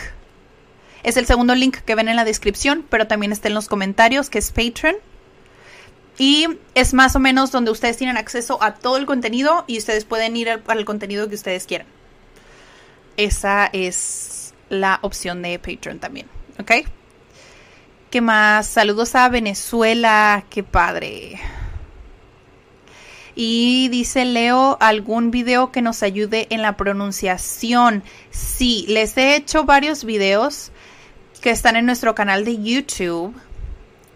Es 1.04 1.18
el 1.18 1.26
segundo 1.26 1.54
link 1.54 1.80
que 1.80 1.94
ven 1.94 2.08
en 2.08 2.16
la 2.16 2.24
descripción, 2.24 2.86
pero 2.90 3.06
también 3.06 3.34
está 3.34 3.50
en 3.50 3.54
los 3.54 3.68
comentarios, 3.68 4.30
que 4.30 4.40
es 4.40 4.54
Patreon. 4.54 4.96
Y 6.18 6.48
es 6.74 6.94
más 6.94 7.18
o 7.18 7.20
menos 7.20 7.52
donde 7.52 7.72
ustedes 7.72 7.98
tienen 7.98 8.16
acceso 8.16 8.64
a 8.64 8.76
todo 8.76 8.96
el 8.96 9.06
contenido 9.06 9.66
y 9.68 9.78
ustedes 9.78 10.06
pueden 10.06 10.38
ir 10.38 10.50
al, 10.50 10.86
contenido 10.86 11.28
que 11.28 11.36
ustedes 11.36 11.66
quieran. 11.66 11.88
Esa 13.18 13.70
es 13.74 14.54
la 14.70 15.00
opción 15.02 15.42
de 15.42 15.60
Patreon 15.60 16.00
también, 16.00 16.28
¿ok? 16.62 16.88
¿Qué 18.10 18.22
más? 18.22 18.68
Saludos 18.68 19.16
a 19.16 19.28
Venezuela, 19.28 20.46
qué 20.50 20.64
padre. 20.64 21.42
Y 23.36 23.90
dice 23.90 24.24
Leo, 24.24 24.78
algún 24.80 25.30
video 25.30 25.72
que 25.72 25.82
nos 25.82 26.04
ayude 26.04 26.48
en 26.50 26.62
la 26.62 26.78
pronunciación. 26.78 28.02
Sí, 28.32 28.86
les 28.88 29.18
he 29.18 29.36
hecho 29.36 29.66
varios 29.66 30.06
videos 30.06 30.72
que 31.42 31.50
están 31.50 31.76
en 31.76 31.86
nuestro 31.86 32.16
canal 32.16 32.46
de 32.46 32.62
YouTube. 32.62 33.36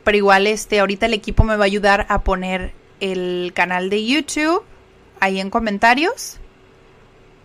Pero 0.05 0.17
igual 0.17 0.47
este, 0.47 0.80
ahorita 0.80 1.05
el 1.05 1.13
equipo 1.13 1.43
me 1.43 1.57
va 1.57 1.65
a 1.65 1.67
ayudar 1.67 2.05
a 2.09 2.24
poner 2.24 2.74
el 3.01 3.51
canal 3.53 3.89
de 3.89 4.05
YouTube 4.05 4.63
ahí 5.20 5.39
en 5.39 5.49
comentarios 5.49 6.38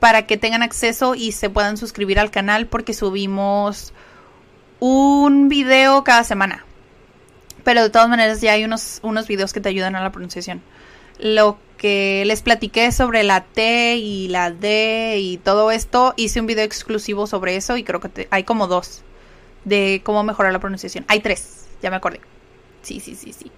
para 0.01 0.27
que 0.27 0.37
tengan 0.37 0.63
acceso 0.63 1.15
y 1.15 1.33
se 1.33 1.51
puedan 1.51 1.77
suscribir 1.77 2.21
al 2.21 2.31
canal 2.31 2.67
porque 2.67 2.95
subimos 2.95 3.93
un 4.79 5.49
video 5.49 6.05
cada 6.05 6.25
semana. 6.25 6.65
Pero 7.65 7.83
de 7.83 7.91
todas 7.91 8.09
maneras 8.09 8.41
ya 8.41 8.53
hay 8.53 8.65
unos, 8.65 9.01
unos 9.03 9.27
videos 9.27 9.53
que 9.53 9.61
te 9.61 9.71
ayudan 9.71 9.97
a 9.97 10.03
la 10.03 10.13
pronunciación. 10.13 10.63
Lo 11.19 11.59
que 11.77 12.25
les 12.27 12.43
platiqué 12.43 12.93
sobre 12.93 13.23
la 13.23 13.45
T 13.45 13.97
y 13.97 14.29
la 14.29 14.51
D 14.51 15.19
y 15.19 15.39
todo 15.39 15.71
esto, 15.71 16.15
hice 16.17 16.41
un 16.41 16.47
video 16.47 16.65
exclusivo 16.65 17.27
sobre 17.27 17.57
eso 17.57 17.77
y 17.77 17.85
creo 17.85 18.01
que 18.01 18.29
hay 18.31 18.45
como 18.45 18.67
dos 18.67 19.03
de 19.65 20.03
cómo 20.05 20.23
mejorar 20.25 20.53
la 20.53 20.61
pronunciación. 20.61 21.05
Hay 21.09 21.21
tres, 21.21 21.67
ya 21.83 21.91
me 21.91 21.97
acordé. 21.97 22.21
Sí, 22.83 23.01
sí, 23.01 23.15
sí, 23.15 23.33
sí. 23.33 23.51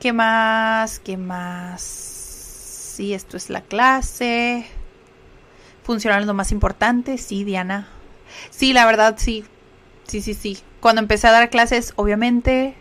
¿Qué 0.00 0.12
más? 0.12 0.98
¿Qué 0.98 1.16
más? 1.16 1.82
Sí, 1.82 3.14
esto 3.14 3.36
es 3.36 3.50
la 3.50 3.60
clase. 3.60 4.66
Funcional 5.82 6.22
es 6.22 6.26
lo 6.26 6.34
más 6.34 6.52
importante, 6.52 7.18
sí, 7.18 7.44
Diana. 7.44 7.88
Sí, 8.50 8.72
la 8.72 8.86
verdad, 8.86 9.14
sí. 9.18 9.44
Sí, 10.06 10.20
sí, 10.20 10.34
sí. 10.34 10.58
Cuando 10.80 11.00
empecé 11.00 11.28
a 11.28 11.32
dar 11.32 11.50
clases, 11.50 11.92
obviamente, 11.96 12.74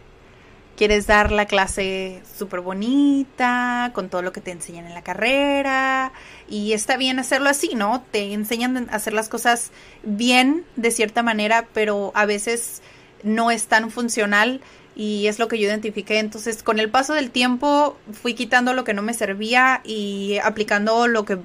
quieres 0.81 1.05
dar 1.05 1.31
la 1.31 1.45
clase 1.45 2.23
súper 2.39 2.61
bonita, 2.61 3.91
con 3.93 4.09
todo 4.09 4.23
lo 4.23 4.31
que 4.31 4.41
te 4.41 4.49
enseñan 4.49 4.87
en 4.87 4.95
la 4.95 5.03
carrera, 5.03 6.11
y 6.49 6.73
está 6.73 6.97
bien 6.97 7.19
hacerlo 7.19 7.49
así, 7.49 7.75
¿no? 7.75 8.03
Te 8.09 8.33
enseñan 8.33 8.89
a 8.89 8.95
hacer 8.95 9.13
las 9.13 9.29
cosas 9.29 9.69
bien 10.01 10.65
de 10.77 10.89
cierta 10.89 11.21
manera, 11.21 11.67
pero 11.71 12.11
a 12.15 12.25
veces 12.25 12.81
no 13.21 13.51
es 13.51 13.67
tan 13.67 13.91
funcional 13.91 14.59
y 14.95 15.27
es 15.27 15.37
lo 15.37 15.47
que 15.47 15.59
yo 15.59 15.67
identifiqué. 15.67 16.17
Entonces, 16.17 16.63
con 16.63 16.79
el 16.79 16.89
paso 16.89 17.13
del 17.13 17.29
tiempo 17.29 17.95
fui 18.11 18.33
quitando 18.33 18.73
lo 18.73 18.83
que 18.83 18.95
no 18.95 19.03
me 19.03 19.13
servía 19.13 19.81
y 19.83 20.39
aplicando 20.43 21.07
lo 21.07 21.25
que 21.25 21.37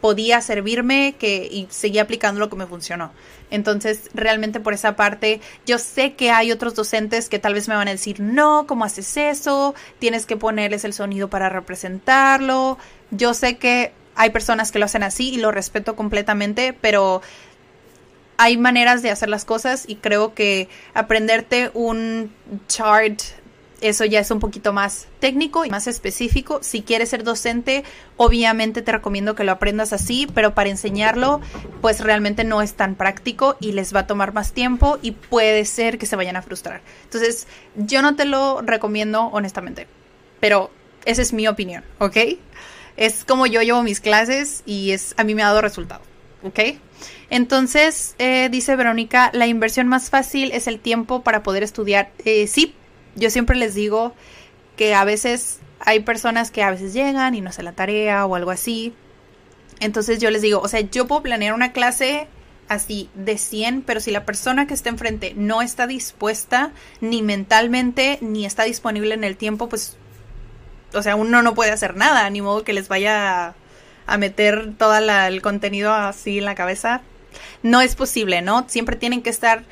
podía 0.00 0.40
servirme 0.42 1.16
que 1.18 1.48
y 1.50 1.66
seguí 1.70 1.98
aplicando 1.98 2.38
lo 2.38 2.48
que 2.48 2.54
me 2.54 2.68
funcionó. 2.68 3.10
Entonces, 3.50 4.10
realmente 4.14 4.60
por 4.60 4.74
esa 4.74 4.96
parte, 4.96 5.40
yo 5.66 5.78
sé 5.78 6.14
que 6.14 6.30
hay 6.30 6.52
otros 6.52 6.74
docentes 6.74 7.28
que 7.28 7.38
tal 7.38 7.54
vez 7.54 7.68
me 7.68 7.74
van 7.74 7.88
a 7.88 7.92
decir, 7.92 8.20
no, 8.20 8.66
¿cómo 8.66 8.84
haces 8.84 9.16
eso? 9.16 9.74
Tienes 9.98 10.26
que 10.26 10.36
ponerles 10.36 10.84
el 10.84 10.92
sonido 10.92 11.28
para 11.28 11.48
representarlo. 11.48 12.78
Yo 13.10 13.34
sé 13.34 13.58
que 13.58 13.92
hay 14.14 14.30
personas 14.30 14.72
que 14.72 14.78
lo 14.78 14.84
hacen 14.84 15.02
así 15.02 15.30
y 15.30 15.38
lo 15.38 15.50
respeto 15.50 15.96
completamente, 15.96 16.74
pero 16.80 17.22
hay 18.36 18.56
maneras 18.56 19.02
de 19.02 19.10
hacer 19.10 19.28
las 19.28 19.44
cosas 19.44 19.84
y 19.86 19.96
creo 19.96 20.34
que 20.34 20.68
aprenderte 20.94 21.70
un 21.74 22.32
chart 22.68 23.20
eso 23.80 24.04
ya 24.04 24.20
es 24.20 24.30
un 24.30 24.40
poquito 24.40 24.72
más 24.72 25.06
técnico 25.18 25.64
y 25.64 25.70
más 25.70 25.86
específico. 25.86 26.60
Si 26.62 26.82
quieres 26.82 27.10
ser 27.10 27.24
docente, 27.24 27.84
obviamente 28.16 28.82
te 28.82 28.92
recomiendo 28.92 29.34
que 29.34 29.44
lo 29.44 29.52
aprendas 29.52 29.92
así, 29.92 30.26
pero 30.34 30.54
para 30.54 30.70
enseñarlo, 30.70 31.40
pues 31.80 32.00
realmente 32.00 32.44
no 32.44 32.62
es 32.62 32.74
tan 32.74 32.94
práctico 32.94 33.56
y 33.60 33.72
les 33.72 33.94
va 33.94 34.00
a 34.00 34.06
tomar 34.06 34.32
más 34.32 34.52
tiempo 34.52 34.98
y 35.02 35.12
puede 35.12 35.64
ser 35.64 35.98
que 35.98 36.06
se 36.06 36.16
vayan 36.16 36.36
a 36.36 36.42
frustrar. 36.42 36.82
Entonces, 37.04 37.46
yo 37.76 38.02
no 38.02 38.16
te 38.16 38.24
lo 38.24 38.62
recomiendo 38.62 39.24
honestamente, 39.26 39.86
pero 40.40 40.70
esa 41.04 41.22
es 41.22 41.32
mi 41.32 41.48
opinión, 41.48 41.84
¿ok? 41.98 42.16
Es 42.96 43.24
como 43.24 43.46
yo 43.46 43.62
llevo 43.62 43.82
mis 43.82 44.00
clases 44.00 44.62
y 44.66 44.90
es 44.90 45.14
a 45.16 45.24
mí 45.24 45.34
me 45.34 45.42
ha 45.42 45.46
dado 45.46 45.62
resultado, 45.62 46.02
¿ok? 46.42 46.60
Entonces, 47.30 48.14
eh, 48.18 48.48
dice 48.50 48.76
Verónica, 48.76 49.30
la 49.32 49.46
inversión 49.46 49.88
más 49.88 50.10
fácil 50.10 50.50
es 50.52 50.66
el 50.66 50.80
tiempo 50.80 51.22
para 51.22 51.42
poder 51.42 51.62
estudiar. 51.62 52.10
Eh, 52.24 52.46
sí, 52.46 52.74
yo 53.14 53.30
siempre 53.30 53.56
les 53.56 53.74
digo 53.74 54.14
que 54.76 54.94
a 54.94 55.04
veces 55.04 55.60
hay 55.80 56.00
personas 56.00 56.50
que 56.50 56.62
a 56.62 56.70
veces 56.70 56.92
llegan 56.92 57.34
y 57.34 57.40
no 57.40 57.50
hacen 57.50 57.64
la 57.64 57.72
tarea 57.72 58.26
o 58.26 58.34
algo 58.34 58.50
así. 58.50 58.94
Entonces 59.80 60.18
yo 60.20 60.30
les 60.30 60.42
digo, 60.42 60.60
o 60.60 60.68
sea, 60.68 60.80
yo 60.80 61.06
puedo 61.06 61.22
planear 61.22 61.54
una 61.54 61.72
clase 61.72 62.28
así 62.68 63.10
de 63.14 63.36
100, 63.36 63.82
pero 63.82 63.98
si 63.98 64.12
la 64.12 64.24
persona 64.24 64.66
que 64.66 64.74
está 64.74 64.90
enfrente 64.90 65.34
no 65.36 65.60
está 65.60 65.86
dispuesta 65.86 66.70
ni 67.00 67.20
mentalmente 67.20 68.18
ni 68.20 68.46
está 68.46 68.62
disponible 68.62 69.14
en 69.14 69.24
el 69.24 69.36
tiempo, 69.36 69.68
pues, 69.68 69.96
o 70.94 71.02
sea, 71.02 71.16
uno 71.16 71.42
no 71.42 71.54
puede 71.54 71.72
hacer 71.72 71.96
nada, 71.96 72.30
ni 72.30 72.42
modo 72.42 72.62
que 72.62 72.72
les 72.72 72.88
vaya 72.88 73.54
a, 74.06 74.16
meter 74.18 74.74
todo 74.76 74.96
el 74.96 75.42
contenido 75.42 75.92
así 75.92 76.38
en 76.38 76.44
la 76.44 76.54
cabeza. 76.54 77.00
No 77.62 77.80
es 77.80 77.96
posible, 77.96 78.42
¿no? 78.42 78.64
Siempre 78.68 78.96
tienen 78.96 79.22
que 79.22 79.30
estar 79.30 79.64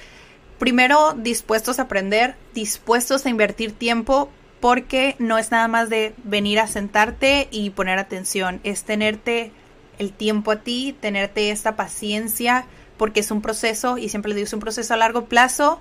primero 0.58 1.14
dispuestos 1.14 1.78
a 1.78 1.82
aprender, 1.82 2.36
dispuestos 2.54 3.24
a 3.24 3.30
invertir 3.30 3.72
tiempo, 3.72 4.30
porque 4.60 5.14
no 5.18 5.38
es 5.38 5.50
nada 5.50 5.68
más 5.68 5.88
de 5.88 6.14
venir 6.24 6.58
a 6.58 6.66
sentarte 6.66 7.48
y 7.50 7.70
poner 7.70 7.98
atención, 7.98 8.60
es 8.64 8.82
tenerte 8.82 9.52
el 9.98 10.12
tiempo 10.12 10.52
a 10.52 10.56
ti, 10.56 10.96
tenerte 11.00 11.50
esta 11.50 11.76
paciencia, 11.76 12.66
porque 12.96 13.20
es 13.20 13.30
un 13.30 13.42
proceso, 13.42 13.98
y 13.98 14.08
siempre 14.08 14.30
le 14.30 14.36
digo, 14.36 14.46
es 14.46 14.52
un 14.52 14.60
proceso 14.60 14.94
a 14.94 14.96
largo 14.96 15.26
plazo 15.26 15.80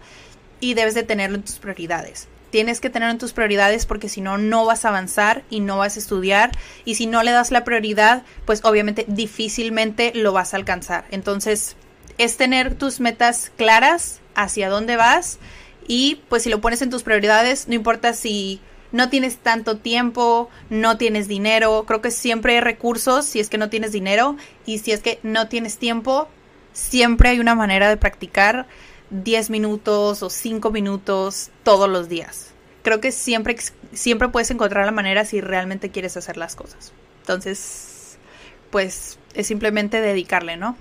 y 0.60 0.74
debes 0.74 0.94
de 0.94 1.04
tenerlo 1.04 1.38
en 1.38 1.44
tus 1.44 1.58
prioridades. 1.58 2.28
Tienes 2.50 2.80
que 2.80 2.90
tenerlo 2.90 3.12
en 3.12 3.18
tus 3.18 3.34
prioridades 3.34 3.86
porque 3.86 4.08
si 4.08 4.22
no, 4.22 4.38
no 4.38 4.66
vas 4.66 4.86
a 4.86 4.90
avanzar 4.90 5.44
y 5.50 5.60
no 5.60 5.78
vas 5.78 5.98
a 5.98 6.00
estudiar. 6.00 6.52
Y 6.86 6.96
si 6.96 7.06
no 7.06 7.22
le 7.22 7.32
das 7.32 7.52
la 7.52 7.66
prioridad, 7.66 8.24
pues 8.46 8.64
obviamente 8.64 9.06
difícilmente 9.08 10.14
lo 10.16 10.32
vas 10.32 10.54
a 10.54 10.58
alcanzar. 10.58 11.06
Entonces, 11.12 11.76
es 12.18 12.38
tener 12.38 12.76
tus 12.76 13.00
metas 13.00 13.52
claras, 13.56 14.22
hacia 14.38 14.70
dónde 14.70 14.96
vas 14.96 15.40
y 15.88 16.22
pues 16.30 16.44
si 16.44 16.50
lo 16.50 16.62
pones 16.62 16.82
en 16.82 16.90
tus 16.90 17.04
prioridades, 17.04 17.68
no 17.68 17.74
importa 17.74 18.14
si 18.14 18.62
no 18.94 19.10
tienes 19.10 19.38
tanto 19.38 19.78
tiempo, 19.78 20.50
no 20.70 20.98
tienes 20.98 21.28
dinero, 21.28 21.84
creo 21.86 22.02
que 22.02 22.12
siempre 22.12 22.54
hay 22.54 22.62
recursos 22.62 23.26
si 23.26 23.42
es 23.42 23.50
que 23.50 23.58
no 23.58 23.70
tienes 23.70 23.92
dinero 23.92 24.38
y 24.66 24.78
si 24.78 24.92
es 24.94 25.02
que 25.02 25.20
no 25.24 25.50
tienes 25.50 25.78
tiempo, 25.78 26.30
siempre 26.72 27.30
hay 27.30 27.40
una 27.40 27.56
manera 27.56 27.90
de 27.90 27.98
practicar 27.98 28.68
10 29.10 29.50
minutos 29.50 30.22
o 30.24 30.30
5 30.30 30.72
minutos 30.72 31.50
todos 31.64 31.90
los 31.90 32.08
días. 32.08 32.52
Creo 32.84 33.02
que 33.02 33.12
siempre, 33.12 33.58
siempre 33.92 34.30
puedes 34.30 34.52
encontrar 34.52 34.86
la 34.86 34.92
manera 34.92 35.26
si 35.26 35.42
realmente 35.42 35.90
quieres 35.90 36.16
hacer 36.16 36.38
las 36.38 36.56
cosas. 36.56 36.94
Entonces, 37.22 38.18
pues 38.70 39.18
es 39.34 39.48
simplemente 39.48 40.00
dedicarle, 40.00 40.58
¿no? 40.58 40.78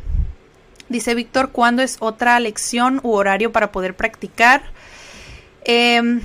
Dice 0.89 1.15
Víctor, 1.15 1.51
¿cuándo 1.51 1.83
es 1.83 1.97
otra 1.99 2.39
lección 2.39 3.01
u 3.03 3.13
horario 3.13 3.51
para 3.51 3.73
poder 3.73 3.97
practicar? 3.97 4.63
Eh, 5.65 6.21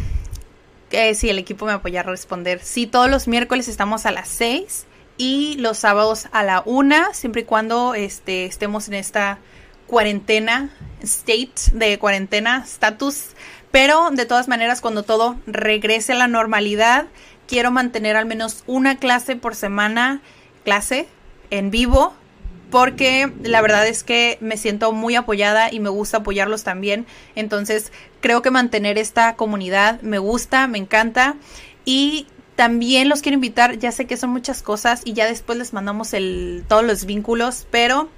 sí, 1.16 1.30
el 1.30 1.39
equipo 1.39 1.66
me 1.66 1.72
apoya 1.72 2.01
a 2.01 2.03
responder. 2.03 2.59
Sí, 2.64 2.86
todos 2.86 3.09
los 3.09 3.28
miércoles 3.28 3.68
estamos 3.68 4.05
a 4.05 4.12
las 4.12 4.28
6 4.30 4.86
y 5.18 5.55
los 5.57 5.80
sábados 5.80 6.28
a 6.32 6.43
la 6.43 6.62
1, 6.66 7.14
siempre 7.14 7.41
y 7.41 7.45
cuando 7.45 7.95
este, 7.95 8.45
estemos 8.45 8.88
en 8.88 8.93
esta 8.93 9.39
cuarentena, 9.88 10.70
state 11.01 11.72
de 11.74 11.97
cuarentena, 11.97 12.64
status. 12.66 13.30
Pero 13.72 14.12
de 14.12 14.26
todas 14.26 14.47
maneras, 14.47 14.80
cuando 14.80 15.01
todo 15.01 15.38
regrese 15.47 16.14
a 16.14 16.18
la 16.18 16.28
normalidad, 16.28 17.07
quiero 17.47 17.72
mantener 17.72 18.16
al 18.16 18.28
menos 18.28 18.64
una 18.68 18.97
clase 18.97 19.36
por 19.36 19.55
semana, 19.55 20.22
clase 20.64 21.07
en 21.49 21.72
vivo 21.72 22.14
porque 22.72 23.32
la 23.44 23.62
verdad 23.62 23.86
es 23.86 24.04
que 24.04 24.38
me 24.42 24.58
siento 24.58 24.94
muy 24.94 25.16
apoyada 25.16 25.72
y 25.72 25.80
me 25.80 25.90
gusta 25.90 26.18
apoyarlos 26.18 26.64
también. 26.64 27.06
Entonces 27.36 27.92
creo 28.22 28.42
que 28.42 28.50
mantener 28.50 28.98
esta 28.98 29.36
comunidad 29.36 30.02
me 30.02 30.18
gusta, 30.18 30.66
me 30.68 30.80
encanta 30.80 31.36
y 31.86 32.28
también 32.56 33.10
los 33.10 33.22
quiero 33.22 33.36
invitar, 33.36 33.78
ya 33.78 33.92
sé 33.92 34.06
que 34.06 34.18
son 34.18 34.30
muchas 34.30 34.62
cosas 34.62 35.02
y 35.04 35.14
ya 35.14 35.26
después 35.26 35.58
les 35.58 35.74
mandamos 35.74 36.14
el, 36.14 36.64
todos 36.68 36.84
los 36.84 37.06
vínculos, 37.06 37.68
pero 37.72 38.10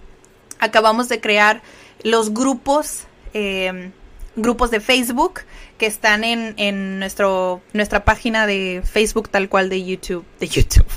acabamos 0.60 1.10
de 1.10 1.20
crear 1.20 1.62
los 2.04 2.34
grupos, 2.34 3.04
em, 3.34 3.92
grupos 4.36 4.72
de 4.72 4.80
Facebook 4.80 5.42
que 5.78 5.86
están 5.86 6.24
en, 6.24 6.54
en 6.58 7.00
nuestro, 7.00 7.62
nuestra 7.74 8.06
página 8.06 8.46
de 8.46 8.82
Facebook 8.84 9.30
tal 9.30 9.50
cual 9.50 9.70
de 9.70 9.84
YouTube, 9.84 10.26
de 10.40 10.48
YouTube, 10.48 10.88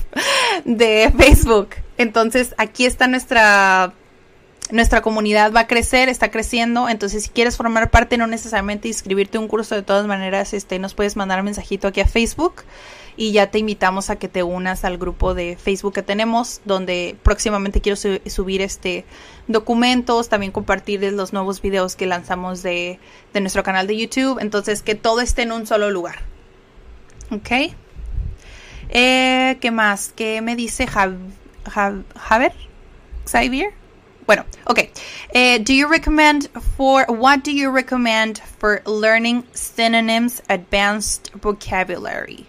de 0.64 1.12
Facebook. 1.16 1.70
Entonces 1.98 2.54
aquí 2.58 2.86
está 2.86 3.06
nuestra 3.06 3.94
nuestra 4.70 5.00
comunidad 5.00 5.52
va 5.52 5.60
a 5.60 5.66
crecer, 5.66 6.08
está 6.08 6.30
creciendo, 6.30 6.88
entonces 6.88 7.24
si 7.24 7.30
quieres 7.30 7.56
formar 7.56 7.90
parte 7.90 8.16
no 8.16 8.26
necesariamente 8.26 8.88
inscribirte 8.88 9.38
a 9.38 9.40
un 9.40 9.46
curso, 9.46 9.76
de 9.76 9.82
todas 9.82 10.06
maneras 10.06 10.52
este 10.54 10.80
nos 10.80 10.94
puedes 10.94 11.14
mandar 11.14 11.38
un 11.38 11.44
mensajito 11.44 11.86
aquí 11.86 12.00
a 12.00 12.08
Facebook 12.08 12.64
y 13.16 13.32
ya 13.32 13.50
te 13.50 13.58
invitamos 13.58 14.10
a 14.10 14.16
que 14.16 14.28
te 14.28 14.42
unas 14.42 14.84
al 14.84 14.98
grupo 14.98 15.34
de 15.34 15.56
Facebook 15.56 15.94
que 15.94 16.02
tenemos, 16.02 16.60
donde 16.64 17.16
próximamente 17.22 17.80
quiero 17.80 17.96
subir 17.96 18.60
este 18.60 19.04
documentos, 19.46 20.28
también 20.28 20.52
compartir 20.52 21.00
los 21.12 21.32
nuevos 21.32 21.62
videos 21.62 21.96
que 21.96 22.06
lanzamos 22.06 22.62
de, 22.62 22.98
de, 23.32 23.40
nuestro 23.40 23.62
canal 23.62 23.86
de 23.86 23.96
YouTube, 23.96 24.38
entonces 24.40 24.82
que 24.82 24.94
todo 24.94 25.20
esté 25.20 25.42
en 25.42 25.52
un 25.52 25.66
solo 25.66 25.90
lugar. 25.90 26.16
¿Ok? 27.30 27.72
Eh, 28.88 29.58
¿Qué 29.60 29.70
más? 29.70 30.12
¿Qué 30.14 30.40
me 30.40 30.56
dice 30.56 30.86
Javier? 30.86 31.20
Javier? 32.16 32.52
Xavier? 33.26 33.74
Bueno, 34.26 34.44
okay. 34.66 34.90
Uh, 35.34 35.62
do 35.62 35.72
you 35.72 35.86
recommend 35.86 36.48
for 36.76 37.04
what 37.08 37.44
do 37.44 37.52
you 37.52 37.70
recommend 37.70 38.40
for 38.58 38.82
learning 38.84 39.44
synonyms, 39.52 40.42
advanced 40.48 41.30
vocabulary? 41.34 42.46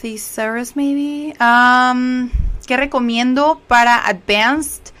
Thesaurus, 0.00 0.76
maybe. 0.76 1.34
Um, 1.40 2.30
¿Qué 2.66 2.76
recomiendo 2.76 3.60
para 3.66 4.06
advanced? 4.06 4.92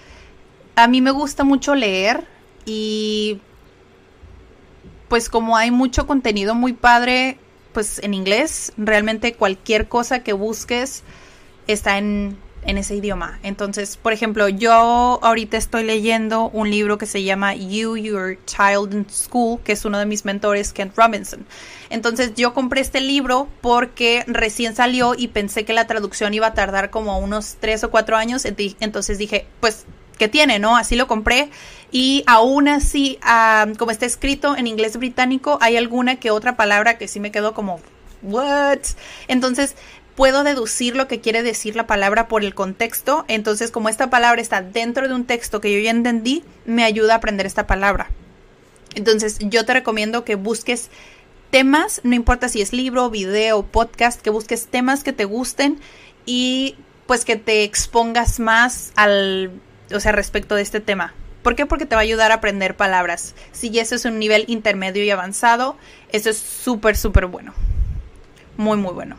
A 0.74 0.88
mí 0.88 1.00
me 1.00 1.12
gusta 1.12 1.44
mucho 1.44 1.74
leer 1.74 2.26
y 2.64 3.40
pues 5.08 5.28
como 5.28 5.56
hay 5.56 5.70
mucho 5.70 6.06
contenido 6.06 6.54
muy 6.54 6.72
padre, 6.72 7.38
pues 7.72 8.00
en 8.02 8.14
inglés, 8.14 8.72
realmente 8.76 9.34
cualquier 9.34 9.88
cosa 9.88 10.22
que 10.22 10.32
busques 10.32 11.02
está 11.66 11.98
en, 11.98 12.36
ese 12.64 12.96
idioma. 12.96 13.38
Entonces, 13.42 13.96
por 13.96 14.12
ejemplo, 14.12 14.46
yo 14.48 15.18
ahorita 15.22 15.56
estoy 15.56 15.84
leyendo 15.84 16.50
un 16.50 16.70
libro 16.70 16.98
que 16.98 17.06
se 17.06 17.22
llama 17.22 17.54
You, 17.54 17.96
Your 17.96 18.38
Child 18.44 18.92
in 18.92 19.06
School, 19.10 19.60
que 19.62 19.72
es 19.72 19.86
uno 19.86 19.98
de 19.98 20.04
mis 20.04 20.26
mentores, 20.26 20.74
Kent 20.74 20.94
Robinson. 20.94 21.46
Entonces, 21.88 22.34
yo 22.34 22.52
compré 22.52 22.82
este 22.82 23.00
libro 23.00 23.48
porque 23.62 24.22
recién 24.26 24.74
salió 24.74 25.14
y 25.16 25.28
pensé 25.28 25.64
que 25.64 25.72
la 25.72 25.86
traducción 25.86 26.34
iba 26.34 26.48
a 26.48 26.54
tardar 26.54 26.90
como 26.90 27.18
unos 27.18 27.56
tres 27.58 27.84
o 27.84 27.90
cuatro 27.90 28.16
años. 28.16 28.44
Entonces 28.44 29.16
dije, 29.16 29.46
pues, 29.60 29.86
¿qué 30.18 30.28
tiene, 30.28 30.58
no? 30.58 30.76
Así 30.76 30.96
lo 30.96 31.06
compré. 31.06 31.48
Y 31.90 32.24
aún 32.26 32.68
así, 32.68 33.18
como 33.78 33.90
está 33.90 34.04
escrito 34.04 34.56
en 34.56 34.66
inglés 34.66 34.96
británico, 34.98 35.58
hay 35.62 35.76
alguna 35.76 36.16
que 36.16 36.30
otra 36.30 36.56
palabra 36.56 36.98
que 36.98 37.08
sí 37.08 37.20
me 37.20 37.32
quedó 37.32 37.54
como, 37.54 37.80
¿what? 38.22 38.80
Entonces, 39.26 39.74
puedo 40.14 40.44
deducir 40.44 40.96
lo 40.96 41.08
que 41.08 41.20
quiere 41.20 41.42
decir 41.42 41.76
la 41.76 41.86
palabra 41.86 42.28
por 42.28 42.44
el 42.44 42.54
contexto. 42.54 43.24
Entonces, 43.28 43.70
como 43.70 43.88
esta 43.88 44.10
palabra 44.10 44.42
está 44.42 44.60
dentro 44.60 45.08
de 45.08 45.14
un 45.14 45.24
texto 45.24 45.60
que 45.60 45.72
yo 45.72 45.78
ya 45.78 45.90
entendí, 45.90 46.44
me 46.66 46.84
ayuda 46.84 47.14
a 47.14 47.16
aprender 47.18 47.46
esta 47.46 47.66
palabra. 47.66 48.10
Entonces, 48.94 49.38
yo 49.40 49.64
te 49.64 49.72
recomiendo 49.72 50.24
que 50.24 50.34
busques 50.34 50.90
temas, 51.50 52.00
no 52.04 52.14
importa 52.14 52.48
si 52.48 52.60
es 52.60 52.72
libro, 52.72 53.08
video, 53.08 53.62
podcast, 53.62 54.20
que 54.20 54.30
busques 54.30 54.66
temas 54.66 55.04
que 55.04 55.12
te 55.12 55.24
gusten 55.24 55.78
y 56.26 56.74
pues 57.06 57.24
que 57.24 57.36
te 57.36 57.62
expongas 57.62 58.38
más 58.38 58.92
al, 58.96 59.52
o 59.92 60.00
sea, 60.00 60.12
respecto 60.12 60.54
de 60.54 60.62
este 60.62 60.80
tema. 60.80 61.14
¿Por 61.42 61.56
qué? 61.56 61.66
Porque 61.66 61.86
te 61.86 61.94
va 61.94 62.00
a 62.00 62.04
ayudar 62.04 62.30
a 62.30 62.36
aprender 62.36 62.76
palabras. 62.76 63.34
Si 63.52 63.78
ese 63.78 63.94
es 63.94 64.04
un 64.04 64.18
nivel 64.18 64.44
intermedio 64.48 65.04
y 65.04 65.10
avanzado, 65.10 65.76
eso 66.12 66.30
es 66.30 66.38
súper, 66.38 66.96
súper 66.96 67.26
bueno. 67.26 67.54
Muy, 68.56 68.76
muy 68.76 68.92
bueno. 68.92 69.16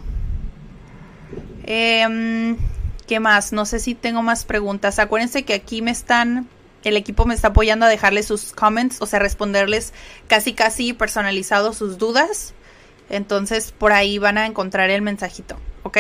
Eh, 1.64 2.56
¿Qué 3.10 3.20
más? 3.20 3.54
No 3.54 3.66
sé 3.66 3.80
si 3.80 3.96
tengo 3.96 4.22
más 4.22 4.46
preguntas. 4.46 5.00
Acuérdense 5.00 5.44
que 5.44 5.56
aquí 5.56 5.82
me 5.82 5.90
están, 5.90 6.48
el 6.84 6.96
equipo 6.96 7.26
me 7.26 7.34
está 7.34 7.48
apoyando 7.48 7.88
a 7.88 7.90
dejarles 7.90 8.28
sus 8.28 8.52
comments, 8.52 9.02
o 9.02 9.08
sea, 9.08 9.18
responderles 9.18 9.94
casi, 10.28 10.54
casi 10.54 10.94
personalizado 10.94 11.74
sus 11.74 11.98
dudas. 11.98 12.54
Entonces, 13.10 13.72
por 13.72 13.94
ahí 13.94 14.20
van 14.20 14.38
a 14.38 14.46
encontrar 14.46 14.92
el 14.92 15.02
mensajito, 15.02 15.58
¿ok? 15.82 15.98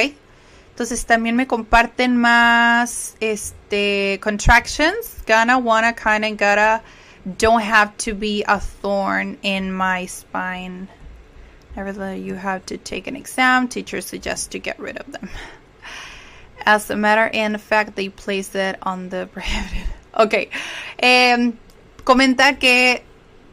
Entonces, 0.80 1.05
también 1.05 1.36
me 1.36 1.45
comparten 1.45 2.15
más, 2.15 3.17
este, 3.19 4.17
contractions. 4.21 5.21
Gonna, 5.27 5.57
wanna, 5.57 5.91
kinda, 5.91 6.30
gotta, 6.32 6.82
don't 7.38 7.61
have 7.61 7.97
to 7.97 8.15
be 8.15 8.45
a 8.47 8.61
thorn 8.61 9.38
in 9.41 9.73
my 9.73 10.05
spine. 10.05 10.88
Nevertheless, 11.75 12.21
you 12.21 12.36
have 12.36 12.65
to 12.67 12.77
take 12.77 13.07
an 13.07 13.17
exam. 13.17 13.67
Teachers 13.67 14.05
suggest 14.05 14.51
to 14.51 14.59
get 14.59 14.80
rid 14.80 14.97
of 14.97 15.11
them. 15.11 15.30
As 16.65 16.89
a 16.89 16.95
matter 16.95 17.25
in 17.25 17.57
fact, 17.57 17.97
they 17.97 18.07
placed 18.07 18.55
it 18.55 18.77
on 18.82 19.09
the 19.09 19.27
prohibited. 19.34 19.84
Ok. 20.13 20.49
Eh, 20.97 21.51
comenta 22.05 22.57
que 22.57 23.03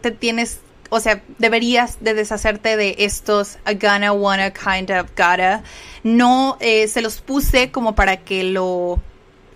te 0.00 0.12
tienes, 0.12 0.60
o 0.90 1.00
sea, 1.00 1.22
deberías 1.38 1.98
de 2.00 2.14
deshacerte 2.14 2.76
de 2.76 2.96
estos 2.98 3.58
a 3.64 3.74
gonna, 3.74 4.12
wanna, 4.12 4.52
kind 4.52 4.90
of, 4.90 5.08
gotta. 5.16 5.62
No 6.02 6.56
eh, 6.60 6.88
se 6.88 7.02
los 7.02 7.20
puse 7.20 7.70
como 7.70 7.94
para 7.94 8.18
que 8.18 8.44
lo 8.44 9.00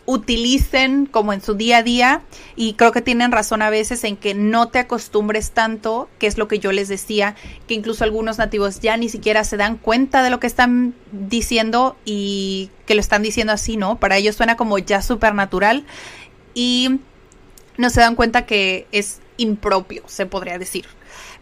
utilicen 0.07 1.07
como 1.07 1.33
en 1.33 1.41
su 1.41 1.55
día 1.55 1.78
a 1.78 1.83
día 1.85 2.22
y 2.57 2.74
creo 2.74 2.91
que 2.91 3.01
tienen 3.01 3.31
razón 3.31 3.62
a 3.62 3.70
veces 3.70 4.03
en 4.03 4.16
que 4.16 4.35
no 4.35 4.68
te 4.68 4.81
acostumbres 4.81 5.53
tanto, 5.53 6.09
que 6.18 6.26
es 6.26 6.37
lo 6.37 6.49
que 6.49 6.59
yo 6.59 6.72
les 6.72 6.89
decía, 6.89 7.37
que 7.68 7.74
incluso 7.74 8.03
algunos 8.03 8.39
nativos 8.39 8.81
ya 8.81 8.97
ni 8.97 9.09
siquiera 9.09 9.45
se 9.45 9.57
dan 9.57 9.76
cuenta 9.76 10.24
de 10.24 10.31
lo 10.31 10.41
que 10.41 10.49
están 10.49 10.95
diciendo 11.12 11.97
y 12.05 12.70
que 12.87 12.95
lo 12.95 13.01
están 13.01 13.22
diciendo 13.22 13.53
así, 13.53 13.76
¿no? 13.76 14.01
Para 14.01 14.16
ellos 14.16 14.35
suena 14.35 14.57
como 14.57 14.78
ya 14.78 15.01
súper 15.01 15.35
natural 15.35 15.85
y 16.55 16.99
no 17.76 17.89
se 17.89 18.01
dan 18.01 18.16
cuenta 18.16 18.47
que 18.47 18.89
es 18.91 19.20
impropio, 19.37 20.03
se 20.07 20.26
podría 20.26 20.59
decir. 20.59 20.87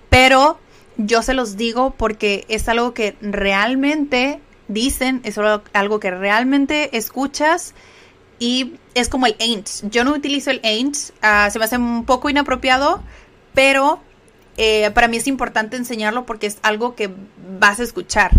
Pero 0.09 0.59
yo 0.97 1.23
se 1.23 1.35
los 1.35 1.57
digo 1.57 1.95
porque 1.97 2.45
es 2.49 2.69
algo 2.69 2.95
que 2.95 3.17
realmente 3.21 4.41
dicen, 4.69 5.21
es 5.25 5.39
algo 5.39 6.01
que 6.01 6.11
realmente 6.11 6.97
escuchas 6.97 7.75
y 8.39 8.75
es 8.95 9.09
como 9.09 9.27
el 9.27 9.37
ain't. 9.41 9.69
Yo 9.91 10.05
no 10.05 10.13
utilizo 10.13 10.51
el 10.51 10.61
ain't, 10.63 10.97
uh, 10.97 11.51
se 11.51 11.59
me 11.59 11.65
hace 11.65 11.77
un 11.77 12.05
poco 12.05 12.31
inapropiado, 12.31 13.03
pero 13.55 14.01
eh, 14.57 14.91
para 14.93 15.09
mí 15.09 15.17
es 15.17 15.27
importante 15.27 15.77
enseñarlo 15.77 16.27
porque 16.27 16.47
es 16.47 16.59
algo 16.63 16.95
que 16.95 17.11
vas 17.59 17.81
a 17.81 17.85
escuchar. 17.85 18.33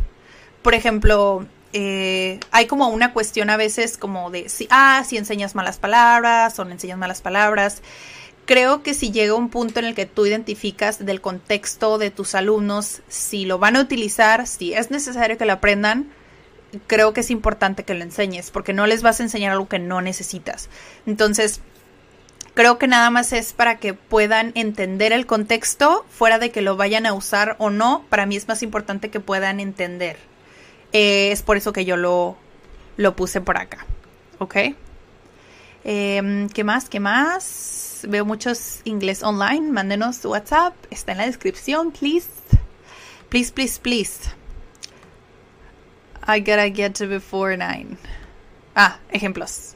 Por 0.61 0.73
ejemplo, 0.73 1.45
eh, 1.71 2.39
hay 2.51 2.67
como 2.67 2.89
una 2.89 3.13
cuestión 3.13 3.49
a 3.49 3.57
veces 3.57 3.97
como 3.97 4.31
de 4.31 4.49
si, 4.49 4.67
ah, 4.69 5.03
si 5.05 5.17
enseñas 5.17 5.55
malas 5.55 5.77
palabras 5.77 6.57
o 6.59 6.65
no 6.65 6.71
enseñas 6.71 6.97
malas 6.97 7.21
palabras. 7.21 7.81
Creo 8.49 8.81
que 8.81 8.95
si 8.95 9.11
llega 9.11 9.35
un 9.35 9.49
punto 9.49 9.79
en 9.79 9.85
el 9.85 9.93
que 9.93 10.07
tú 10.07 10.25
identificas 10.25 11.05
del 11.05 11.21
contexto 11.21 11.99
de 11.99 12.09
tus 12.09 12.33
alumnos, 12.33 13.03
si 13.07 13.45
lo 13.45 13.59
van 13.59 13.75
a 13.75 13.79
utilizar, 13.79 14.47
si 14.47 14.73
es 14.73 14.89
necesario 14.89 15.37
que 15.37 15.45
lo 15.45 15.53
aprendan, 15.53 16.09
creo 16.87 17.13
que 17.13 17.19
es 17.19 17.29
importante 17.29 17.83
que 17.83 17.93
lo 17.93 18.01
enseñes, 18.01 18.49
porque 18.49 18.73
no 18.73 18.87
les 18.87 19.03
vas 19.03 19.19
a 19.19 19.23
enseñar 19.23 19.51
algo 19.51 19.67
que 19.67 19.77
no 19.77 20.01
necesitas. 20.01 20.67
Entonces, 21.05 21.61
creo 22.55 22.79
que 22.79 22.87
nada 22.87 23.11
más 23.11 23.33
es 23.33 23.53
para 23.53 23.77
que 23.77 23.93
puedan 23.93 24.51
entender 24.55 25.13
el 25.13 25.27
contexto, 25.27 26.03
fuera 26.09 26.39
de 26.39 26.49
que 26.49 26.63
lo 26.63 26.75
vayan 26.75 27.05
a 27.05 27.13
usar 27.13 27.55
o 27.59 27.69
no, 27.69 28.03
para 28.09 28.25
mí 28.25 28.35
es 28.35 28.47
más 28.47 28.63
importante 28.63 29.11
que 29.11 29.19
puedan 29.19 29.59
entender. 29.59 30.17
Eh, 30.91 31.31
es 31.31 31.43
por 31.43 31.55
eso 31.55 31.71
que 31.71 31.85
yo 31.85 31.97
lo, 31.97 32.35
lo 32.97 33.15
puse 33.15 33.41
por 33.41 33.57
acá. 33.57 33.85
¿Ok? 34.39 34.55
Em, 35.91 36.49
¿Qué 36.49 36.63
más? 36.63 36.87
¿Qué 36.87 36.99
más? 36.99 38.01
Veo 38.07 38.23
muchos 38.23 38.81
inglés 38.83 39.23
online. 39.23 39.71
Mándenos 39.71 40.23
WhatsApp. 40.23 40.75
Está 40.91 41.13
en 41.13 41.17
la 41.17 41.25
descripción, 41.25 41.91
please. 41.91 42.29
Please, 43.29 43.51
please, 43.51 43.79
please. 43.81 44.29
I 46.27 46.41
gotta 46.41 46.69
get 46.69 46.93
to 46.99 47.07
before 47.07 47.57
nine. 47.57 47.97
Ah, 48.75 48.99
ejemplos. 49.11 49.73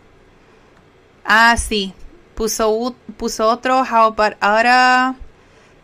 Ah, 1.26 1.58
sí. 1.58 1.96
Puso, 2.36 2.96
puso 3.18 3.50
otro. 3.50 3.84
How 3.84 4.10
about 4.10 4.36
ahora? 4.40 5.16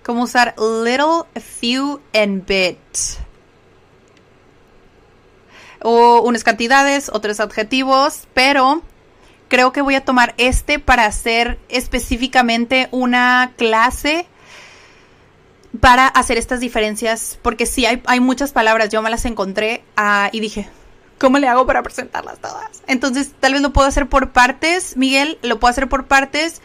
¿Cómo 0.03 0.25
usar 0.25 0.53
little, 0.59 1.23
few, 1.41 2.01
and 2.13 2.45
bit? 2.45 2.77
O 5.82 6.21
unas 6.21 6.43
cantidades, 6.43 7.09
otros 7.11 7.39
adjetivos, 7.39 8.27
pero 8.36 8.84
creo 9.49 9.73
que 9.73 9.81
voy 9.81 9.95
a 9.95 10.05
tomar 10.05 10.33
este 10.37 10.79
para 10.79 11.05
hacer 11.05 11.59
específicamente 11.67 12.87
una 12.91 13.51
clase 13.57 14.25
para 15.81 16.07
hacer 16.07 16.37
estas 16.37 16.59
diferencias, 16.59 17.37
porque 17.41 17.65
sí 17.65 17.85
hay, 17.85 18.01
hay 18.05 18.19
muchas 18.19 18.53
palabras, 18.53 18.89
yo 18.89 19.01
me 19.01 19.09
las 19.09 19.25
encontré 19.25 19.83
uh, 19.97 20.29
y 20.31 20.39
dije, 20.39 20.67
¿cómo 21.19 21.37
le 21.37 21.47
hago 21.47 21.65
para 21.65 21.83
presentarlas 21.83 22.39
todas? 22.39 22.81
Entonces, 22.87 23.33
tal 23.39 23.53
vez 23.53 23.61
lo 23.61 23.71
puedo 23.71 23.87
hacer 23.87 24.07
por 24.07 24.31
partes, 24.31 24.97
Miguel, 24.97 25.37
lo 25.43 25.59
puedo 25.59 25.69
hacer 25.69 25.87
por 25.87 26.07
partes 26.07 26.61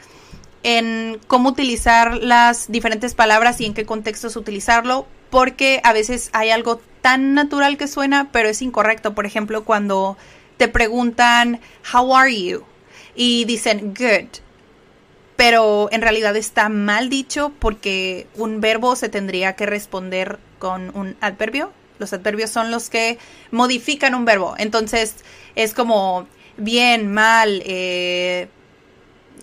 en 0.62 1.20
cómo 1.26 1.50
utilizar 1.50 2.16
las 2.16 2.72
diferentes 2.72 3.14
palabras 3.14 3.60
y 3.60 3.66
en 3.66 3.74
qué 3.74 3.84
contextos 3.84 4.36
utilizarlo, 4.36 5.06
porque 5.28 5.80
a 5.84 5.92
veces 5.92 6.30
hay 6.32 6.50
algo 6.50 6.80
tan 7.02 7.34
natural 7.34 7.76
que 7.76 7.86
suena, 7.86 8.30
pero 8.32 8.48
es 8.48 8.62
incorrecto. 8.62 9.14
Por 9.14 9.26
ejemplo, 9.26 9.64
cuando 9.64 10.16
te 10.56 10.68
preguntan, 10.68 11.60
How 11.92 12.16
are 12.16 12.34
you? 12.34 12.64
Y 13.14 13.44
dicen, 13.44 13.94
Good 13.94 14.44
pero 15.36 15.88
en 15.90 16.02
realidad 16.02 16.36
está 16.36 16.68
mal 16.68 17.08
dicho 17.08 17.52
porque 17.58 18.26
un 18.34 18.60
verbo 18.60 18.96
se 18.96 19.08
tendría 19.08 19.56
que 19.56 19.66
responder 19.66 20.38
con 20.58 20.96
un 20.96 21.16
adverbio. 21.20 21.72
Los 21.98 22.12
adverbios 22.12 22.50
son 22.50 22.70
los 22.70 22.88
que 22.88 23.18
modifican 23.50 24.14
un 24.14 24.24
verbo. 24.24 24.54
Entonces 24.58 25.16
es 25.54 25.74
como 25.74 26.26
bien, 26.56 27.12
mal, 27.12 27.62
eh, 27.64 28.48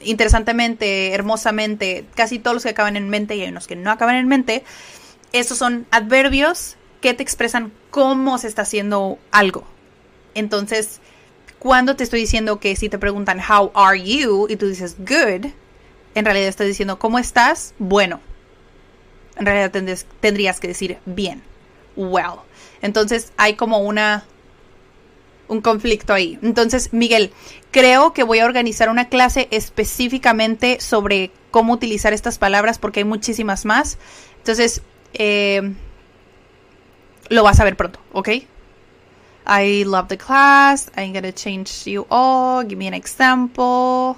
interesantemente, 0.02 1.14
hermosamente, 1.14 2.06
casi 2.16 2.40
todos 2.40 2.56
los 2.56 2.64
que 2.64 2.70
acaban 2.70 2.96
en 2.96 3.10
mente 3.10 3.36
y 3.36 3.42
hay 3.42 3.50
unos 3.50 3.68
que 3.68 3.76
no 3.76 3.92
acaban 3.92 4.16
en 4.16 4.28
mente. 4.28 4.64
Esos 5.34 5.58
son 5.58 5.88
adverbios 5.92 6.78
que 7.02 7.14
te 7.14 7.24
expresan 7.24 7.72
cómo 7.90 8.38
se 8.38 8.48
está 8.48 8.62
haciendo 8.62 9.20
algo. 9.32 9.66
Entonces, 10.36 11.02
cuando 11.62 11.96
te 11.96 12.04
estoy 12.04 12.22
diciendo 12.22 12.60
que 12.60 12.76
si 12.76 12.90
te 12.90 12.98
preguntan 12.98 13.40
how 13.40 13.70
are 13.76 14.02
you 14.02 14.48
y 14.50 14.56
tú 14.56 14.68
dices 14.68 14.96
good, 14.98 15.46
en 16.16 16.26
realidad 16.26 16.48
estás 16.48 16.66
diciendo, 16.66 16.98
¿cómo 16.98 17.20
estás? 17.20 17.76
Bueno. 17.78 18.20
En 19.38 19.46
realidad 19.46 19.70
tendrías, 20.20 20.60
que 20.60 20.68
decir 20.68 20.98
bien. 21.06 21.44
Well. 21.96 22.40
Entonces 22.82 23.32
hay 23.38 23.54
como 23.54 23.78
una 23.78 24.24
un 25.50 25.62
conflicto 25.62 26.14
ahí. 26.14 26.40
Entonces, 26.42 26.94
Miguel, 26.94 27.32
creo 27.70 28.12
que 28.12 28.24
voy 28.24 28.40
a 28.40 28.46
organizar 28.46 28.90
una 28.90 29.10
clase 29.10 29.48
específicamente 29.52 30.80
sobre 30.80 31.30
cómo 31.52 31.74
utilizar 31.74 32.12
estas 32.12 32.40
palabras 32.40 32.80
porque 32.80 33.02
hay 33.02 33.06
muchísimas 33.06 33.66
más. 33.66 34.00
Entonces, 34.38 34.82
eh, 35.14 35.74
lo 37.30 37.44
vas 37.44 37.60
a 37.60 37.66
ver 37.66 37.78
pronto, 37.78 38.00
¿ok? 38.14 38.30
I 39.46 39.84
love 39.86 40.08
the 40.08 40.18
class. 40.18 40.90
I'm 40.96 41.14
gonna 41.14 41.32
change 41.32 41.88
you 41.88 42.06
all. 42.10 42.64
Give 42.64 42.78
me 42.78 42.88
an 42.88 42.94
example. 42.94 44.18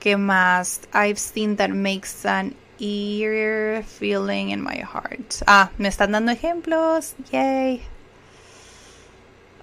¿Qué 0.00 0.16
más? 0.16 0.80
I've 0.92 1.18
seen 1.18 1.56
that 1.56 1.70
makes 1.70 2.24
an 2.26 2.54
ear 2.78 3.84
feeling 3.84 4.50
in 4.50 4.62
my 4.62 4.78
heart. 4.78 5.42
Ah, 5.46 5.70
me 5.78 5.88
están 5.88 6.12
dando 6.12 6.32
ejemplos. 6.32 7.14
Yay. 7.30 7.82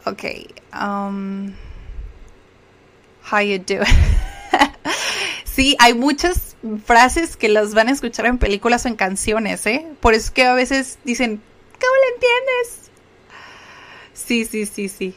Ok. 0.05 0.23
Um, 0.73 1.53
how 3.21 3.39
you 3.39 3.59
do? 3.59 3.81
sí, 5.43 5.75
hay 5.79 5.93
muchas 5.93 6.55
frases 6.85 7.35
que 7.35 7.49
las 7.49 7.73
van 7.73 7.89
a 7.89 7.91
escuchar 7.91 8.25
en 8.25 8.37
películas 8.37 8.85
o 8.85 8.87
en 8.87 8.95
canciones, 8.95 9.65
¿eh? 9.65 9.85
Por 9.99 10.13
eso 10.13 10.33
que 10.33 10.45
a 10.45 10.53
veces 10.53 10.99
dicen, 11.03 11.41
¿cómo 11.79 11.93
le 11.93 12.15
entiendes? 12.15 12.78
Sí, 14.25 14.45
sí, 14.45 14.65
sí, 14.65 14.89
sí. 14.89 15.15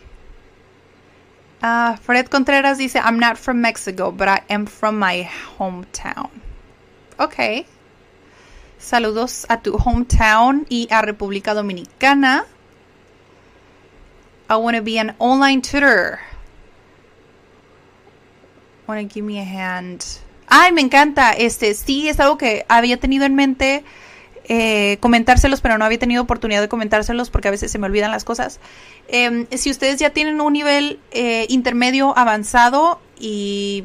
Uh, 1.63 1.97
Fred 1.97 2.29
Contreras 2.29 2.79
dice, 2.79 2.99
I'm 2.99 3.19
not 3.19 3.37
from 3.37 3.61
Mexico, 3.61 4.11
but 4.11 4.29
I 4.29 4.43
am 4.49 4.67
from 4.67 4.99
my 4.99 5.29
hometown. 5.59 6.31
Ok. 7.19 7.67
Saludos 8.79 9.47
a 9.49 9.61
tu 9.61 9.77
hometown 9.77 10.67
y 10.69 10.89
a 10.91 11.03
República 11.03 11.55
Dominicana. 11.55 12.45
I 14.49 14.57
want 14.57 14.77
to 14.77 14.83
be 14.83 14.99
an 14.99 15.15
online 15.19 15.63
tutor. 15.63 16.21
Want 18.89 19.01
to 19.01 19.15
give 19.15 19.25
me 19.25 19.39
a 19.39 19.45
hand. 19.45 20.05
Ay, 20.49 20.73
me 20.73 20.83
encanta. 20.83 21.33
Este, 21.33 21.75
sí, 21.75 22.09
es 22.09 22.19
algo 22.19 22.39
que 22.39 22.65
había 22.69 22.99
tenido 22.99 23.25
en 23.25 23.35
mente 23.35 23.85
eh, 24.49 24.97
comentárselos, 25.01 25.61
pero 25.61 25.79
no 25.79 25.85
había 25.85 25.99
tenido 25.99 26.23
oportunidad 26.23 26.61
de 26.61 26.69
comentárselos 26.69 27.31
porque 27.31 27.49
a 27.49 27.51
veces 27.51 27.71
se 27.71 27.79
me 27.79 27.87
olvidan 27.87 28.11
las 28.11 28.25
cosas. 28.25 28.61
Em, 29.09 29.47
si 29.53 29.71
ustedes 29.71 29.99
ya 29.99 30.11
tienen 30.11 30.41
un 30.41 30.53
nivel 30.53 30.99
eh, 31.13 31.47
intermedio 31.49 32.17
avanzado 32.17 33.01
y 33.19 33.85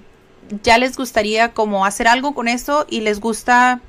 ya 0.64 0.78
les 0.78 0.98
gustaría 0.98 1.54
como 1.54 1.86
hacer 1.86 2.08
algo 2.08 2.34
con 2.34 2.48
eso 2.48 2.86
y 2.90 3.02
les 3.02 3.20
gusta 3.20 3.82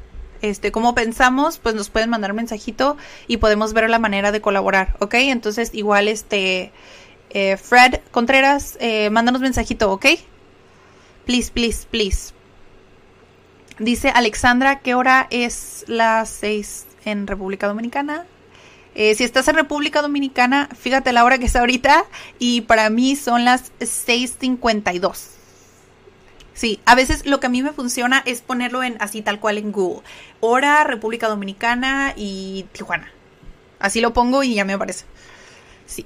este 0.43 0.71
cómo 0.71 0.95
pensamos, 0.95 1.59
pues 1.59 1.75
nos 1.75 1.91
pueden 1.91 2.11
mandar 2.11 2.31
un 2.31 2.37
mensajito 2.37 2.97
y 3.27 3.39
podemos 3.39 3.73
ver 3.73 3.89
la 3.91 3.99
manera 3.99 4.33
de 4.33 4.41
colaborar, 4.41 4.97
¿ok? 5.01 5.15
Entonces 5.15 5.71
igual 5.73 6.09
este 6.09 6.73
eh, 7.31 7.57
Fred 7.57 8.01
Contreras, 8.11 8.77
eh, 8.81 9.11
mándanos 9.11 9.41
mensajito, 9.41 9.91
¿ok? 9.91 10.07
Please, 11.27 11.51
please, 11.53 11.87
please. 11.91 12.38
Dice 13.79 14.11
Alexandra, 14.11 14.81
¿qué 14.81 14.95
hora 14.95 15.29
es 15.31 15.85
las 15.87 16.31
6 16.31 16.87
en 17.05 17.27
República 17.27 17.69
Dominicana? 17.69 18.27
Eh, 18.95 19.15
si 19.15 19.23
estás 19.23 19.47
en 19.47 19.55
República 19.55 20.03
Dominicana, 20.03 20.69
fíjate 20.77 21.13
la 21.13 21.25
hora 21.25 21.39
que 21.39 21.47
es 21.47 21.55
ahorita 21.55 22.05
y 22.41 22.63
para 22.63 22.91
mí 22.91 23.15
son 23.15 23.45
las 23.45 23.73
6.52. 23.79 25.29
Sí, 26.55 26.81
a 26.87 26.97
veces 26.97 27.25
lo 27.25 27.39
que 27.39 27.47
a 27.47 27.51
mí 27.51 27.63
me 27.63 27.73
funciona 27.73 28.21
es 28.27 28.41
ponerlo 28.41 28.83
en 28.83 28.97
así 29.01 29.23
tal 29.23 29.39
cual 29.39 29.59
en 29.59 29.71
Google. 29.71 30.03
Hora, 30.41 30.83
República 30.83 31.29
Dominicana 31.29 32.15
y 32.17 32.67
Tijuana. 32.73 33.13
Así 33.79 34.01
lo 34.01 34.13
pongo 34.13 34.43
y 34.43 34.55
ya 34.55 34.65
me 34.65 34.73
aparece. 34.73 35.05
Sí. 35.87 36.05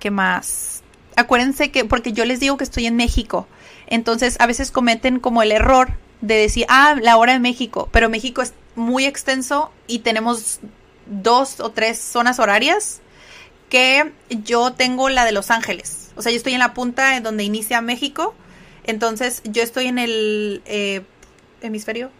¿Qué 0.00 0.10
más? 0.10 0.82
acuérdense 1.16 1.70
que, 1.70 1.84
porque 1.84 2.12
yo 2.12 2.24
les 2.24 2.40
digo 2.40 2.56
que 2.56 2.64
estoy 2.64 2.86
en 2.86 2.96
México, 2.96 3.46
entonces 3.86 4.36
a 4.40 4.46
veces 4.46 4.70
cometen 4.70 5.20
como 5.20 5.42
el 5.42 5.52
error 5.52 5.94
de 6.20 6.36
decir, 6.36 6.66
ah, 6.68 6.96
la 7.00 7.16
hora 7.16 7.32
de 7.32 7.40
México, 7.40 7.88
pero 7.92 8.08
México 8.08 8.42
es 8.42 8.54
muy 8.76 9.04
extenso 9.04 9.70
y 9.86 10.00
tenemos 10.00 10.60
dos 11.06 11.60
o 11.60 11.70
tres 11.70 11.98
zonas 11.98 12.38
horarias 12.38 13.00
que 13.68 14.12
yo 14.28 14.72
tengo 14.72 15.08
la 15.08 15.24
de 15.24 15.32
Los 15.32 15.50
Ángeles. 15.50 16.10
O 16.16 16.22
sea, 16.22 16.30
yo 16.30 16.36
estoy 16.36 16.52
en 16.52 16.58
la 16.58 16.74
punta 16.74 17.16
en 17.16 17.22
donde 17.22 17.42
inicia 17.42 17.80
México. 17.80 18.34
Entonces, 18.84 19.40
yo 19.44 19.62
estoy 19.62 19.86
en 19.86 19.98
el 19.98 20.62
eh, 20.66 21.02
hemisferio 21.62 22.10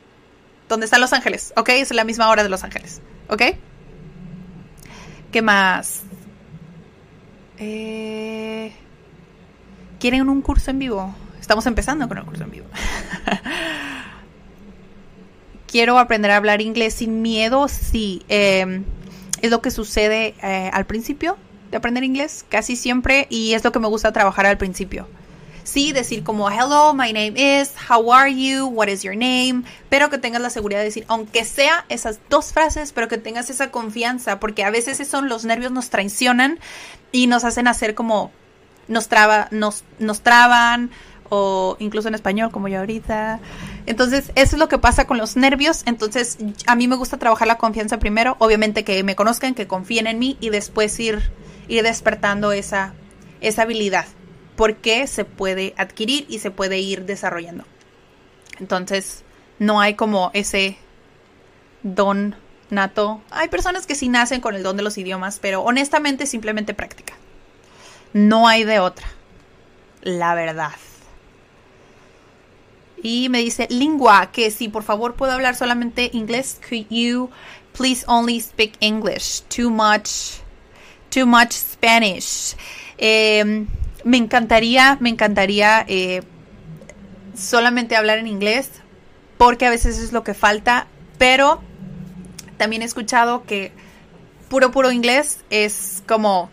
donde 0.68 0.86
está 0.86 0.98
Los 0.98 1.12
Ángeles. 1.12 1.52
¿Ok? 1.56 1.68
Es 1.70 1.92
la 1.92 2.04
misma 2.04 2.28
hora 2.30 2.42
de 2.42 2.48
Los 2.48 2.64
Ángeles. 2.64 3.02
¿Ok? 3.28 3.42
¿Qué 5.30 5.42
más? 5.42 6.02
Eh, 7.58 8.72
¿Quieren 10.00 10.28
un 10.28 10.40
curso 10.40 10.70
en 10.70 10.78
vivo? 10.78 11.14
Estamos 11.42 11.66
empezando 11.66 12.08
con 12.08 12.18
el 12.18 12.24
curso 12.24 12.44
en 12.44 12.50
vivo. 12.52 12.66
Quiero 15.66 15.98
aprender 15.98 16.30
a 16.30 16.36
hablar 16.36 16.62
inglés 16.62 16.94
sin 16.94 17.20
miedo, 17.20 17.66
sí. 17.66 18.22
Eh, 18.28 18.82
es 19.40 19.50
lo 19.50 19.60
que 19.60 19.72
sucede 19.72 20.36
eh, 20.40 20.70
al 20.72 20.86
principio 20.86 21.36
de 21.72 21.78
aprender 21.78 22.04
inglés, 22.04 22.44
casi 22.48 22.76
siempre, 22.76 23.26
y 23.28 23.54
es 23.54 23.64
lo 23.64 23.72
que 23.72 23.80
me 23.80 23.88
gusta 23.88 24.12
trabajar 24.12 24.46
al 24.46 24.56
principio. 24.56 25.08
Sí, 25.64 25.90
decir 25.90 26.22
como 26.22 26.48
hello, 26.48 26.94
my 26.94 27.12
name 27.12 27.34
is, 27.36 27.72
how 27.90 28.12
are 28.12 28.32
you, 28.32 28.66
what 28.66 28.86
is 28.86 29.02
your 29.02 29.16
name, 29.16 29.64
pero 29.88 30.10
que 30.10 30.18
tengas 30.18 30.42
la 30.42 30.50
seguridad 30.50 30.78
de 30.78 30.86
decir, 30.86 31.04
aunque 31.08 31.44
sea 31.44 31.86
esas 31.88 32.20
dos 32.30 32.52
frases, 32.52 32.92
pero 32.92 33.08
que 33.08 33.18
tengas 33.18 33.50
esa 33.50 33.72
confianza, 33.72 34.38
porque 34.38 34.62
a 34.62 34.70
veces 34.70 35.04
son 35.08 35.28
los 35.28 35.44
nervios 35.44 35.72
nos 35.72 35.90
traicionan 35.90 36.60
y 37.10 37.26
nos 37.26 37.42
hacen 37.42 37.66
hacer 37.66 37.96
como 37.96 38.30
nos 38.88 39.08
traba, 39.08 39.48
nos, 39.50 39.84
nos 39.98 40.20
traban, 40.20 40.90
o 41.34 41.76
incluso 41.78 42.08
en 42.08 42.14
español, 42.14 42.50
como 42.50 42.68
yo 42.68 42.80
ahorita. 42.80 43.40
Entonces, 43.86 44.30
eso 44.34 44.56
es 44.56 44.58
lo 44.58 44.68
que 44.68 44.76
pasa 44.76 45.06
con 45.06 45.16
los 45.16 45.34
nervios. 45.34 45.82
Entonces, 45.86 46.36
a 46.66 46.76
mí 46.76 46.88
me 46.88 46.96
gusta 46.96 47.16
trabajar 47.16 47.48
la 47.48 47.56
confianza 47.56 47.98
primero, 47.98 48.36
obviamente 48.38 48.84
que 48.84 49.02
me 49.02 49.16
conozcan, 49.16 49.54
que 49.54 49.66
confíen 49.66 50.06
en 50.06 50.18
mí 50.18 50.36
y 50.40 50.50
después 50.50 51.00
ir, 51.00 51.32
ir 51.68 51.82
despertando 51.84 52.52
esa, 52.52 52.92
esa 53.40 53.62
habilidad, 53.62 54.04
porque 54.56 55.06
se 55.06 55.24
puede 55.24 55.72
adquirir 55.78 56.26
y 56.28 56.40
se 56.40 56.50
puede 56.50 56.80
ir 56.80 57.06
desarrollando. 57.06 57.64
Entonces, 58.60 59.24
no 59.58 59.80
hay 59.80 59.94
como 59.94 60.32
ese 60.34 60.76
don 61.82 62.36
nato. 62.68 63.22
Hay 63.30 63.48
personas 63.48 63.86
que 63.86 63.94
sí 63.94 64.10
nacen 64.10 64.42
con 64.42 64.54
el 64.54 64.62
don 64.62 64.76
de 64.76 64.82
los 64.82 64.98
idiomas, 64.98 65.38
pero 65.38 65.62
honestamente 65.62 66.26
simplemente 66.26 66.74
práctica. 66.74 67.14
No 68.12 68.48
hay 68.48 68.64
de 68.64 68.80
otra. 68.80 69.06
La 70.02 70.34
verdad. 70.34 70.72
Y 73.02 73.28
me 73.28 73.38
dice 73.38 73.66
lingua, 73.68 74.30
que 74.30 74.50
si 74.50 74.68
por 74.68 74.84
favor 74.84 75.14
puedo 75.14 75.32
hablar 75.32 75.56
solamente 75.56 76.10
inglés, 76.12 76.60
could 76.68 76.86
you 76.88 77.30
please 77.72 78.04
only 78.06 78.40
speak 78.40 78.74
English? 78.80 79.42
Too 79.48 79.70
much, 79.70 80.40
too 81.10 81.26
much 81.26 81.52
Spanish. 81.52 82.54
Em, 82.98 83.66
me 84.04 84.18
encantaría, 84.18 84.96
me 85.00 85.10
encantaría 85.10 85.84
eh, 85.88 86.22
solamente 87.36 87.96
hablar 87.96 88.18
en 88.18 88.28
inglés, 88.28 88.70
porque 89.36 89.66
a 89.66 89.70
veces 89.70 89.98
es 89.98 90.12
lo 90.12 90.22
que 90.22 90.34
falta, 90.34 90.86
pero 91.18 91.60
también 92.56 92.82
he 92.82 92.84
escuchado 92.84 93.42
que 93.44 93.72
puro, 94.48 94.70
puro 94.70 94.92
inglés 94.92 95.40
es 95.50 96.04
como 96.06 96.50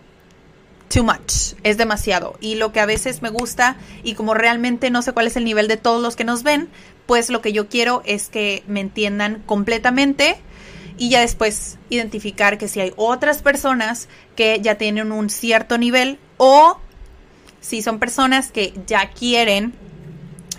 too 0.89 1.03
much, 1.03 1.53
es 1.63 1.77
demasiado. 1.77 2.37
Y 2.41 2.55
lo 2.55 2.71
que 2.71 2.79
a 2.79 2.85
veces 2.85 3.21
me 3.21 3.29
gusta, 3.29 3.77
y 4.03 4.15
como 4.15 4.33
realmente 4.33 4.89
no 4.89 5.01
sé 5.01 5.13
cuál 5.13 5.27
es 5.27 5.37
el 5.37 5.45
nivel 5.45 5.67
de 5.67 5.77
todos 5.77 6.01
los 6.01 6.15
que 6.15 6.23
nos 6.23 6.43
ven, 6.43 6.69
pues 7.05 7.29
lo 7.29 7.41
que 7.41 7.53
yo 7.53 7.69
quiero 7.69 8.01
es 8.05 8.29
que 8.29 8.63
me 8.67 8.81
entiendan 8.81 9.41
completamente 9.45 10.37
y 10.97 11.09
ya 11.09 11.21
después 11.21 11.77
identificar 11.89 12.57
que 12.57 12.67
si 12.67 12.81
hay 12.81 12.93
otras 12.97 13.41
personas 13.41 14.09
que 14.35 14.59
ya 14.61 14.75
tienen 14.75 15.11
un 15.11 15.29
cierto 15.29 15.77
nivel 15.77 16.19
o 16.37 16.77
si 17.61 17.81
son 17.81 17.99
personas 17.99 18.51
que 18.51 18.73
ya 18.85 19.09
quieren 19.11 19.73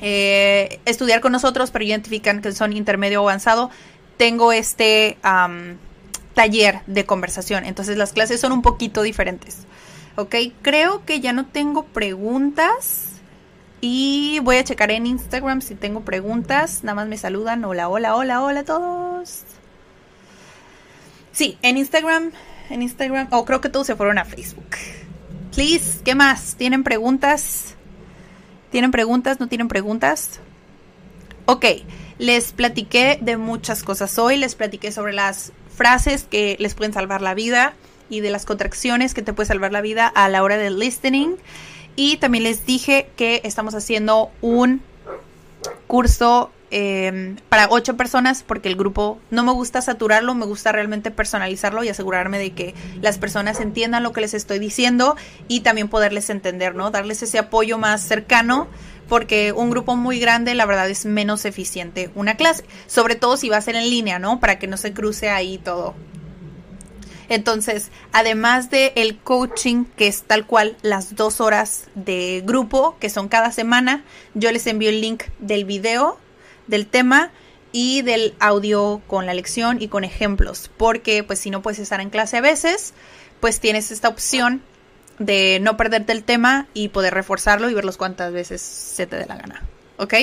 eh, 0.00 0.80
estudiar 0.86 1.20
con 1.20 1.32
nosotros 1.32 1.70
pero 1.70 1.84
identifican 1.84 2.40
que 2.40 2.52
son 2.52 2.72
intermedio 2.72 3.22
o 3.22 3.28
avanzado, 3.28 3.70
tengo 4.16 4.52
este 4.52 5.18
taller 6.34 6.80
de 6.86 7.06
conversación. 7.06 7.64
Entonces 7.64 7.96
las 7.96 8.12
clases 8.12 8.40
son 8.40 8.52
un 8.52 8.62
poquito 8.62 9.02
diferentes. 9.02 9.66
Ok, 10.20 10.34
creo 10.60 11.06
que 11.06 11.20
ya 11.20 11.32
no 11.32 11.46
tengo 11.46 11.86
preguntas. 11.86 13.06
Y 13.80 14.38
voy 14.42 14.56
a 14.56 14.64
checar 14.64 14.90
en 14.90 15.06
Instagram 15.06 15.62
si 15.62 15.74
tengo 15.74 16.02
preguntas. 16.02 16.84
Nada 16.84 16.94
más 16.94 17.08
me 17.08 17.16
saludan. 17.16 17.64
Hola, 17.64 17.88
hola, 17.88 18.14
hola, 18.14 18.42
hola 18.42 18.60
a 18.60 18.64
todos. 18.64 19.44
Sí, 21.32 21.56
en 21.62 21.78
Instagram. 21.78 22.32
En 22.68 22.82
Instagram. 22.82 23.28
Oh, 23.30 23.46
creo 23.46 23.62
que 23.62 23.70
todos 23.70 23.86
se 23.86 23.96
fueron 23.96 24.18
a 24.18 24.26
Facebook. 24.26 24.76
Please, 25.54 26.02
¿qué 26.04 26.14
más? 26.14 26.54
¿Tienen 26.56 26.84
preguntas? 26.84 27.74
¿Tienen 28.70 28.90
preguntas? 28.90 29.40
¿No 29.40 29.48
tienen 29.48 29.68
preguntas? 29.68 30.38
Ok, 31.46 31.64
les 32.18 32.52
platiqué 32.52 33.18
de 33.22 33.38
muchas 33.38 33.82
cosas 33.84 34.18
hoy. 34.18 34.36
Les 34.36 34.54
platiqué 34.54 34.92
sobre 34.92 35.14
las 35.14 35.52
frases 35.74 36.24
que 36.24 36.58
les 36.60 36.74
pueden 36.74 36.92
salvar 36.92 37.22
la 37.22 37.32
vida 37.32 37.72
y 38.11 38.20
de 38.20 38.30
las 38.30 38.44
contracciones 38.44 39.14
que 39.14 39.22
te 39.22 39.32
puede 39.32 39.46
salvar 39.46 39.72
la 39.72 39.80
vida 39.80 40.06
a 40.06 40.28
la 40.28 40.42
hora 40.42 40.58
del 40.58 40.78
listening. 40.78 41.36
Y 41.96 42.18
también 42.18 42.44
les 42.44 42.66
dije 42.66 43.08
que 43.16 43.40
estamos 43.44 43.74
haciendo 43.74 44.30
un 44.42 44.82
curso 45.86 46.50
em, 46.70 47.36
para 47.48 47.68
ocho 47.68 47.96
personas 47.96 48.44
porque 48.44 48.68
el 48.68 48.76
grupo 48.76 49.18
no 49.30 49.42
me 49.42 49.52
gusta 49.52 49.82
saturarlo, 49.82 50.34
me 50.34 50.46
gusta 50.46 50.72
realmente 50.72 51.11
personalizarlo 51.11 51.82
y 51.82 51.88
asegurarme 51.88 52.38
de 52.38 52.52
que 52.52 52.74
las 53.02 53.18
personas 53.18 53.61
entiendan 53.61 54.02
lo 54.02 54.12
que 54.12 54.20
les 54.20 54.34
estoy 54.34 54.58
diciendo 54.58 55.16
y 55.48 55.61
también 55.61 55.88
poderles 55.88 56.30
entender, 56.30 56.74
¿no? 56.74 56.90
Darles 56.90 57.22
ese 57.22 57.38
apoyo 57.38 57.76
más 57.76 58.02
cercano 58.02 58.68
porque 59.08 59.50
un 59.50 59.70
grupo 59.70 59.96
muy 59.96 60.20
grande 60.20 60.54
la 60.54 60.64
verdad 60.64 60.88
es 60.88 61.04
menos 61.04 61.44
eficiente 61.44 62.11
una 62.14 62.36
clase, 62.36 62.64
sobre 62.86 63.16
todo 63.16 63.36
si 63.36 63.48
va 63.48 63.56
a 63.56 63.61
ser 63.61 63.74
en 63.74 63.90
línea, 63.90 64.20
¿no? 64.20 64.38
Para 64.38 64.61
que 64.61 64.68
no 64.68 64.76
se 64.76 64.92
cruce 64.92 65.28
ahí 65.28 65.58
todo 65.58 65.94
entonces, 67.30 67.92
además 68.12 68.70
de 68.70 68.92
el 68.96 69.16
coaching, 69.16 69.84
que 69.96 70.08
es 70.08 70.24
tal 70.24 70.46
cual 70.46 70.76
las 70.82 71.14
dos 71.14 71.40
horas 71.40 71.84
de 71.94 72.42
grupo, 72.44 72.96
que 72.98 73.08
son 73.08 73.28
cada 73.28 73.52
semana, 73.52 74.02
yo 74.34 74.50
les 74.50 74.66
envío 74.66 74.90
el 74.90 75.00
link 75.00 75.22
del 75.38 75.64
video, 75.64 76.18
del 76.66 76.88
tema 76.88 77.30
y 77.70 78.02
del 78.02 78.34
audio 78.40 79.00
con 79.06 79.26
la 79.26 79.34
lección 79.34 79.80
y 79.80 79.86
con 79.86 80.02
ejemplos, 80.02 80.72
porque 80.76 81.22
pues 81.22 81.38
si 81.38 81.50
no 81.50 81.62
puedes 81.62 81.78
estar 81.78 82.00
en 82.00 82.10
clase 82.10 82.38
a 82.38 82.40
veces, 82.40 82.94
pues 83.38 83.60
tienes 83.60 83.92
esta 83.92 84.08
opción 84.08 84.60
de 85.20 85.60
no 85.62 85.76
perderte 85.76 86.10
el 86.10 86.24
tema 86.24 86.66
y 86.74 86.88
poder 86.88 87.14
reforzarlo 87.14 87.70
y 87.70 87.74
verlos 87.74 87.96
cuantas 87.96 88.32
veces 88.32 88.60
se 88.60 89.06
te 89.06 89.14
dé 89.14 89.26
la 89.26 89.36
gana. 89.36 89.62
¿Ok? 89.98 90.14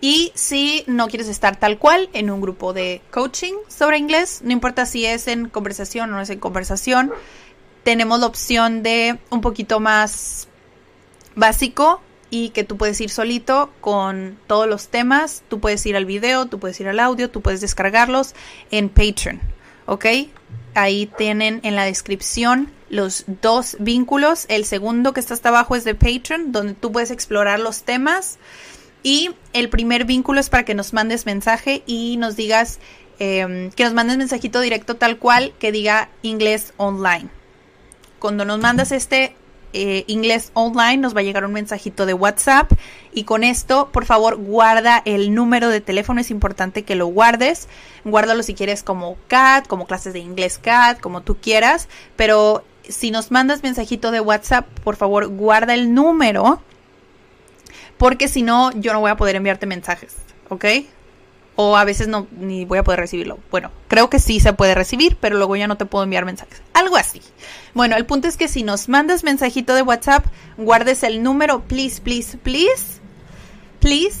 Y 0.00 0.32
si 0.34 0.84
no 0.86 1.08
quieres 1.08 1.28
estar 1.28 1.56
tal 1.56 1.78
cual 1.78 2.08
en 2.14 2.30
un 2.30 2.40
grupo 2.40 2.72
de 2.72 3.02
coaching 3.10 3.52
sobre 3.68 3.98
inglés, 3.98 4.40
no 4.42 4.52
importa 4.52 4.86
si 4.86 5.04
es 5.04 5.28
en 5.28 5.48
conversación 5.48 6.10
o 6.10 6.16
no 6.16 6.22
es 6.22 6.30
en 6.30 6.40
conversación, 6.40 7.12
tenemos 7.82 8.20
la 8.20 8.26
opción 8.26 8.82
de 8.82 9.18
un 9.30 9.40
poquito 9.40 9.78
más 9.78 10.48
básico 11.34 12.00
y 12.30 12.50
que 12.50 12.64
tú 12.64 12.76
puedes 12.76 13.00
ir 13.00 13.10
solito 13.10 13.70
con 13.80 14.38
todos 14.46 14.68
los 14.68 14.88
temas. 14.88 15.42
Tú 15.48 15.60
puedes 15.60 15.84
ir 15.84 15.96
al 15.96 16.06
video, 16.06 16.46
tú 16.46 16.58
puedes 16.58 16.80
ir 16.80 16.88
al 16.88 17.00
audio, 17.00 17.30
tú 17.30 17.42
puedes 17.42 17.60
descargarlos 17.60 18.34
en 18.70 18.88
Patreon. 18.88 19.40
¿Ok? 19.86 20.06
Ahí 20.74 21.10
tienen 21.18 21.60
en 21.64 21.74
la 21.74 21.84
descripción 21.84 22.70
los 22.88 23.24
dos 23.42 23.76
vínculos. 23.80 24.46
El 24.48 24.64
segundo 24.64 25.12
que 25.12 25.20
está 25.20 25.34
hasta 25.34 25.48
abajo 25.48 25.74
es 25.74 25.84
de 25.84 25.94
Patreon, 25.94 26.52
donde 26.52 26.74
tú 26.74 26.92
puedes 26.92 27.10
explorar 27.10 27.58
los 27.58 27.82
temas 27.82 28.38
y 29.02 29.30
el 29.52 29.68
primer 29.68 30.04
vínculo 30.04 30.40
es 30.40 30.50
para 30.50 30.64
que 30.64 30.74
nos 30.74 30.92
mandes 30.92 31.26
mensaje 31.26 31.82
y 31.86 32.16
nos 32.16 32.36
digas, 32.36 32.78
em, 33.18 33.70
que 33.70 33.84
nos 33.84 33.94
mandes 33.94 34.16
mensajito 34.16 34.60
directo 34.60 34.96
tal 34.96 35.18
cual 35.18 35.52
que 35.58 35.72
diga 35.72 36.10
inglés 36.22 36.72
online. 36.76 37.28
Cuando 38.18 38.44
nos 38.44 38.58
mandas 38.60 38.92
este 38.92 39.34
eh, 39.72 40.04
inglés 40.08 40.50
online 40.54 40.96
nos 40.96 41.14
va 41.14 41.20
a 41.20 41.22
llegar 41.22 41.44
un 41.44 41.52
mensajito 41.52 42.04
de 42.04 42.12
WhatsApp 42.12 42.72
y 43.12 43.22
con 43.22 43.44
esto 43.44 43.90
por 43.92 44.04
favor 44.04 44.34
guarda 44.36 45.00
el 45.04 45.32
número 45.32 45.68
de 45.68 45.80
teléfono, 45.80 46.20
es 46.20 46.32
importante 46.32 46.82
que 46.82 46.96
lo 46.96 47.06
guardes, 47.06 47.68
guárdalo 48.04 48.42
si 48.42 48.54
quieres 48.54 48.82
como 48.82 49.16
CAT, 49.28 49.68
como 49.68 49.86
clases 49.86 50.12
de 50.12 50.18
inglés 50.18 50.58
CAT, 50.58 50.98
como 50.98 51.22
tú 51.22 51.36
quieras, 51.40 51.88
pero 52.16 52.64
si 52.88 53.12
nos 53.12 53.30
mandas 53.30 53.62
mensajito 53.62 54.10
de 54.10 54.20
WhatsApp, 54.20 54.66
por 54.82 54.96
favor 54.96 55.28
guarda 55.28 55.74
el 55.74 55.94
número 55.94 56.60
porque 58.00 58.28
si 58.28 58.42
no, 58.42 58.72
yo 58.72 58.94
no 58.94 59.00
voy 59.00 59.10
a 59.10 59.16
poder 59.18 59.36
enviarte 59.36 59.66
mensajes, 59.66 60.16
¿ok? 60.48 60.64
o 61.62 61.76
a 61.76 61.84
veces 61.84 62.08
no 62.08 62.26
ni 62.30 62.64
voy 62.64 62.78
a 62.78 62.84
poder 62.84 63.00
recibirlo. 63.00 63.38
Bueno, 63.50 63.70
creo 63.86 64.08
que 64.08 64.18
sí 64.18 64.40
se 64.40 64.54
puede 64.54 64.74
recibir, 64.74 65.18
pero 65.20 65.36
luego 65.36 65.56
ya 65.56 65.68
no 65.68 65.76
te 65.76 65.84
puedo 65.84 66.04
enviar 66.04 66.24
mensajes. 66.24 66.62
Algo 66.72 66.96
así. 66.96 67.20
Bueno, 67.74 67.96
el 67.96 68.06
punto 68.06 68.28
es 68.28 68.38
que 68.38 68.48
si 68.48 68.62
nos 68.62 68.88
mandas 68.88 69.24
mensajito 69.24 69.74
de 69.74 69.82
WhatsApp, 69.82 70.24
guardes 70.56 71.02
el 71.02 71.22
número, 71.22 71.60
please, 71.64 72.00
please, 72.00 72.38
please, 72.38 73.02
please. 73.78 74.20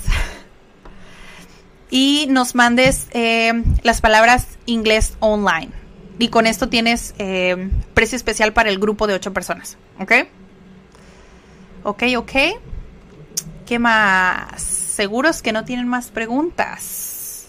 Y 1.88 2.26
nos 2.28 2.54
mandes 2.54 3.08
eh, 3.12 3.64
las 3.82 4.02
palabras 4.02 4.58
inglés 4.66 5.14
online. 5.20 5.70
Y 6.18 6.28
con 6.28 6.46
esto 6.46 6.68
tienes 6.68 7.14
eh, 7.18 7.70
precio 7.94 8.16
especial 8.16 8.52
para 8.52 8.68
el 8.68 8.78
grupo 8.78 9.06
de 9.06 9.14
ocho 9.14 9.32
personas. 9.32 9.78
¿Ok? 9.98 10.12
Ok, 11.84 12.02
ok. 12.18 12.32
¿Qué 13.70 13.78
más? 13.78 14.60
Seguros 14.60 15.42
que 15.42 15.52
no 15.52 15.64
tienen 15.64 15.86
más 15.86 16.10
preguntas. 16.10 17.46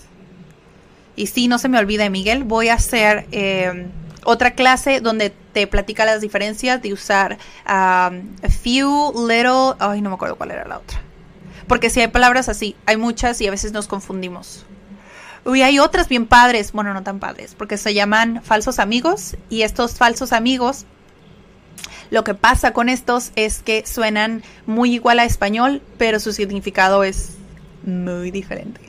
Y 1.15 1.25
sí, 1.25 1.47
no 1.47 1.57
se 1.57 1.67
me 1.67 1.79
olvide, 1.79 2.11
Miguel, 2.11 2.43
voy 2.43 2.69
a 2.69 2.75
hacer 2.75 3.25
eh, 3.31 3.87
otra 4.23 4.51
clase 4.51 5.01
donde 5.01 5.31
te 5.31 5.65
platica 5.65 6.05
las 6.05 6.21
diferencias 6.21 6.79
de 6.79 6.93
usar 6.93 7.39
a 7.65 8.11
few, 8.61 9.13
little. 9.27 9.73
Ay, 9.79 10.01
no 10.01 10.09
me 10.11 10.15
acuerdo 10.15 10.35
cuál 10.35 10.51
era 10.51 10.67
la 10.67 10.77
otra. 10.77 11.01
Porque 11.67 11.89
si 11.89 12.01
hay 12.01 12.09
palabras 12.09 12.49
así, 12.49 12.75
hay 12.85 12.97
muchas 12.97 13.41
y 13.41 13.47
a 13.47 13.49
veces 13.49 13.71
nos 13.71 13.87
confundimos. 13.87 14.67
Uy, 15.43 15.63
hay 15.63 15.79
otras 15.79 16.07
bien 16.07 16.27
padres, 16.27 16.71
bueno, 16.71 16.93
no 16.93 17.01
tan 17.01 17.17
padres, 17.17 17.55
porque 17.57 17.77
se 17.77 17.95
llaman 17.95 18.43
falsos 18.43 18.77
amigos 18.77 19.37
y 19.49 19.63
estos 19.63 19.95
falsos 19.95 20.33
amigos, 20.33 20.85
lo 22.11 22.23
que 22.23 22.35
pasa 22.35 22.73
con 22.73 22.89
estos 22.89 23.31
es 23.35 23.63
que 23.63 23.85
suenan 23.87 24.43
muy 24.67 24.93
igual 24.93 25.19
a 25.19 25.23
español, 25.23 25.81
pero 25.97 26.19
su 26.19 26.33
significado 26.33 27.03
es 27.03 27.31
muy 27.83 28.29
diferente. 28.29 28.81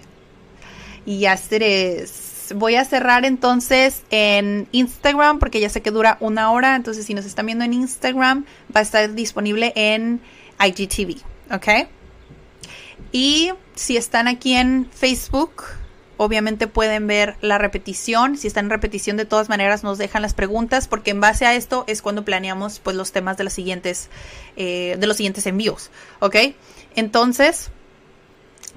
Y 1.07 1.21
ya 1.21 1.35
es. 1.35 2.53
Voy 2.55 2.75
a 2.75 2.85
cerrar 2.85 3.25
entonces 3.25 4.03
en 4.11 4.69
Instagram 4.73 5.39
porque 5.39 5.61
ya 5.61 5.71
sé 5.71 5.81
que 5.81 5.91
dura 5.91 6.19
una 6.21 6.51
hora, 6.51 6.77
entonces 6.77 7.07
si 7.07 7.15
nos 7.15 7.25
están 7.25 7.47
viendo 7.47 7.65
en 7.65 7.73
Instagram 7.73 8.45
va 8.75 8.81
a 8.81 8.83
estar 8.83 9.15
disponible 9.15 9.73
en 9.77 10.21
IGTV, 10.61 11.23
¿ok? 11.55 11.89
Y 13.13 13.53
si 13.75 13.97
están 13.97 14.27
aquí 14.27 14.55
en 14.55 14.89
Facebook, 14.91 15.65
obviamente 16.23 16.67
pueden 16.67 17.07
ver 17.07 17.37
la 17.41 17.59
repetición. 17.59 18.37
Si 18.37 18.47
están 18.47 18.67
en 18.67 18.71
repetición, 18.71 19.17
de 19.17 19.25
todas 19.25 19.49
maneras 19.49 19.83
nos 19.83 19.99
dejan 19.99 20.23
las 20.23 20.35
preguntas, 20.35 20.89
porque 20.89 21.11
en 21.11 21.21
base 21.21 21.47
a 21.47 21.55
esto 21.55 21.85
es 21.87 22.03
cuando 22.03 22.25
planeamos 22.25 22.79
pues 22.79 22.97
los 22.97 23.13
temas 23.13 23.37
de 23.37 23.51
siguientes, 23.51 24.09
eh, 24.57 24.97
de 24.99 25.07
los 25.07 25.17
siguientes 25.17 25.47
envíos. 25.47 25.91
¿Ok? 26.21 26.37
Entonces, 26.95 27.71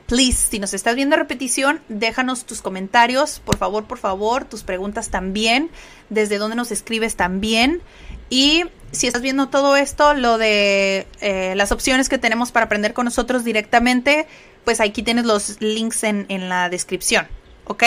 please, 0.07 0.49
si 0.49 0.59
nos 0.59 0.73
estás 0.73 0.95
viendo 0.95 1.15
repetición, 1.15 1.81
déjanos 1.87 2.45
tus 2.45 2.61
comentarios, 2.61 3.41
por 3.45 3.57
favor, 3.57 3.85
por 3.85 3.97
favor, 3.97 4.45
tus 4.45 4.63
preguntas 4.63 5.09
también, 5.09 5.69
desde 6.09 6.37
dónde 6.37 6.55
nos 6.55 6.71
escribes 6.71 7.15
también. 7.15 7.81
Y 8.29 8.63
si 8.91 9.07
estás 9.07 9.21
viendo 9.21 9.49
todo 9.49 9.75
esto, 9.75 10.13
lo 10.13 10.37
de 10.37 11.07
eh, 11.21 11.53
las 11.55 11.71
opciones 11.71 12.09
que 12.09 12.17
tenemos 12.17 12.51
para 12.51 12.65
aprender 12.65 12.93
con 12.93 13.05
nosotros 13.05 13.43
directamente, 13.43 14.27
pues 14.65 14.81
aquí 14.81 15.03
tienes 15.03 15.25
los 15.25 15.61
links 15.61 16.03
en, 16.03 16.25
en 16.29 16.49
la 16.49 16.69
descripción. 16.69 17.27
¿Ok? 17.65 17.83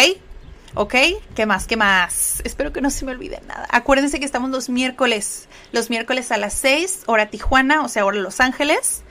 ¿Ok? 0.74 0.94
¿Qué 1.34 1.46
más? 1.46 1.66
¿Qué 1.66 1.76
más? 1.76 2.40
Espero 2.44 2.72
que 2.72 2.80
no 2.80 2.90
se 2.90 3.04
me 3.04 3.12
olvide 3.12 3.40
nada. 3.46 3.66
Acuérdense 3.70 4.18
que 4.20 4.24
estamos 4.24 4.50
los 4.50 4.68
miércoles. 4.68 5.48
Los 5.72 5.90
miércoles 5.90 6.30
a 6.30 6.36
las 6.36 6.54
6, 6.54 7.04
hora 7.06 7.26
Tijuana, 7.26 7.82
o 7.82 7.88
sea, 7.88 8.04
hora 8.04 8.18
Los 8.18 8.40
Ángeles. 8.40 9.02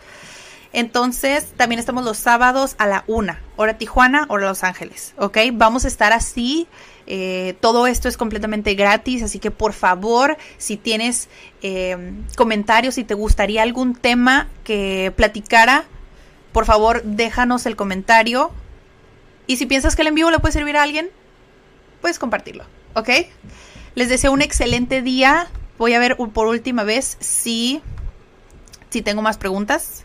Entonces, 0.74 1.48
también 1.56 1.80
estamos 1.80 2.04
los 2.04 2.18
sábados 2.18 2.76
a 2.78 2.88
la 2.88 3.04
1, 3.08 3.36
hora 3.56 3.78
Tijuana, 3.78 4.26
hora 4.30 4.48
Los 4.48 4.64
Ángeles. 4.64 5.14
¿Ok? 5.18 5.38
Vamos 5.54 5.86
a 5.86 5.88
estar 5.88 6.14
así. 6.14 6.68
Eh, 7.08 7.56
todo 7.62 7.88
esto 7.88 8.10
es 8.10 8.18
completamente 8.18 8.76
gratis, 8.76 9.24
así 9.24 9.40
que 9.40 9.50
por 9.50 9.74
favor, 9.74 10.38
si 10.58 10.76
tienes 10.76 11.30
eh, 11.62 12.14
comentarios, 12.36 12.96
si 12.96 13.06
te 13.06 13.14
gustaría 13.14 13.64
algún 13.64 13.96
tema 13.96 14.50
que 14.66 15.14
platicara, 15.16 15.86
por 16.52 16.66
favor 16.66 17.04
déjanos 17.04 17.66
el 17.66 17.76
comentario. 17.76 18.52
Y 19.46 19.58
si 19.58 19.66
piensas 19.66 19.96
que 19.96 20.02
el 20.02 20.10
en 20.10 20.16
vivo 20.16 20.32
le 20.32 20.40
puede 20.40 20.54
servir 20.54 20.78
a 20.78 20.84
alguien, 20.84 21.10
puedes 22.02 22.20
compartirlo, 22.20 22.66
¿ok? 22.96 23.10
Les 23.96 24.10
deseo 24.10 24.32
un 24.32 24.42
excelente 24.42 25.02
día. 25.02 25.48
Voy 25.78 25.94
a 25.94 26.00
ver 26.00 26.18
por 26.18 26.48
última 26.48 26.84
vez 26.84 27.18
si, 27.20 27.82
si 28.90 29.02
tengo 29.02 29.22
más 29.22 29.38
preguntas. 29.38 30.04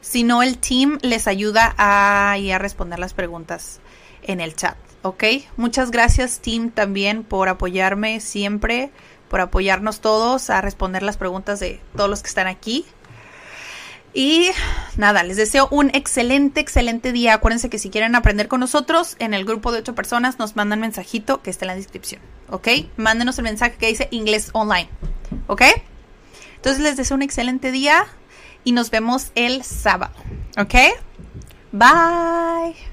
Si 0.00 0.24
no, 0.24 0.42
el 0.42 0.58
team 0.58 0.98
les 1.02 1.28
ayuda 1.28 1.74
a, 1.76 2.32
a 2.32 2.58
responder 2.58 2.98
las 2.98 3.14
preguntas 3.14 3.80
en 4.22 4.40
el 4.40 4.56
chat. 4.56 4.76
¿ok? 5.02 5.24
Muchas 5.56 5.90
gracias 5.90 6.40
team 6.40 6.70
también 6.70 7.24
por 7.24 7.48
apoyarme 7.48 8.20
siempre, 8.20 8.90
por 9.28 9.40
apoyarnos 9.40 10.00
todos 10.00 10.50
a 10.50 10.60
responder 10.60 11.02
las 11.02 11.16
preguntas 11.16 11.60
de 11.60 11.80
todos 11.96 12.08
los 12.08 12.22
que 12.22 12.28
están 12.28 12.46
aquí. 12.46 12.86
Y 14.14 14.50
nada, 14.96 15.22
les 15.22 15.36
deseo 15.36 15.68
un 15.70 15.90
excelente, 15.94 16.60
excelente 16.60 17.12
día. 17.12 17.34
Acuérdense 17.34 17.70
que 17.70 17.78
si 17.78 17.88
quieren 17.88 18.14
aprender 18.14 18.48
con 18.48 18.60
nosotros, 18.60 19.16
en 19.18 19.32
el 19.32 19.44
grupo 19.44 19.72
de 19.72 19.78
ocho 19.78 19.94
personas 19.94 20.38
nos 20.38 20.54
mandan 20.54 20.80
mensajito 20.80 21.42
que 21.42 21.50
está 21.50 21.64
en 21.64 21.68
la 21.68 21.76
descripción, 21.76 22.20
¿ok? 22.50 22.68
Mándenos 22.96 23.38
el 23.38 23.44
mensaje 23.44 23.76
que 23.76 23.88
dice 23.88 24.08
inglés 24.10 24.50
online, 24.52 24.88
¿ok? 25.46 25.62
Entonces 26.56 26.82
les 26.82 26.96
deseo 26.96 27.16
un 27.16 27.22
excelente 27.22 27.72
día 27.72 28.06
y 28.64 28.72
nos 28.72 28.90
vemos 28.90 29.32
el 29.34 29.64
sábado, 29.64 30.14
¿ok? 30.58 30.74
Bye. 31.72 32.91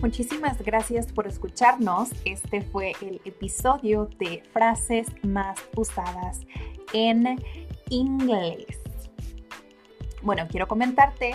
Muchísimas 0.00 0.56
gracias 0.62 1.12
por 1.12 1.26
escucharnos. 1.26 2.08
Este 2.24 2.62
fue 2.62 2.92
el 3.02 3.20
episodio 3.26 4.08
de 4.18 4.42
frases 4.50 5.08
más 5.22 5.58
usadas 5.76 6.40
en 6.94 7.36
inglés. 7.90 8.80
Bueno, 10.22 10.46
quiero 10.48 10.66
comentarte 10.66 11.34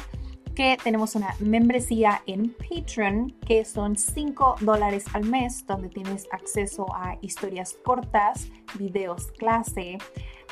que 0.55 0.78
tenemos 0.84 1.13
una 1.13 1.36
membresía 1.39 2.24
en 2.26 2.53
Patreon 2.53 3.36
que 3.45 3.66
son 3.66 3.97
5 3.97 4.55
dólares 4.61 5.05
al 5.13 5.26
mes 5.26 5.68
donde 5.68 5.89
tienes 5.89 6.28
acceso 6.32 6.88
a 6.95 7.18
historias 7.22 7.78
cortas, 7.84 8.47
videos 8.80 9.32
clase, 9.34 9.99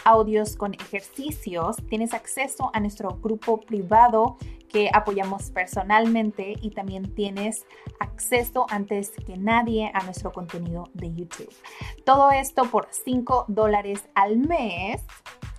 audios 0.06 0.56
con 0.56 0.74
ejercicios, 0.74 1.78
tienes 1.90 2.14
acceso 2.14 2.72
a 2.74 2.80
nuestro 2.80 3.18
grupo 3.22 3.60
privado 3.62 4.38
que 4.74 4.90
apoyamos 4.92 5.52
personalmente 5.52 6.56
y 6.60 6.72
también 6.72 7.14
tienes 7.14 7.66
acceso 8.00 8.66
antes 8.70 9.12
que 9.26 9.38
nadie 9.38 9.92
a 9.94 10.04
nuestro 10.04 10.32
contenido 10.32 10.90
de 10.96 11.14
YouTube. 11.14 11.54
Todo 12.04 12.32
esto 12.32 12.66
por 12.66 12.88
5 12.90 13.46
dólares 13.48 14.10
al 14.16 14.38
mes. 14.38 15.04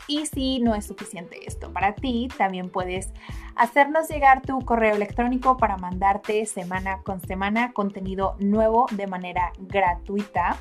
Y 0.07 0.27
si 0.27 0.59
no 0.59 0.75
es 0.75 0.85
suficiente 0.85 1.47
esto 1.47 1.73
para 1.73 1.95
ti, 1.95 2.29
también 2.37 2.69
puedes 2.69 3.11
hacernos 3.57 4.09
llegar 4.09 4.43
tu 4.43 4.59
correo 4.61 4.95
electrónico 4.95 5.57
para 5.57 5.79
mandarte 5.79 6.45
semana 6.45 7.01
con 7.03 7.21
semana 7.23 7.73
contenido 7.73 8.37
nuevo 8.39 8.85
de 8.91 9.07
manera 9.07 9.53
gratuita 9.61 10.59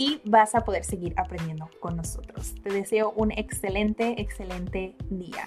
y 0.00 0.18
vas 0.24 0.54
a 0.54 0.62
poder 0.62 0.82
seguir 0.82 1.12
aprendiendo 1.18 1.68
con 1.78 1.94
nosotros. 1.94 2.54
Te 2.62 2.70
deseo 2.70 3.12
un 3.16 3.32
excelente, 3.32 4.18
excelente 4.18 4.96
día. 5.10 5.46